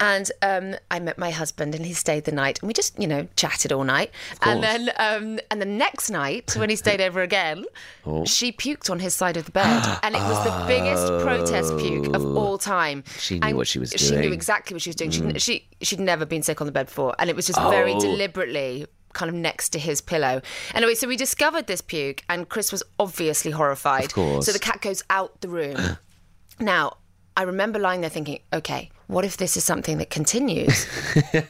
And 0.00 0.30
um, 0.42 0.76
I 0.92 1.00
met 1.00 1.18
my 1.18 1.32
husband, 1.32 1.74
and 1.74 1.84
he 1.84 1.92
stayed 1.92 2.22
the 2.24 2.30
night, 2.30 2.60
and 2.62 2.68
we 2.68 2.72
just, 2.72 2.96
you 3.00 3.08
know, 3.08 3.26
chatted 3.34 3.72
all 3.72 3.82
night. 3.82 4.12
And 4.42 4.62
then, 4.62 4.90
um, 4.96 5.40
and 5.50 5.60
the 5.60 5.66
next 5.66 6.08
night, 6.08 6.54
when 6.56 6.70
he 6.70 6.76
stayed 6.76 7.00
over 7.00 7.20
again, 7.20 7.64
Oh. 8.06 8.24
she 8.24 8.52
puked 8.52 8.90
on 8.90 9.00
his 9.00 9.12
side 9.12 9.36
of 9.36 9.44
the 9.46 9.50
bed, 9.50 9.98
and 10.04 10.14
it 10.14 10.20
was 10.20 10.44
the 10.44 10.64
biggest 10.68 11.04
protest 11.24 11.76
puke 11.78 12.14
of 12.14 12.24
all 12.36 12.58
time. 12.58 13.02
Oh. 13.08 13.10
She 13.18 13.40
knew 13.40 13.48
And 13.48 13.56
what 13.56 13.66
she 13.66 13.80
was 13.80 13.90
She 13.90 14.10
doing. 14.10 14.20
Mm. 14.20 14.26
knew 14.28 14.32
exactly 14.32 14.72
what 14.76 14.82
she 14.82 14.90
was 14.90 14.94
doing. 14.96 15.10
She, 15.10 15.36
she 15.40 15.68
she'd 15.82 15.98
never 15.98 16.24
been 16.24 16.44
sick 16.44 16.60
on 16.60 16.68
the 16.68 16.72
bed 16.72 16.86
before, 16.86 17.16
and 17.18 17.28
it 17.28 17.34
was 17.34 17.48
just 17.48 17.60
very 17.62 17.94
Oh. 17.94 17.98
deliberately 18.00 18.86
kind 19.18 19.28
of 19.28 19.34
next 19.34 19.70
to 19.70 19.78
his 19.78 20.00
pillow. 20.00 20.40
Anyway, 20.74 20.94
so 20.94 21.08
we 21.08 21.16
discovered 21.16 21.66
this 21.66 21.80
puke, 21.80 22.22
and 22.30 22.48
Chris 22.48 22.70
was 22.70 22.82
obviously 22.98 23.50
horrified. 23.50 24.04
Of 24.04 24.14
course. 24.14 24.46
So 24.46 24.52
the 24.52 24.58
cat 24.58 24.80
goes 24.80 25.02
out 25.10 25.40
the 25.40 25.48
room. 25.48 25.76
now, 26.60 26.96
I 27.36 27.42
remember 27.42 27.78
lying 27.78 28.00
there 28.00 28.10
thinking, 28.10 28.40
okay, 28.52 28.90
what 29.08 29.24
if 29.24 29.36
this 29.36 29.56
is 29.56 29.64
something 29.64 29.98
that 29.98 30.10
continues? 30.10 30.84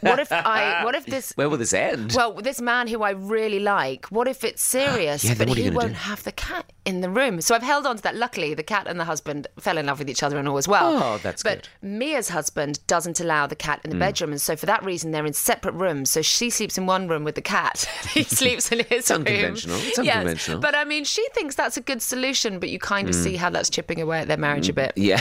what 0.00 0.18
if 0.18 0.32
I? 0.32 0.82
What 0.84 0.94
if 0.94 1.04
this? 1.06 1.32
Where 1.36 1.48
will 1.48 1.58
this 1.58 1.72
end? 1.74 2.12
Well, 2.16 2.32
this 2.34 2.60
man 2.60 2.88
who 2.88 3.02
I 3.02 3.10
really 3.10 3.60
like, 3.60 4.06
what 4.06 4.26
if 4.28 4.42
it's 4.44 4.62
serious, 4.78 5.22
Yeah, 5.24 5.34
but 5.36 5.48
he 5.48 5.68
won't 5.70 5.88
do? 5.88 5.94
have 5.94 6.22
the 6.24 6.32
cat 6.32 6.72
in 6.84 7.00
the 7.02 7.10
room? 7.10 7.40
So 7.40 7.54
I've 7.54 7.62
held 7.62 7.84
on 7.86 7.96
to 7.96 8.02
that. 8.04 8.16
Luckily, 8.16 8.54
the 8.54 8.62
cat 8.62 8.86
and 8.86 8.98
the 8.98 9.04
husband 9.04 9.46
fell 9.60 9.76
in 9.76 9.86
love 9.86 9.98
with 9.98 10.08
each 10.08 10.22
other 10.22 10.38
and 10.38 10.48
all 10.48 10.56
as 10.56 10.66
well. 10.68 11.02
Oh, 11.02 11.18
that's 11.22 11.42
but 11.42 11.68
good. 11.82 11.98
Mia's 11.98 12.28
husband 12.30 12.78
doesn't 12.86 13.20
allow 13.20 13.46
the 13.46 13.56
cat 13.56 13.80
in 13.84 13.90
the 13.90 13.96
Mm. 13.96 14.00
bedroom, 14.00 14.30
and 14.30 14.40
so 14.40 14.54
for 14.56 14.66
that 14.66 14.84
reason, 14.84 15.10
they're 15.10 15.26
in 15.26 15.32
separate 15.32 15.74
rooms. 15.74 16.10
So 16.10 16.22
she 16.22 16.50
sleeps 16.50 16.78
in 16.78 16.86
one 16.86 17.08
room 17.08 17.24
with 17.24 17.34
the 17.34 17.42
cat. 17.42 17.88
he 18.14 18.22
sleeps 18.40 18.70
in 18.72 18.78
his 18.80 18.86
It's 18.90 19.10
room. 19.10 19.20
unconventional. 19.20 19.76
It's 19.80 19.98
Yes, 19.98 20.14
unconventional. 20.16 20.60
but 20.60 20.74
I 20.76 20.84
mean, 20.84 21.04
she 21.04 21.26
thinks 21.34 21.56
that's 21.56 21.76
a 21.76 21.80
good 21.80 22.00
solution, 22.02 22.60
but 22.60 22.68
you 22.68 22.78
kind 22.78 23.08
of 23.08 23.14
Mm. 23.16 23.22
see 23.24 23.36
how 23.36 23.50
that's 23.50 23.68
chipping 23.68 24.00
away 24.00 24.20
at 24.20 24.28
their 24.28 24.36
marriage 24.36 24.68
a 24.68 24.72
bit. 24.72 24.92
Yeah, 24.96 25.20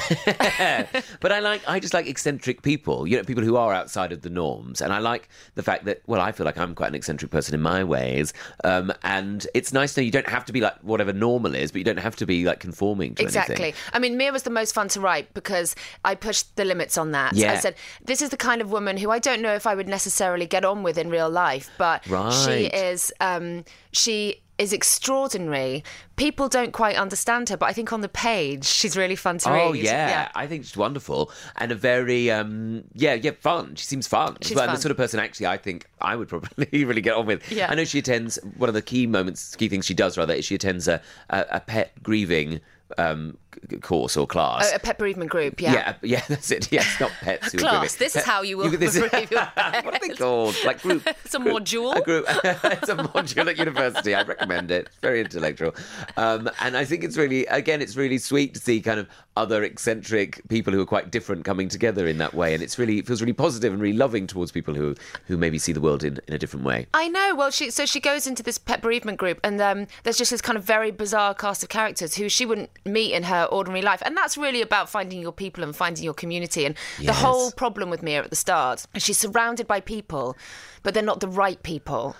but 1.19 1.31
I 1.31 1.39
like 1.39 1.61
I 1.67 1.79
just 1.79 1.93
like 1.93 2.05
eccentric 2.27 2.61
people. 2.61 3.07
You 3.07 3.17
know, 3.17 3.23
people 3.23 3.43
who 3.43 3.55
are 3.55 3.73
outside 3.73 4.11
of 4.11 4.21
the 4.21 4.29
norms, 4.29 4.81
and 4.81 4.91
I 4.91 4.99
like 4.99 5.29
the 5.55 5.63
fact 5.63 5.85
that 5.85 6.01
well, 6.07 6.19
I 6.19 6.33
feel 6.33 6.45
like 6.45 6.57
I'm 6.57 6.75
quite 6.75 6.89
an 6.89 6.95
eccentric 6.95 7.31
person 7.31 7.55
in 7.55 7.61
my 7.61 7.83
ways, 7.83 8.33
um, 8.65 8.91
and 9.03 9.47
it's 9.53 9.71
nice 9.71 9.93
to 9.93 10.01
know 10.01 10.05
you 10.05 10.11
don't 10.11 10.27
have 10.27 10.45
to 10.45 10.53
be 10.53 10.59
like 10.59 10.77
whatever 10.81 11.13
normal 11.13 11.55
is, 11.55 11.71
but 11.71 11.79
you 11.79 11.85
don't 11.85 11.99
have 11.99 12.17
to 12.17 12.25
be 12.25 12.43
like 12.43 12.59
conforming 12.59 13.15
to 13.15 13.23
Exactly. 13.23 13.55
anything. 13.55 13.73
I 13.93 13.99
mean, 13.99 14.17
Mia 14.17 14.31
was 14.33 14.43
the 14.43 14.49
most 14.49 14.73
fun 14.73 14.89
to 14.89 14.99
write 14.99 15.33
because 15.33 15.73
I 16.03 16.15
pushed 16.15 16.55
the 16.57 16.65
limits 16.65 16.97
on 16.97 17.11
that. 17.11 17.33
Yeah. 17.33 17.53
I 17.53 17.57
said, 17.57 17.75
this 18.03 18.21
is 18.21 18.29
the 18.29 18.37
kind 18.37 18.61
of 18.61 18.71
woman 18.71 18.97
who 18.97 19.09
I 19.09 19.19
don't 19.19 19.41
know 19.41 19.55
if 19.55 19.65
I 19.65 19.73
would 19.73 19.87
necessarily 19.87 20.45
get 20.45 20.65
on 20.65 20.83
with 20.83 20.97
in 20.97 21.09
real 21.09 21.29
life, 21.29 21.69
but 21.77 22.03
she 22.43 22.65
is, 22.65 23.13
um, 23.21 23.63
she 23.91 24.41
is 24.57 24.73
extraordinary. 24.73 25.83
People 26.15 26.49
don't 26.49 26.71
quite 26.71 26.95
understand 26.95 27.49
her, 27.49 27.57
but 27.57 27.67
I 27.67 27.73
think 27.73 27.93
on 27.93 28.01
the 28.01 28.09
page, 28.09 28.65
she's 28.65 28.97
really 28.97 29.15
fun 29.15 29.37
to 29.39 29.49
Oh 29.49 29.53
read. 29.53 29.61
Oh 29.67 29.73
yeah. 29.73 30.31
I 30.35 30.47
think 30.47 30.65
she's 30.65 30.77
wonderful 30.77 31.31
and 31.57 31.71
a 31.71 31.75
very 31.75 32.31
um 32.31 32.83
yeah 32.93 33.13
yeah 33.13 33.31
fun. 33.39 33.75
She 33.75 33.85
seems 33.85 34.07
fun. 34.07 34.37
She's 34.41 34.55
Well, 34.55 34.67
and 34.67 34.77
the 34.77 34.81
sort 34.81 34.91
of 34.91 34.97
person 34.97 35.19
actually 35.19 35.47
I 35.47 35.57
think 35.57 35.85
I 36.01 36.15
would 36.15 36.27
probably 36.27 36.67
really 36.85 37.01
get 37.01 37.15
on 37.15 37.25
with. 37.25 37.49
Yeah. 37.51 37.69
I 37.69 37.75
know 37.75 37.85
she 37.85 37.99
attends 37.99 38.39
one 38.57 38.69
of 38.69 38.73
the 38.73 38.81
key 38.81 39.07
moments, 39.07 39.55
key 39.55 39.69
things 39.69 39.85
she 39.85 39.93
does 39.93 40.17
rather 40.17 40.33
is 40.33 40.45
she 40.45 40.55
attends 40.55 40.87
a 40.87 41.01
a, 41.29 41.45
a 41.51 41.59
pet 41.59 41.91
grieving 42.01 42.59
um 42.97 43.37
course 43.81 44.15
or 44.17 44.27
class. 44.27 44.71
A, 44.71 44.75
a 44.75 44.79
pet 44.79 44.97
bereavement 44.97 45.29
group, 45.29 45.59
yeah. 45.61 45.73
Yeah, 45.73 45.93
yeah, 46.01 46.21
that's 46.29 46.51
it. 46.51 46.71
Yeah, 46.71 46.83
not 46.99 47.11
pets. 47.21 47.51
who 47.51 47.57
Class. 47.59 47.95
This 47.95 48.15
is 48.15 48.23
how 48.23 48.41
you 48.41 48.57
will 48.57 48.69
this- 48.77 48.99
bereave 48.99 49.31
your 49.31 49.41
What 49.55 49.93
are 49.95 49.99
they 50.07 50.13
called? 50.15 50.55
Like 50.65 50.81
group. 50.81 51.07
It's 51.25 51.35
a 51.35 51.39
group- 51.39 51.55
module. 51.63 51.95
A 51.95 52.01
group. 52.01 52.25
it's 52.27 52.89
a 52.89 52.95
module 52.95 53.47
at 53.49 53.57
university. 53.57 54.15
I 54.15 54.23
recommend 54.23 54.71
it. 54.71 54.87
It's 54.87 54.97
very 55.01 55.21
intellectual. 55.21 55.75
Um, 56.17 56.49
and 56.61 56.75
I 56.77 56.85
think 56.85 57.03
it's 57.03 57.17
really, 57.17 57.45
again, 57.47 57.81
it's 57.81 57.95
really 57.95 58.17
sweet 58.17 58.53
to 58.55 58.59
see 58.59 58.81
kind 58.81 58.99
of 58.99 59.07
other 59.37 59.63
eccentric 59.63 60.41
people 60.49 60.73
who 60.73 60.81
are 60.81 60.85
quite 60.85 61.11
different 61.11 61.45
coming 61.45 61.69
together 61.69 62.07
in 62.07 62.17
that 62.17 62.33
way. 62.33 62.53
And 62.53 62.61
it's 62.63 62.77
really, 62.77 62.97
it 62.99 63.07
feels 63.07 63.21
really 63.21 63.33
positive 63.33 63.71
and 63.71 63.81
really 63.81 63.97
loving 63.97 64.27
towards 64.27 64.51
people 64.51 64.73
who, 64.73 64.95
who 65.27 65.37
maybe 65.37 65.57
see 65.59 65.71
the 65.71 65.81
world 65.81 66.03
in, 66.03 66.19
in 66.27 66.33
a 66.33 66.37
different 66.37 66.65
way. 66.65 66.87
I 66.93 67.07
know. 67.07 67.35
Well, 67.35 67.51
she 67.51 67.69
so 67.69 67.85
she 67.85 67.99
goes 67.99 68.27
into 68.27 68.43
this 68.43 68.57
pet 68.57 68.81
bereavement 68.81 69.17
group, 69.17 69.39
and 69.43 69.61
um, 69.61 69.87
there's 70.03 70.17
just 70.17 70.31
this 70.31 70.41
kind 70.41 70.57
of 70.57 70.63
very 70.63 70.91
bizarre 70.91 71.33
cast 71.33 71.63
of 71.63 71.69
characters 71.69 72.15
who 72.15 72.29
she 72.29 72.45
wouldn't 72.45 72.69
meet 72.85 73.13
in 73.13 73.23
her 73.23 73.45
ordinary 73.45 73.81
life, 73.81 74.01
and 74.05 74.17
that's 74.17 74.37
really 74.37 74.61
about 74.61 74.89
finding 74.89 75.21
your 75.21 75.31
people 75.31 75.63
and 75.63 75.75
finding 75.75 76.03
your 76.03 76.13
community. 76.13 76.65
And 76.65 76.75
the 77.03 77.13
whole 77.13 77.51
problem 77.51 77.89
with 77.89 78.01
Mia 78.03 78.23
at 78.23 78.29
the 78.29 78.35
start, 78.35 78.85
is 78.93 79.03
she's 79.03 79.17
surrounded 79.17 79.67
by 79.67 79.79
people, 79.79 80.35
but 80.83 80.93
they're 80.93 81.03
not 81.03 81.19
the 81.19 81.27
right 81.27 81.61
people. 81.63 82.15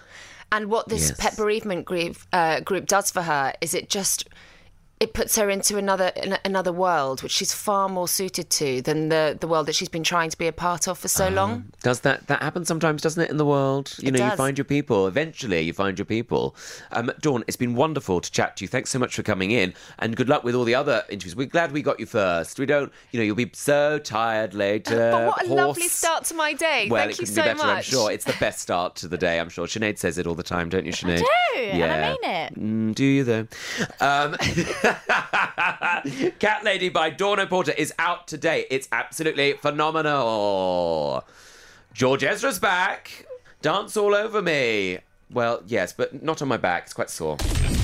And 0.51 0.69
what 0.69 0.87
this 0.87 1.09
Yes. 1.09 1.17
pet 1.19 1.35
bereavement 1.37 1.85
group 1.85 2.17
uh, 2.31 2.61
group 2.61 2.85
does 2.85 3.11
for 3.11 3.23
her 3.23 3.53
is 3.59 3.73
it 3.73 3.89
just 3.89 4.29
it 4.99 5.13
puts 5.13 5.35
her 5.35 5.49
into 5.49 5.77
another 5.77 6.11
an- 6.15 6.39
another 6.43 6.71
world, 6.73 7.21
which 7.21 7.31
she's 7.31 7.53
far 7.53 7.87
more 7.87 8.07
suited 8.07 8.49
to 8.49 8.81
than 8.81 9.09
the 9.09 9.37
the 9.39 9.47
world 9.47 9.67
that 9.67 9.75
she's 9.75 9.89
been 9.89 10.03
trying 10.03 10.29
to 10.29 10.37
be 10.37 10.47
a 10.47 10.51
part 10.51 10.87
of 10.87 10.97
for 10.97 11.07
so 11.07 11.29
long. 11.29 11.71
Does 11.83 11.99
that 12.01 12.27
that 12.27 12.41
happen 12.41 12.65
sometimes, 12.65 13.01
doesn't 13.03 13.21
it, 13.23 13.29
in 13.29 13.37
the 13.37 13.45
world? 13.45 13.93
You 13.99 14.07
It 14.07 14.15
know, 14.15 14.25
you 14.25 14.35
find 14.35 14.57
your 14.57 14.65
people. 14.65 15.07
Eventually, 15.07 15.61
you 15.61 15.73
find 15.73 15.97
your 15.99 16.05
people. 16.05 16.55
Um, 16.91 17.11
Dawn, 17.21 17.43
it's 17.47 17.57
been 17.57 17.75
wonderful 17.75 18.21
to 18.21 18.31
chat 18.31 18.57
to 18.57 18.63
you. 18.63 18.67
Thanks 18.67 18.89
so 18.89 18.97
much 18.99 19.15
for 19.15 19.23
coming 19.23 19.51
in, 19.51 19.73
and 19.99 20.15
good 20.15 20.29
luck 20.29 20.43
with 20.43 20.55
all 20.55 20.63
the 20.63 20.75
other 20.75 21.03
interviews. 21.09 21.35
We're 21.35 21.45
glad 21.47 21.71
we 21.71 21.81
got 21.83 21.99
you 21.99 22.05
first. 22.07 22.57
We 22.59 22.65
don't, 22.65 22.91
you 23.11 23.19
know, 23.19 23.23
you'll 23.23 23.35
be 23.35 23.51
so 23.53 23.99
tired 23.99 24.53
later. 24.55 25.11
but 25.11 25.27
what 25.27 25.45
a 25.45 25.53
lovely 25.53 25.87
start 25.89 26.25
to 26.25 26.33
my 26.33 26.53
day. 26.53 26.87
Well, 26.89 27.05
Thank 27.05 27.19
you 27.19 27.25
so 27.27 27.41
be 27.43 27.49
better, 27.49 27.57
much. 27.57 27.77
I'm 27.77 27.83
sure. 27.83 28.11
It's 28.11 28.25
the 28.25 28.35
best 28.39 28.59
start 28.61 28.95
to 28.97 29.07
the 29.07 29.17
day, 29.17 29.39
I'm 29.39 29.49
sure. 29.49 29.67
Sinead 29.67 29.97
says 29.99 30.17
it 30.17 30.25
all 30.25 30.35
the 30.35 30.43
time, 30.43 30.69
don't 30.69 30.85
you, 30.85 30.91
Sinead? 30.99 31.19
do, 31.19 31.59
and 31.61 31.83
I 32.05 32.09
mean 32.09 32.17
it. 32.23 32.59
Mm, 32.59 32.95
do 32.95 33.05
you, 33.05 33.23
though? 33.23 33.47
Um, 34.01 34.35
Cat 36.39 36.63
Lady 36.63 36.87
by 36.89 37.09
Dawn 37.09 37.45
Porter 37.47 37.73
is 37.73 37.93
out 37.99 38.27
today. 38.27 38.65
It's 38.69 38.87
absolutely 38.91 39.53
phenomenal. 39.53 41.25
George 41.93 42.23
Ezra's 42.23 42.59
back. 42.59 43.25
Dance 43.61 43.97
all 43.97 44.15
over 44.15 44.41
me. 44.41 44.99
Well, 45.29 45.61
yes, 45.67 45.91
but 45.91 46.23
not 46.23 46.41
on 46.41 46.47
my 46.47 46.57
back. 46.57 46.83
It's 46.83 46.93
quite 46.93 47.09
sore. 47.09 47.37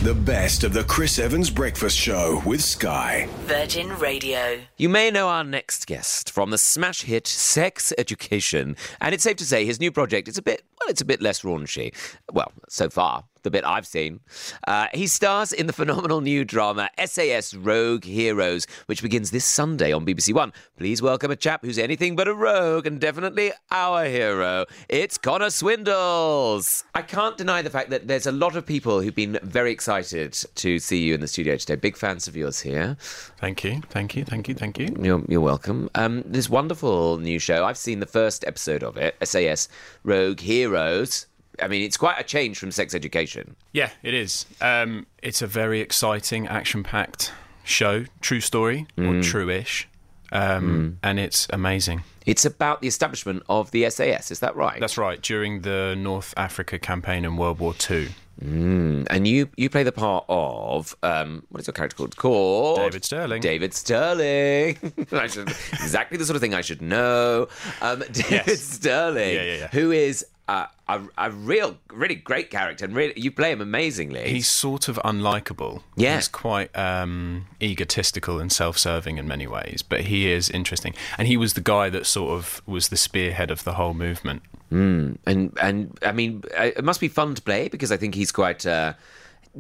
The 0.04 0.13
best 0.13 0.66
of 0.66 0.74
the 0.74 0.84
Chris 0.84 1.18
Evans 1.18 1.50
Breakfast 1.50 1.98
Show 1.98 2.42
with 2.46 2.62
Sky. 2.62 3.30
Virgin 3.46 3.88
Radio. 4.00 4.60
You 4.76 4.89
may 4.89 5.10
know 5.10 5.30
our 5.30 5.46
next 5.46 5.88
guest 5.88 6.30
from 6.30 6.50
the 6.50 6.58
smash 6.58 7.04
hit 7.04 7.26
Sex 7.26 7.94
Education, 7.98 8.76
and 9.00 9.16
it's 9.16 9.24
safe 9.24 9.38
to 9.38 9.46
say 9.46 9.63
his 9.66 9.80
new 9.80 9.94
project 9.94 10.28
is 10.28 10.38
a 10.38 10.42
bit, 10.42 10.66
well, 10.82 10.89
it's 10.89 11.00
a 11.00 11.06
bit 11.06 11.22
less 11.22 11.44
raunchy. 11.44 11.96
Well, 12.34 12.52
so 12.68 12.89
far, 12.89 13.24
the 13.44 13.52
bit 13.52 13.63
I've 13.66 13.88
seen. 13.88 14.20
Uh, 14.68 14.88
he 14.94 15.08
stars 15.08 15.54
in 15.54 15.68
the 15.68 15.74
phenomenal 15.74 16.20
new 16.20 16.44
drama 16.44 16.89
SAS 17.06 17.54
Rogue 17.54 18.04
Heroes, 18.04 18.68
which 18.88 19.02
begins 19.02 19.32
this 19.32 19.46
Sunday 19.46 19.94
on 19.94 20.06
BBC 20.06 20.34
One. 20.34 20.52
Please 20.78 21.02
welcome 21.02 21.32
a 21.32 21.36
chap 21.38 21.62
who's 21.63 21.78
anything 21.78 22.18
but 22.18 22.28
a 22.28 22.34
rogue 22.34 22.88
and 22.88 23.00
definitely 23.00 23.54
our 23.72 24.06
hero. 24.06 24.66
It's 24.89 25.18
Connor 25.18 25.48
Swindells. 25.48 26.84
I 26.94 27.04
can't 27.04 27.38
deny 27.38 27.62
the 27.62 27.70
fact 27.70 27.89
that 27.92 28.08
there's 28.08 28.28
a 28.28 28.32
lot 28.34 28.58
of 28.58 28.66
people 28.66 29.02
who've 29.02 29.16
been 29.16 29.39
very 29.44 29.72
excited 29.72 29.92
to 30.01 30.79
see 30.79 31.03
you 31.03 31.13
in 31.13 31.21
the 31.21 31.27
studio 31.27 31.56
today. 31.58 31.75
Big 31.75 31.95
fans 31.97 32.27
of 32.27 32.36
yours 32.36 32.60
here. 32.62 32.97
Thank 33.38 33.63
you, 33.63 33.82
thank 33.89 34.15
you, 34.15 34.25
thank 34.25 34.47
you, 34.47 34.56
thank 34.56 34.79
you. 34.79 34.95
You're, 34.99 35.23
you're 35.27 35.41
welcome. 35.41 35.89
Um, 35.95 36.23
this 36.25 36.49
wonderful 36.49 37.17
new 37.19 37.38
show. 37.39 37.65
I've 37.65 37.77
seen 37.77 37.99
the 37.99 38.06
first 38.06 38.43
episode 38.47 38.84
of 38.84 38.97
it, 38.97 39.15
SAS 39.23 39.69
Rogue 40.03 40.39
Heroes. 40.39 41.27
I 41.62 41.67
mean, 41.67 41.84
it's 41.84 41.97
quite 41.97 42.19
a 42.19 42.23
change 42.23 42.58
from 42.58 42.71
Sex 42.71 42.95
Education. 42.95 43.56
Yeah, 43.73 43.91
it 44.01 44.13
is. 44.15 44.45
Um, 44.60 45.06
it's 45.21 45.41
a 45.43 45.47
very 45.47 45.82
exciting, 45.82 46.47
action-packed 46.47 47.32
show. 47.63 48.06
True 48.21 48.41
story, 48.41 48.88
or 48.97 49.03
Mm. 49.03 49.23
true-ish, 49.23 49.88
um, 50.32 50.97
and 51.03 51.19
it's 51.19 51.47
amazing. 51.51 52.03
It's 52.25 52.45
about 52.45 52.82
the 52.82 52.88
establishment 52.88 53.43
of 53.49 53.69
the 53.71 53.84
SAS. 53.89 54.32
Is 54.32 54.39
that 54.39 54.56
right? 54.56 54.79
That's 54.79 54.97
right. 54.97 55.21
During 55.21 55.62
the 55.62 55.93
North 55.97 56.34
Africa 56.38 56.79
campaign 56.79 57.23
in 57.25 57.38
World 57.38 57.60
War 57.60 57.73
Two. 57.73 58.08
Mm. 58.41 59.08
And 59.10 59.28
you 59.28 59.50
you 59.58 59.69
play 59.69 59.84
the 59.84 59.91
part 59.91 60.26
of 60.28 60.96
um, 61.04 61.43
what 61.50 61.62
is 61.62 61.67
your 61.67 61.74
character 61.74 61.96
called? 61.96 62.15
Called 62.17 62.78
David 62.80 63.06
Stirling. 63.06 63.41
David 63.41 63.74
Stirling. 63.74 64.78
I 65.12 65.28
should, 65.28 65.50
exactly 65.50 66.17
the 66.17 66.26
sort 66.26 66.36
of 66.36 66.41
thing 66.41 66.54
I 66.54 66.62
should 66.62 66.82
know. 66.82 67.48
Um, 67.82 68.00
David 68.12 68.32
Yes. 68.48 68.62
Stirling, 68.62 69.36
Yeah, 69.36 69.43
yeah, 69.43 69.58
yeah. 69.58 69.67
who 69.67 69.91
is 69.91 70.26
a, 70.50 70.67
a, 70.89 71.02
a 71.17 71.32
real, 71.32 71.78
really 71.91 72.15
great 72.15 72.50
character, 72.50 72.84
and 72.86 72.96
really 72.96 73.13
you 73.15 73.32
play 73.32 73.52
him 73.52 73.62
amazingly. 73.62 74.28
He's 74.30 74.50
sort 74.50 74.88
of 74.88 74.98
unlikable. 75.06 75.84
Yeah. 75.96 76.15
He's 76.15 76.28
quite 76.28 76.76
um, 76.78 77.46
egotistical 77.62 78.39
and 78.39 78.52
self-serving 78.52 79.17
in 79.17 79.28
many 79.28 79.48
ways, 79.48 79.84
but 79.88 80.02
he 80.02 80.30
is 80.32 80.50
interesting. 80.50 80.96
And 81.17 81.28
he 81.28 81.38
was 81.38 81.54
the 81.54 81.62
guy 81.62 81.89
that 81.91 82.06
sort 82.06 82.32
of 82.32 82.62
was 82.65 82.89
the 82.89 82.98
spearhead 82.98 83.52
of 83.52 83.63
the 83.63 83.74
whole 83.74 83.93
movement. 83.93 84.41
Mm. 84.73 85.17
And 85.27 85.57
and 85.62 85.99
I 86.01 86.12
mean, 86.12 86.43
it 86.57 86.83
must 86.83 86.99
be 86.99 87.07
fun 87.07 87.36
to 87.36 87.41
play 87.41 87.67
because 87.69 87.91
I 87.91 87.97
think 87.97 88.15
he's 88.15 88.31
quite. 88.31 88.65
Uh, 88.65 88.93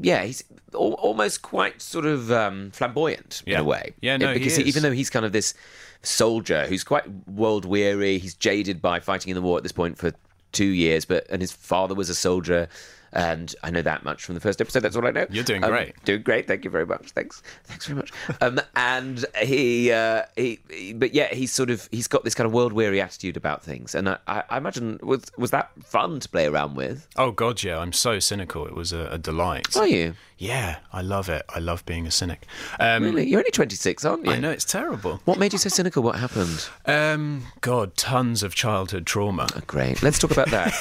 yeah, 0.01 0.23
he's 0.23 0.43
al- 0.73 0.93
almost 0.93 1.43
quite 1.43 1.81
sort 1.81 2.05
of 2.05 2.31
um, 2.31 2.71
flamboyant 2.71 3.43
in 3.45 3.57
a 3.57 3.63
way. 3.63 3.93
Yeah, 4.01 4.17
no, 4.17 4.33
he 4.33 4.39
because 4.39 4.57
is. 4.57 4.65
even 4.65 4.81
though 4.81 4.91
he's 4.91 5.11
kind 5.11 5.23
of 5.23 5.31
this 5.31 5.53
soldier 6.01 6.65
who's 6.65 6.83
quite 6.83 7.03
world 7.27 7.63
weary, 7.63 8.17
he's 8.17 8.33
jaded 8.33 8.81
by 8.81 8.99
fighting 8.99 9.29
in 9.29 9.35
the 9.35 9.41
war 9.41 9.57
at 9.57 9.63
this 9.63 9.71
point 9.71 9.99
for 9.99 10.13
two 10.51 10.65
years. 10.65 11.05
But 11.05 11.27
and 11.29 11.41
his 11.41 11.51
father 11.51 11.93
was 11.93 12.09
a 12.09 12.15
soldier, 12.15 12.67
and 13.13 13.55
I 13.63 13.69
know 13.71 13.81
that 13.81 14.03
much 14.03 14.23
from 14.25 14.35
the 14.35 14.41
first 14.41 14.59
episode. 14.61 14.79
That's 14.81 14.95
all 14.95 15.05
I 15.07 15.11
know. 15.11 15.25
You're 15.29 15.43
doing 15.43 15.63
Um, 15.63 15.69
great. 15.69 16.03
doing 16.05 16.21
great. 16.23 16.47
Thank 16.47 16.65
you 16.65 16.69
very 16.71 16.85
much. 16.85 17.11
Thanks. 17.11 17.41
Thanks 17.65 17.85
very 17.85 17.97
much. 17.97 18.11
Um, 18.41 18.59
and 18.75 19.25
he, 19.41 19.91
uh, 19.91 20.23
he, 20.35 20.59
he- 20.69 20.93
but 20.93 21.13
yeah, 21.13 21.33
he's 21.33 21.51
sort 21.51 21.69
of 21.69 21.87
he's 21.91 22.07
got 22.07 22.23
this 22.23 22.35
kind 22.35 22.45
of 22.47 22.53
world 22.53 22.73
weary 22.73 22.99
attitude 23.01 23.37
about 23.37 23.63
things, 23.63 23.95
and 23.95 24.09
I, 24.09 24.17
I, 24.27 24.43
I 24.49 24.57
imagine 24.57 24.99
was 25.03 25.23
was 25.37 25.51
that 25.51 25.71
fun 25.83 26.19
to 26.19 26.29
play 26.29 26.45
around 26.47 26.75
with? 26.75 27.07
Oh 27.15 27.31
God, 27.31 27.63
yeah! 27.63 27.77
I'm 27.79 27.93
so 27.93 28.19
cynical. 28.19 28.65
It 28.65 28.75
was 28.75 28.91
a, 28.93 29.07
a 29.11 29.17
delight. 29.17 29.75
Are 29.77 29.87
you? 29.87 30.15
Yeah, 30.37 30.77
I 30.91 31.01
love 31.01 31.29
it. 31.29 31.43
I 31.49 31.59
love 31.59 31.85
being 31.85 32.05
a 32.07 32.11
cynic. 32.11 32.45
Um, 32.79 33.03
Really? 33.03 33.27
You're 33.27 33.39
only 33.39 33.51
26, 33.51 34.03
aren't 34.03 34.25
you? 34.25 34.31
I 34.31 34.39
know 34.39 34.51
it's 34.51 34.65
terrible. 34.65 35.21
What 35.25 35.37
made 35.39 35.53
you 35.53 35.59
so 35.59 35.69
cynical? 35.69 36.03
What 36.03 36.15
happened? 36.15 36.67
Um, 36.85 37.43
God, 37.61 37.95
tons 37.95 38.43
of 38.43 38.55
childhood 38.55 39.05
trauma. 39.05 39.47
Great. 39.67 40.01
Let's 40.03 40.19
talk 40.19 40.31
about 40.31 40.49
that. 40.49 40.73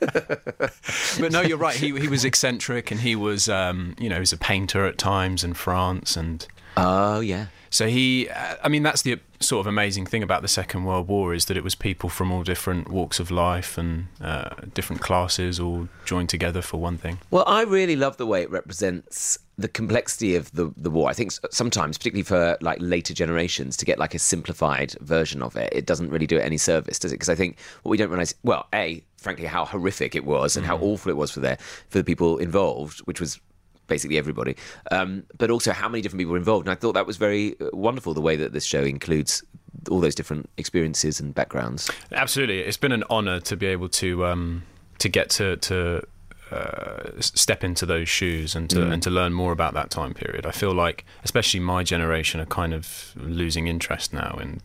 but 1.20 1.32
no, 1.32 1.40
you're 1.40 1.58
right. 1.58 1.76
He 1.76 1.98
he 1.98 2.08
was 2.08 2.24
eccentric, 2.24 2.90
and 2.90 3.00
he 3.00 3.16
was, 3.16 3.48
um, 3.48 3.94
you 3.98 4.08
know, 4.08 4.16
he 4.16 4.20
was 4.20 4.32
a 4.32 4.38
painter 4.38 4.86
at 4.86 4.98
times 4.98 5.44
in 5.44 5.54
France, 5.54 6.16
and 6.16 6.46
oh 6.76 7.20
yeah. 7.20 7.46
So 7.70 7.88
he, 7.88 8.28
uh, 8.28 8.56
I 8.62 8.68
mean, 8.68 8.82
that's 8.82 9.02
the 9.02 9.18
sort 9.40 9.60
of 9.60 9.66
amazing 9.66 10.06
thing 10.06 10.22
about 10.22 10.42
the 10.42 10.48
Second 10.48 10.84
World 10.84 11.08
War 11.08 11.34
is 11.34 11.46
that 11.46 11.56
it 11.56 11.64
was 11.64 11.74
people 11.74 12.08
from 12.08 12.32
all 12.32 12.42
different 12.42 12.88
walks 12.88 13.20
of 13.20 13.30
life 13.30 13.76
and 13.76 14.06
uh, 14.20 14.50
different 14.74 15.02
classes 15.02 15.60
all 15.60 15.88
joined 16.04 16.28
together 16.28 16.62
for 16.62 16.78
one 16.78 16.96
thing. 16.96 17.18
Well, 17.30 17.44
I 17.46 17.62
really 17.62 17.96
love 17.96 18.16
the 18.16 18.26
way 18.26 18.42
it 18.42 18.50
represents 18.50 19.38
the 19.58 19.68
complexity 19.68 20.36
of 20.36 20.52
the, 20.52 20.72
the 20.76 20.90
war. 20.90 21.08
I 21.08 21.14
think 21.14 21.32
sometimes, 21.50 21.96
particularly 21.96 22.24
for 22.24 22.58
like 22.60 22.78
later 22.80 23.14
generations, 23.14 23.76
to 23.78 23.84
get 23.84 23.98
like 23.98 24.14
a 24.14 24.18
simplified 24.18 24.94
version 25.00 25.42
of 25.42 25.56
it, 25.56 25.72
it 25.72 25.86
doesn't 25.86 26.10
really 26.10 26.26
do 26.26 26.36
it 26.36 26.42
any 26.42 26.58
service, 26.58 26.98
does 26.98 27.12
it? 27.12 27.16
Because 27.16 27.30
I 27.30 27.34
think 27.34 27.58
what 27.82 27.90
we 27.90 27.96
don't 27.96 28.10
realize, 28.10 28.34
well, 28.42 28.66
a 28.74 29.02
frankly, 29.16 29.46
how 29.46 29.64
horrific 29.64 30.14
it 30.14 30.24
was 30.24 30.56
and 30.56 30.64
how 30.64 30.76
awful 30.78 31.10
it 31.10 31.16
was 31.16 31.30
for 31.30 31.40
the 31.40 31.56
for 31.88 31.98
the 31.98 32.04
people 32.04 32.38
involved, 32.38 33.00
which 33.00 33.20
was 33.20 33.40
basically 33.86 34.18
everybody, 34.18 34.56
um, 34.90 35.22
but 35.38 35.50
also 35.50 35.72
how 35.72 35.88
many 35.88 36.02
different 36.02 36.20
people 36.20 36.32
were 36.32 36.38
involved. 36.38 36.66
And 36.66 36.72
I 36.72 36.74
thought 36.76 36.92
that 36.94 37.06
was 37.06 37.16
very 37.16 37.54
uh, 37.60 37.68
wonderful 37.72 38.14
the 38.14 38.20
way 38.20 38.36
that 38.36 38.52
this 38.52 38.64
show 38.64 38.82
includes 38.82 39.42
all 39.90 40.00
those 40.00 40.14
different 40.14 40.48
experiences 40.56 41.20
and 41.20 41.34
backgrounds. 41.34 41.90
Absolutely, 42.12 42.60
it's 42.60 42.76
been 42.78 42.92
an 42.92 43.04
honour 43.10 43.40
to 43.40 43.56
be 43.56 43.66
able 43.66 43.88
to 43.90 44.26
um, 44.26 44.62
to 44.98 45.08
get 45.08 45.30
to 45.30 45.56
to 45.58 46.02
uh, 46.50 47.10
step 47.20 47.64
into 47.64 47.84
those 47.86 48.08
shoes 48.08 48.54
and 48.54 48.70
to 48.70 48.76
Mm. 48.78 48.92
and 48.92 49.02
to 49.02 49.10
learn 49.10 49.32
more 49.32 49.52
about 49.52 49.74
that 49.74 49.90
time 49.90 50.14
period. 50.14 50.46
I 50.46 50.52
feel 50.52 50.72
like, 50.72 51.04
especially 51.24 51.60
my 51.60 51.82
generation, 51.82 52.40
are 52.40 52.46
kind 52.46 52.72
of 52.74 53.12
losing 53.16 53.66
interest 53.66 54.12
now 54.12 54.38
in 54.40 54.60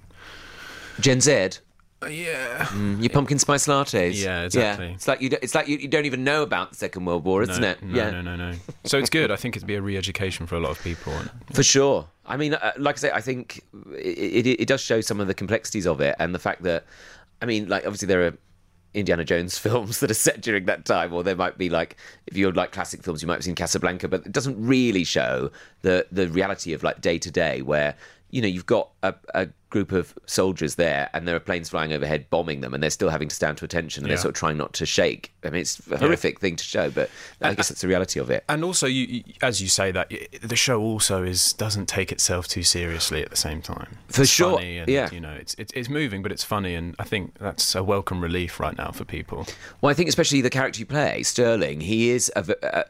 Gen 0.99 1.21
Z. 1.21 1.49
yeah. 2.09 2.65
Mm, 2.65 3.01
your 3.01 3.09
pumpkin 3.09 3.37
spice 3.39 3.67
lattes. 3.67 4.21
Yeah, 4.21 4.43
exactly. 4.43 4.91
It's 4.93 5.07
like 5.07 5.21
you. 5.21 5.29
Don't, 5.29 5.43
it's 5.43 5.53
like 5.53 5.67
you, 5.67 5.77
you 5.77 5.87
don't 5.87 6.05
even 6.05 6.23
know 6.23 6.41
about 6.43 6.71
the 6.71 6.75
Second 6.75 7.05
World 7.05 7.23
War, 7.23 7.43
isn't 7.43 7.61
no, 7.61 7.69
it? 7.69 7.83
No, 7.83 7.95
yeah, 7.95 8.09
no, 8.09 8.21
no, 8.21 8.35
no. 8.35 8.53
So 8.85 8.97
it's 8.97 9.09
good. 9.09 9.31
I 9.31 9.35
think 9.35 9.55
it'd 9.55 9.67
be 9.67 9.75
a 9.75 9.81
re-education 9.81 10.47
for 10.47 10.55
a 10.55 10.59
lot 10.59 10.71
of 10.71 10.81
people. 10.83 11.13
for 11.53 11.63
sure. 11.63 12.07
I 12.25 12.37
mean, 12.37 12.53
uh, 12.53 12.71
like 12.77 12.95
I 12.95 12.99
say, 12.99 13.11
I 13.11 13.21
think 13.21 13.61
it, 13.93 14.47
it, 14.47 14.61
it 14.61 14.67
does 14.67 14.81
show 14.81 15.01
some 15.01 15.19
of 15.19 15.27
the 15.27 15.33
complexities 15.33 15.85
of 15.85 16.01
it, 16.01 16.15
and 16.19 16.33
the 16.33 16.39
fact 16.39 16.63
that, 16.63 16.85
I 17.41 17.45
mean, 17.45 17.67
like 17.67 17.85
obviously 17.85 18.07
there 18.07 18.25
are 18.25 18.37
Indiana 18.93 19.23
Jones 19.23 19.57
films 19.59 19.99
that 19.99 20.11
are 20.11 20.15
set 20.15 20.41
during 20.41 20.65
that 20.65 20.85
time, 20.85 21.13
or 21.13 21.23
there 21.23 21.35
might 21.35 21.57
be 21.57 21.69
like 21.69 21.97
if 22.27 22.37
you're 22.37 22.51
like 22.51 22.71
classic 22.71 23.03
films, 23.03 23.21
you 23.21 23.27
might 23.27 23.35
have 23.35 23.43
seen 23.43 23.55
Casablanca, 23.55 24.07
but 24.07 24.25
it 24.25 24.31
doesn't 24.31 24.63
really 24.63 25.03
show 25.03 25.51
the 25.81 26.05
the 26.11 26.27
reality 26.29 26.73
of 26.73 26.83
like 26.83 27.01
day 27.01 27.17
to 27.19 27.31
day 27.31 27.61
where 27.61 27.95
you 28.31 28.41
know 28.41 28.47
you've 28.47 28.65
got 28.65 28.89
a, 29.03 29.13
a 29.35 29.47
group 29.69 29.93
of 29.93 30.13
soldiers 30.25 30.75
there 30.75 31.09
and 31.13 31.25
there 31.25 31.33
are 31.35 31.39
planes 31.39 31.69
flying 31.69 31.93
overhead 31.93 32.29
bombing 32.29 32.59
them 32.59 32.73
and 32.73 32.83
they're 32.83 32.89
still 32.89 33.07
having 33.07 33.29
to 33.29 33.35
stand 33.35 33.57
to 33.57 33.63
attention 33.63 34.03
and 34.03 34.09
Yeah. 34.09 34.15
they're 34.15 34.21
sort 34.23 34.35
of 34.35 34.39
trying 34.39 34.57
not 34.57 34.73
to 34.73 34.85
shake 34.85 35.31
i 35.45 35.49
mean 35.49 35.61
it's 35.61 35.79
a 35.89 35.97
horrific 35.97 36.41
thing 36.41 36.57
to 36.57 36.63
show 36.63 36.89
but 36.89 37.09
i 37.41 37.53
guess 37.53 37.71
it's 37.71 37.79
the 37.79 37.87
reality 37.87 38.19
of 38.19 38.29
it 38.29 38.43
And 38.49 38.65
also, 38.65 38.85
you, 38.85 39.05
you, 39.05 39.23
as 39.41 39.61
you 39.61 39.69
say 39.69 39.91
that, 39.91 40.11
the 40.41 40.55
show 40.57 40.81
also 40.81 41.23
is 41.23 41.53
doesn't 41.53 41.87
take 41.87 42.11
itself 42.11 42.49
too 42.49 42.63
seriously 42.63 43.21
at 43.23 43.29
the 43.29 43.37
same 43.37 43.61
time. 43.61 43.97
For 44.09 44.23
It's 44.23 44.31
sure, 44.31 44.57
funny 44.57 44.77
and, 44.79 44.89
yeah. 44.89 45.09
You 45.11 45.21
know, 45.21 45.31
it's, 45.31 45.53
it's 45.57 45.71
it's 45.73 45.89
moving, 45.89 46.21
but 46.21 46.31
it's 46.33 46.43
funny, 46.43 46.75
and 46.75 46.95
I 46.99 47.03
think 47.05 47.35
that's 47.39 47.75
a 47.75 47.83
welcome 47.83 48.19
relief 48.21 48.59
right 48.59 48.77
now 48.77 48.91
for 48.91 49.05
people. 49.05 49.47
Well, 49.79 49.89
I 49.89 49.93
think 49.93 50.09
especially 50.09 50.41
the 50.41 50.49
character 50.49 50.79
you 50.79 50.85
play, 50.85 51.23
Stirling, 51.23 51.79
he 51.81 52.09
is 52.09 52.31
a 52.35 52.43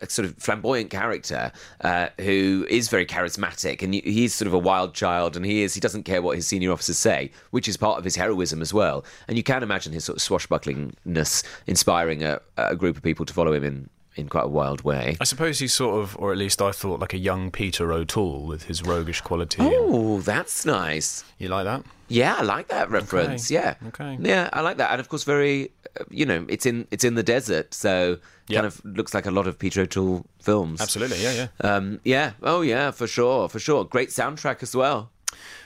sort 0.10 0.26
of 0.28 0.36
flamboyant 0.38 0.90
character 0.90 1.52
uh, 1.82 2.08
who 2.20 2.66
is 2.70 2.90
very 2.90 3.06
charismatic, 3.06 3.82
and 3.84 3.94
he's 3.94 4.34
sort 4.34 4.48
of 4.48 4.54
a 4.54 4.60
wild 4.60 4.94
child, 4.94 5.31
and 5.36 5.46
he 5.46 5.62
is 5.64 5.74
he 5.74 5.80
doesn't 5.80 6.04
care 6.04 6.22
what 6.22 6.36
his 6.36 6.48
senior 6.48 6.72
officers 6.72 6.98
say, 6.98 7.32
which 7.52 7.68
is 7.68 7.78
part 7.78 7.98
of 7.98 8.04
his 8.04 8.16
heroism 8.16 8.62
as 8.62 8.74
well. 8.74 9.04
And 9.28 9.38
you 9.38 9.44
can 9.44 9.64
imagine 9.64 9.94
his 9.94 10.06
sort 10.06 10.18
of 10.18 10.22
swashbucklingness 10.24 11.44
inspiring 11.68 12.24
a, 12.24 12.42
a 12.58 12.76
group 12.76 12.98
of 12.98 13.04
people 13.04 13.26
to 13.26 13.34
follow 13.34 13.54
him 13.54 13.64
in 13.64 13.90
in 14.18 14.28
quite 14.28 14.44
a 14.44 14.50
wild 14.50 14.82
way. 14.84 15.16
I 15.22 15.24
suppose 15.24 15.60
he's 15.60 15.74
sort 15.74 16.02
of, 16.04 16.18
or 16.18 16.34
at 16.34 16.38
least 16.38 16.62
I 16.62 16.74
thought, 16.74 17.00
like 17.00 17.14
a 17.14 17.18
young 17.18 17.50
Peter 17.50 17.94
O'Toole 17.94 18.46
with 18.46 18.64
his 18.64 18.84
roguish 18.84 19.22
quality. 19.22 19.60
Oh, 19.62 20.20
that's 20.20 20.66
nice. 20.66 21.24
You 21.38 21.48
like 21.48 21.64
that? 21.64 21.86
Yeah, 22.10 22.36
I 22.36 22.42
like 22.42 22.68
that 22.68 22.90
reference. 22.90 23.50
Okay. 23.50 23.54
Yeah, 23.62 23.76
Okay. 23.88 24.18
Yeah, 24.20 24.50
I 24.52 24.60
like 24.60 24.76
that, 24.78 24.92
and 24.92 25.00
of 25.00 25.08
course, 25.08 25.24
very, 25.24 25.72
uh, 25.98 26.04
you 26.10 26.26
know, 26.26 26.46
it's 26.50 26.66
in 26.66 26.88
it's 26.92 27.06
in 27.06 27.16
the 27.16 27.24
desert, 27.24 27.74
so 27.74 28.18
Yep. 28.48 28.58
kind 28.58 28.66
of 28.68 28.84
looks 28.84 29.14
like 29.14 29.26
a 29.26 29.32
lot 29.32 29.48
of 29.48 29.58
Peter 29.58 29.82
O'Toole 29.84 30.26
films. 30.42 30.82
Absolutely, 30.82 31.24
yeah, 31.24 31.32
yeah. 31.32 31.48
Um, 31.74 32.02
yeah. 32.04 32.32
Oh, 32.44 32.60
yeah, 32.64 32.92
for 32.92 33.08
sure, 33.08 33.48
for 33.48 33.60
sure. 33.60 33.86
Great 33.86 34.10
soundtrack 34.10 34.62
as 34.62 34.76
well. 34.76 35.10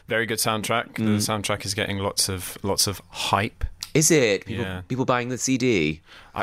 Very 0.08 0.26
good 0.26 0.38
soundtrack. 0.40 0.96
The 0.96 1.04
Mm. 1.04 1.18
soundtrack 1.18 1.66
is 1.66 1.74
getting 1.74 1.98
lots 2.00 2.30
of 2.30 2.58
lots 2.64 2.88
of 2.88 3.02
hype. 3.10 3.66
Is 3.94 4.12
it? 4.12 4.46
People, 4.46 4.64
Yeah. 4.66 4.82
people 4.88 5.06
buying 5.06 5.30
the 5.30 5.38
CD. 5.38 6.02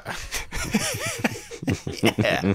yeah. 2.02 2.54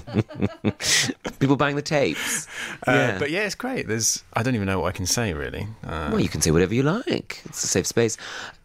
people 1.38 1.56
bang 1.56 1.76
the 1.76 1.82
tapes. 1.82 2.46
Uh, 2.86 2.92
yeah. 2.92 3.18
But 3.18 3.30
yeah, 3.30 3.40
it's 3.40 3.54
great. 3.54 3.88
There's 3.88 4.22
I 4.34 4.42
don't 4.42 4.54
even 4.54 4.66
know 4.66 4.80
what 4.80 4.88
I 4.88 4.92
can 4.92 5.06
say 5.06 5.32
really. 5.32 5.66
Uh, 5.84 6.08
Well, 6.12 6.20
you 6.20 6.28
can 6.28 6.40
say 6.40 6.50
whatever 6.50 6.74
you 6.74 6.82
like. 6.82 7.42
It's 7.46 7.64
a 7.64 7.66
safe 7.66 7.86
space. 7.86 8.16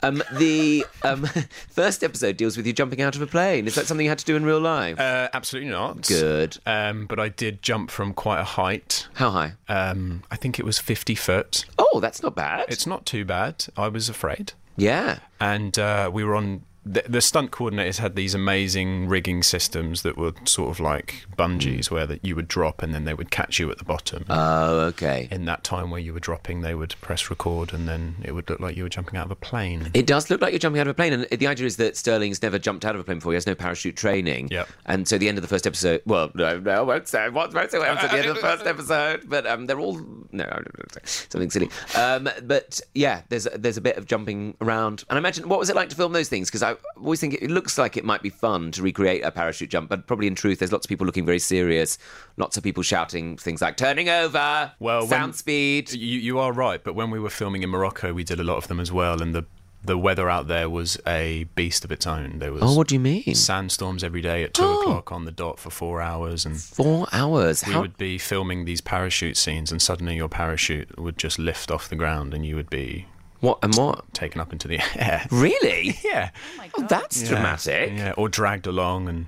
Um, 0.02 0.22
the 0.34 0.86
um, 1.04 1.26
first 1.70 2.04
episode 2.04 2.38
deals 2.38 2.58
with 2.58 2.68
you 2.68 2.74
jumping 2.74 3.02
out 3.02 3.16
of 3.16 3.22
a 3.22 3.28
plane. 3.28 3.68
Is 3.68 3.76
that 3.76 3.86
something 3.88 4.04
you 4.06 4.10
had 4.12 4.20
to 4.20 4.26
do 4.26 4.36
in 4.36 4.44
real 4.46 4.60
life? 4.60 5.00
uh, 5.00 5.30
absolutely 5.34 5.72
not. 5.72 6.08
Good. 6.08 6.58
Um, 6.66 7.06
but 7.06 7.20
I 7.20 7.30
did 7.30 7.62
jump 7.62 7.90
from 7.90 8.14
quite 8.14 8.40
a 8.40 8.44
height. 8.44 9.08
How 9.14 9.30
high? 9.32 9.54
Um, 9.70 10.24
I 10.30 10.36
think 10.36 10.60
it 10.60 10.66
was 10.66 10.80
50 10.80 11.16
foot. 11.16 11.66
Oh, 11.78 12.00
that's 12.00 12.22
not 12.22 12.36
bad. 12.36 12.66
It's 12.70 12.86
not 12.88 13.06
too 13.06 13.24
bad. 13.26 13.66
I 13.78 13.88
was 13.88 14.10
afraid. 14.10 14.54
Yeah. 14.76 15.20
And 15.40 15.78
uh, 15.80 16.10
we 16.14 16.24
were 16.24 16.36
on. 16.36 16.64
The, 16.86 17.04
the 17.08 17.22
stunt 17.22 17.52
coordinators 17.52 18.00
had 18.00 18.16
these 18.16 18.36
amazing 18.36 19.08
rigging 19.08 19.44
systems 19.44 20.02
that 20.02 20.18
were 20.18 20.34
sort 20.46 20.70
of 20.70 20.80
like 20.80 21.26
bungees, 21.38 21.90
where 21.90 22.06
that 22.06 22.24
you 22.26 22.36
would 22.36 22.48
drop 22.48 22.84
and 22.84 22.94
then 22.94 23.06
they 23.06 23.14
would 23.14 23.32
catch 23.32 23.60
you 23.60 23.72
at 23.72 23.78
the 23.78 23.86
bottom. 23.86 24.26
Oh, 24.30 24.80
okay. 24.88 25.28
In 25.32 25.46
that 25.46 25.64
time 25.64 25.92
where 25.92 26.00
you 26.00 26.14
were 26.14 26.20
dropping, 26.20 26.62
they 26.62 26.76
would 26.76 26.96
press 27.02 27.30
record, 27.30 27.74
and 27.74 27.88
then 27.88 28.16
it 28.24 28.34
would 28.34 28.50
look 28.50 28.60
like 28.60 28.76
you 28.76 28.84
were 28.84 28.90
jumping 28.90 29.18
out 29.18 29.26
of 29.26 29.32
a 29.32 29.36
plane. 29.36 29.90
It 29.94 30.08
does 30.08 30.30
look 30.30 30.42
like 30.42 30.52
you're 30.52 30.60
jumping 30.60 30.82
out 30.82 30.88
of 30.88 30.92
a 30.92 30.94
plane, 30.94 31.14
and 31.14 31.24
the 31.26 31.48
idea 31.48 31.66
is 31.66 31.78
that 31.78 31.96
Stirling's 31.96 32.42
never 32.42 32.60
jumped 32.60 32.86
out 32.86 32.96
of 32.96 33.02
a 33.02 33.04
plane 33.04 33.18
before. 33.20 33.32
He 33.32 33.36
has 33.36 33.48
no 33.48 33.56
parachute 33.56 33.96
training. 33.96 34.50
Yep. 34.52 34.68
And 34.86 35.08
so 35.08 35.18
the 35.18 35.30
end 35.30 35.38
of 35.38 35.42
the 35.42 35.48
first 35.48 35.66
episode. 35.66 36.02
Well, 36.06 36.32
no, 36.34 36.60
no, 36.60 36.72
I 36.72 36.82
won't 36.82 37.08
say. 37.08 37.30
What 37.30 37.54
won't 37.54 37.72
say 37.72 37.80
what 37.80 37.88
happens 37.88 38.06
at 38.06 38.12
the 38.12 38.18
end 38.18 38.30
of 38.30 38.36
the 38.36 38.42
first 38.42 38.66
episode. 38.66 39.30
But 39.30 39.48
um, 39.48 39.68
they're 39.68 39.80
all 39.80 40.00
no, 40.32 40.44
I 40.44 40.56
don't 40.56 40.78
know, 40.78 41.02
something 41.04 41.50
silly. 41.50 41.70
Um, 41.96 42.30
but 42.44 42.82
yeah, 42.94 43.22
there's 43.30 43.48
there's 43.56 43.78
a 43.78 43.82
bit 43.82 43.98
of 43.98 44.06
jumping 44.06 44.56
around, 44.62 45.04
and 45.10 45.18
I 45.18 45.20
imagine 45.20 45.48
what 45.48 45.60
was 45.60 45.70
it 45.70 45.76
like 45.76 45.90
to 45.90 45.96
film 45.96 46.14
those 46.14 46.30
things? 46.30 46.50
Because 46.50 46.64
I 46.64 46.73
always 46.98 47.20
think 47.20 47.34
it, 47.36 47.44
it 47.44 47.52
looks 47.52 47.78
like 47.78 47.98
it 47.98 48.04
might 48.06 48.22
be 48.22 48.30
fun 48.30 48.72
to 48.72 48.82
recreate 48.82 49.24
a 49.24 49.32
parachute 49.32 49.70
jump, 49.70 49.90
but 49.90 50.08
probably 50.08 50.28
in 50.28 50.36
truth, 50.36 50.60
there's 50.60 50.72
lots 50.72 50.86
of 50.86 50.90
people 50.90 51.06
looking 51.06 51.26
very 51.26 51.40
serious, 51.40 51.98
lots 52.38 52.58
of 52.58 52.64
people 52.64 52.84
shouting 52.84 53.38
things 53.38 53.62
like 53.62 53.78
"turning 53.78 54.10
over," 54.10 54.72
Well, 54.80 55.08
sound 55.08 55.24
when- 55.32 55.34
speed. 55.34 55.92
You, 55.94 56.20
you 56.20 56.40
are 56.40 56.52
right, 56.52 56.84
but 56.84 56.96
when 56.96 57.10
we 57.12 57.20
were 57.20 57.30
filming 57.30 57.64
in 57.64 57.70
Morocco, 57.70 58.14
we 58.14 58.24
did 58.24 58.40
a 58.40 58.44
lot 58.44 58.58
of 58.58 58.68
them 58.68 58.80
as 58.80 58.92
well, 58.92 59.22
and 59.22 59.34
the 59.34 59.46
the 59.86 59.98
weather 59.98 60.30
out 60.30 60.48
there 60.48 60.70
was 60.70 60.98
a 61.06 61.44
beast 61.56 61.84
of 61.84 61.92
its 61.92 62.08
own. 62.08 62.40
There 62.40 62.54
was 62.54 62.62
Oh, 62.64 62.74
what 62.74 62.88
do 62.88 62.96
you 62.96 63.02
mean? 63.02 63.36
sandstorms 63.36 64.02
every 64.02 64.22
day 64.22 64.42
at 64.44 64.54
two 64.54 64.64
Oh. 64.64 64.80
o'clock 64.80 65.12
on 65.12 65.26
the 65.26 65.32
dot 65.32 65.60
for 65.60 65.70
four 65.72 66.02
hours, 66.02 66.46
and 66.46 66.58
Four 66.58 67.06
hours. 67.12 67.66
we 67.68 67.74
How? 67.74 67.82
would 67.82 67.98
be 67.98 68.18
filming 68.18 68.64
these 68.64 68.80
parachute 68.80 69.36
scenes, 69.36 69.74
and 69.74 69.82
suddenly 69.82 70.16
your 70.16 70.30
parachute 70.30 70.98
would 70.98 71.18
just 71.18 71.38
lift 71.38 71.70
off 71.70 71.90
the 71.90 71.98
ground, 71.98 72.34
and 72.34 72.46
you 72.46 72.56
would 72.56 72.70
be 72.70 73.08
What 73.44 73.60
and 73.62 73.76
what? 73.76 74.14
taken 74.14 74.40
up 74.40 74.54
into 74.54 74.68
the 74.70 74.80
air. 74.96 75.26
Really? 75.30 75.98
yeah, 76.04 76.30
Oh, 76.78 76.86
that's 76.88 77.22
Yeah. 77.22 77.28
dramatic. 77.30 77.92
Yeah, 77.98 78.14
or 78.18 78.30
dragged 78.30 78.68
along, 78.68 79.10
and 79.10 79.26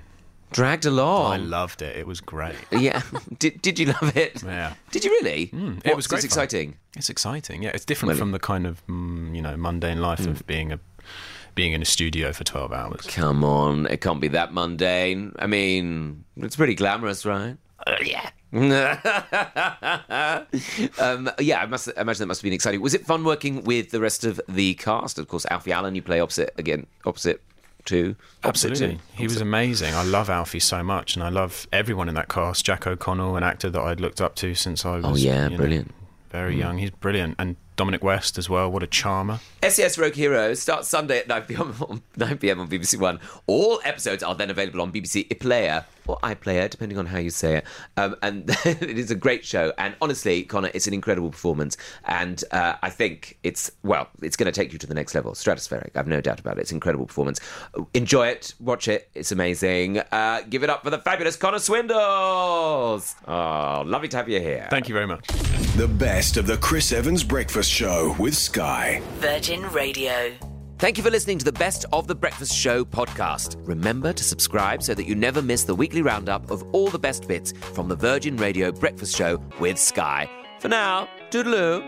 Dragged 0.52 0.86
along. 0.86 1.32
I 1.32 1.36
loved 1.36 1.82
it. 1.82 1.96
It 1.96 2.06
was 2.06 2.20
great. 2.20 2.54
Yeah. 2.72 3.02
did 3.38 3.60
Did 3.60 3.78
you 3.78 3.86
love 3.86 4.16
it? 4.16 4.42
Yeah. 4.42 4.72
Did 4.90 5.04
you 5.04 5.10
really? 5.10 5.48
Mm, 5.48 5.76
What, 5.76 5.86
it 5.86 5.96
was 5.96 6.06
great. 6.06 6.24
It's 6.24 6.34
fun. 6.34 6.44
exciting. 6.44 6.76
It's 6.96 7.10
exciting. 7.10 7.62
Yeah, 7.62 7.72
it's 7.74 7.84
different 7.84 8.10
Well, 8.10 8.18
from 8.18 8.30
the 8.32 8.38
kind 8.38 8.66
of 8.66 8.80
mm, 8.86 9.34
you 9.36 9.42
know 9.42 9.56
mundane 9.56 10.00
life 10.00 10.20
Hmm. 10.24 10.30
of 10.30 10.46
being 10.46 10.72
a 10.72 10.78
being 11.54 11.72
in 11.74 11.82
a 11.82 11.84
studio 11.84 12.32
for 12.32 12.44
twelve 12.44 12.72
hours. 12.72 13.02
Come 13.08 13.44
on, 13.44 13.86
it 13.86 14.00
can't 14.00 14.20
be 14.20 14.28
that 14.28 14.52
mundane. 14.54 15.32
I 15.38 15.46
mean, 15.46 16.24
it's 16.36 16.56
pretty 16.56 16.74
glamorous, 16.74 17.26
right? 17.26 17.56
yeah. 18.02 18.30
um, 20.98 21.30
yeah, 21.38 21.62
I 21.62 21.66
must 21.66 21.88
imagine 21.88 22.20
that 22.20 22.26
must 22.26 22.40
have 22.40 22.44
been 22.44 22.52
exciting. 22.52 22.80
Was 22.80 22.94
it 22.94 23.06
fun 23.06 23.24
working 23.24 23.64
with 23.64 23.90
the 23.90 24.00
rest 24.00 24.24
of 24.24 24.40
the 24.48 24.74
cast? 24.74 25.18
Of 25.18 25.28
course, 25.28 25.46
Alfie 25.50 25.72
Allen, 25.72 25.94
you 25.94 26.02
play 26.02 26.20
opposite 26.20 26.52
again, 26.58 26.86
opposite 27.04 27.42
two. 27.84 28.16
Opposite 28.44 28.70
Absolutely, 28.72 28.96
two. 28.96 29.02
he 29.14 29.24
was 29.24 29.40
amazing. 29.40 29.94
I 29.94 30.02
love 30.02 30.30
Alfie 30.30 30.60
so 30.60 30.82
much, 30.82 31.16
and 31.16 31.24
I 31.24 31.28
love 31.28 31.66
everyone 31.72 32.08
in 32.08 32.14
that 32.14 32.28
cast. 32.28 32.64
Jack 32.64 32.86
O'Connell, 32.86 33.36
an 33.36 33.42
actor 33.42 33.70
that 33.70 33.80
I'd 33.80 34.00
looked 34.00 34.20
up 34.20 34.34
to 34.36 34.54
since 34.54 34.84
I 34.84 34.96
was 34.96 35.04
Oh, 35.04 35.14
yeah, 35.14 35.44
you 35.44 35.50
know, 35.50 35.56
brilliant. 35.56 35.94
very 36.30 36.54
Mm. 36.56 36.58
young. 36.58 36.78
He's 36.78 36.90
brilliant, 36.90 37.36
and 37.38 37.56
Dominic 37.76 38.02
West 38.02 38.38
as 38.38 38.48
well. 38.48 38.70
What 38.70 38.82
a 38.82 38.86
charmer! 38.86 39.40
SAS 39.62 39.98
Rogue 39.98 40.14
Hero 40.14 40.54
starts 40.54 40.88
Sunday 40.88 41.18
at 41.18 41.28
9 41.28 41.42
pm 41.42 41.74
on, 41.88 42.02
9 42.16 42.38
p.m. 42.38 42.60
on 42.60 42.68
BBC 42.68 42.98
One. 42.98 43.20
All 43.46 43.80
episodes 43.84 44.22
are 44.22 44.34
then 44.34 44.50
available 44.50 44.80
on 44.80 44.92
BBC 44.92 45.28
iPlayer 45.28 45.84
or 46.06 46.18
iPlayer, 46.18 46.70
depending 46.70 46.98
on 46.98 47.06
how 47.06 47.18
you 47.18 47.30
say 47.30 47.56
it. 47.56 47.64
Um, 47.96 48.16
and 48.22 48.48
it 48.64 48.98
is 48.98 49.10
a 49.10 49.14
great 49.14 49.44
show. 49.44 49.72
And 49.76 49.94
honestly, 50.00 50.42
Connor, 50.44 50.70
it's 50.72 50.86
an 50.86 50.94
incredible 50.94 51.30
performance. 51.30 51.76
And 52.04 52.42
uh, 52.52 52.76
I 52.82 52.90
think 52.90 53.38
it's, 53.42 53.70
well, 53.82 54.08
it's 54.22 54.36
going 54.36 54.46
to 54.46 54.52
take 54.52 54.72
you 54.72 54.78
to 54.78 54.86
the 54.86 54.94
next 54.94 55.14
level. 55.14 55.32
Stratospheric, 55.32 55.96
I've 55.96 56.06
no 56.06 56.20
doubt 56.20 56.40
about 56.40 56.58
it. 56.58 56.62
It's 56.62 56.70
an 56.70 56.76
incredible 56.76 57.06
performance. 57.06 57.40
Enjoy 57.92 58.28
it, 58.28 58.54
watch 58.60 58.88
it. 58.88 59.10
It's 59.14 59.32
amazing. 59.32 59.98
Uh, 60.12 60.42
give 60.48 60.62
it 60.62 60.70
up 60.70 60.84
for 60.84 60.90
the 60.90 60.98
fabulous 60.98 61.36
Connor 61.36 61.58
Swindells. 61.58 63.14
Oh, 63.26 63.82
lovely 63.84 64.08
to 64.08 64.16
have 64.16 64.28
you 64.28 64.40
here. 64.40 64.68
Thank 64.70 64.88
you 64.88 64.94
very 64.94 65.06
much. 65.06 65.26
The 65.76 65.88
best 65.88 66.36
of 66.36 66.46
the 66.46 66.56
Chris 66.56 66.92
Evans 66.92 67.22
Breakfast 67.24 67.65
Show 67.68 68.14
with 68.18 68.36
Sky. 68.36 69.02
Virgin 69.16 69.62
Radio. 69.72 70.32
Thank 70.78 70.98
you 70.98 71.02
for 71.02 71.10
listening 71.10 71.38
to 71.38 71.44
the 71.44 71.52
Best 71.52 71.86
of 71.92 72.06
the 72.06 72.14
Breakfast 72.14 72.54
Show 72.54 72.84
podcast. 72.84 73.56
Remember 73.66 74.12
to 74.12 74.24
subscribe 74.24 74.82
so 74.82 74.94
that 74.94 75.06
you 75.06 75.14
never 75.14 75.40
miss 75.40 75.64
the 75.64 75.74
weekly 75.74 76.02
roundup 76.02 76.50
of 76.50 76.62
all 76.74 76.88
the 76.88 76.98
best 76.98 77.26
bits 77.26 77.52
from 77.52 77.88
the 77.88 77.96
Virgin 77.96 78.36
Radio 78.36 78.70
Breakfast 78.72 79.16
Show 79.16 79.40
with 79.58 79.78
Sky. 79.78 80.28
For 80.60 80.68
now, 80.68 81.08
toodaloo. 81.30 81.82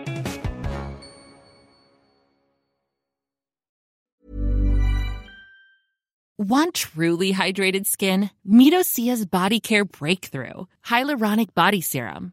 Want 6.39 6.75
truly 6.75 7.33
hydrated 7.33 7.85
skin? 7.85 8.31
Meet 8.45 8.73
Osea's 8.73 9.27
Body 9.27 9.59
Care 9.59 9.85
Breakthrough 9.85 10.67
Hyaluronic 10.87 11.53
Body 11.53 11.81
Serum. 11.81 12.33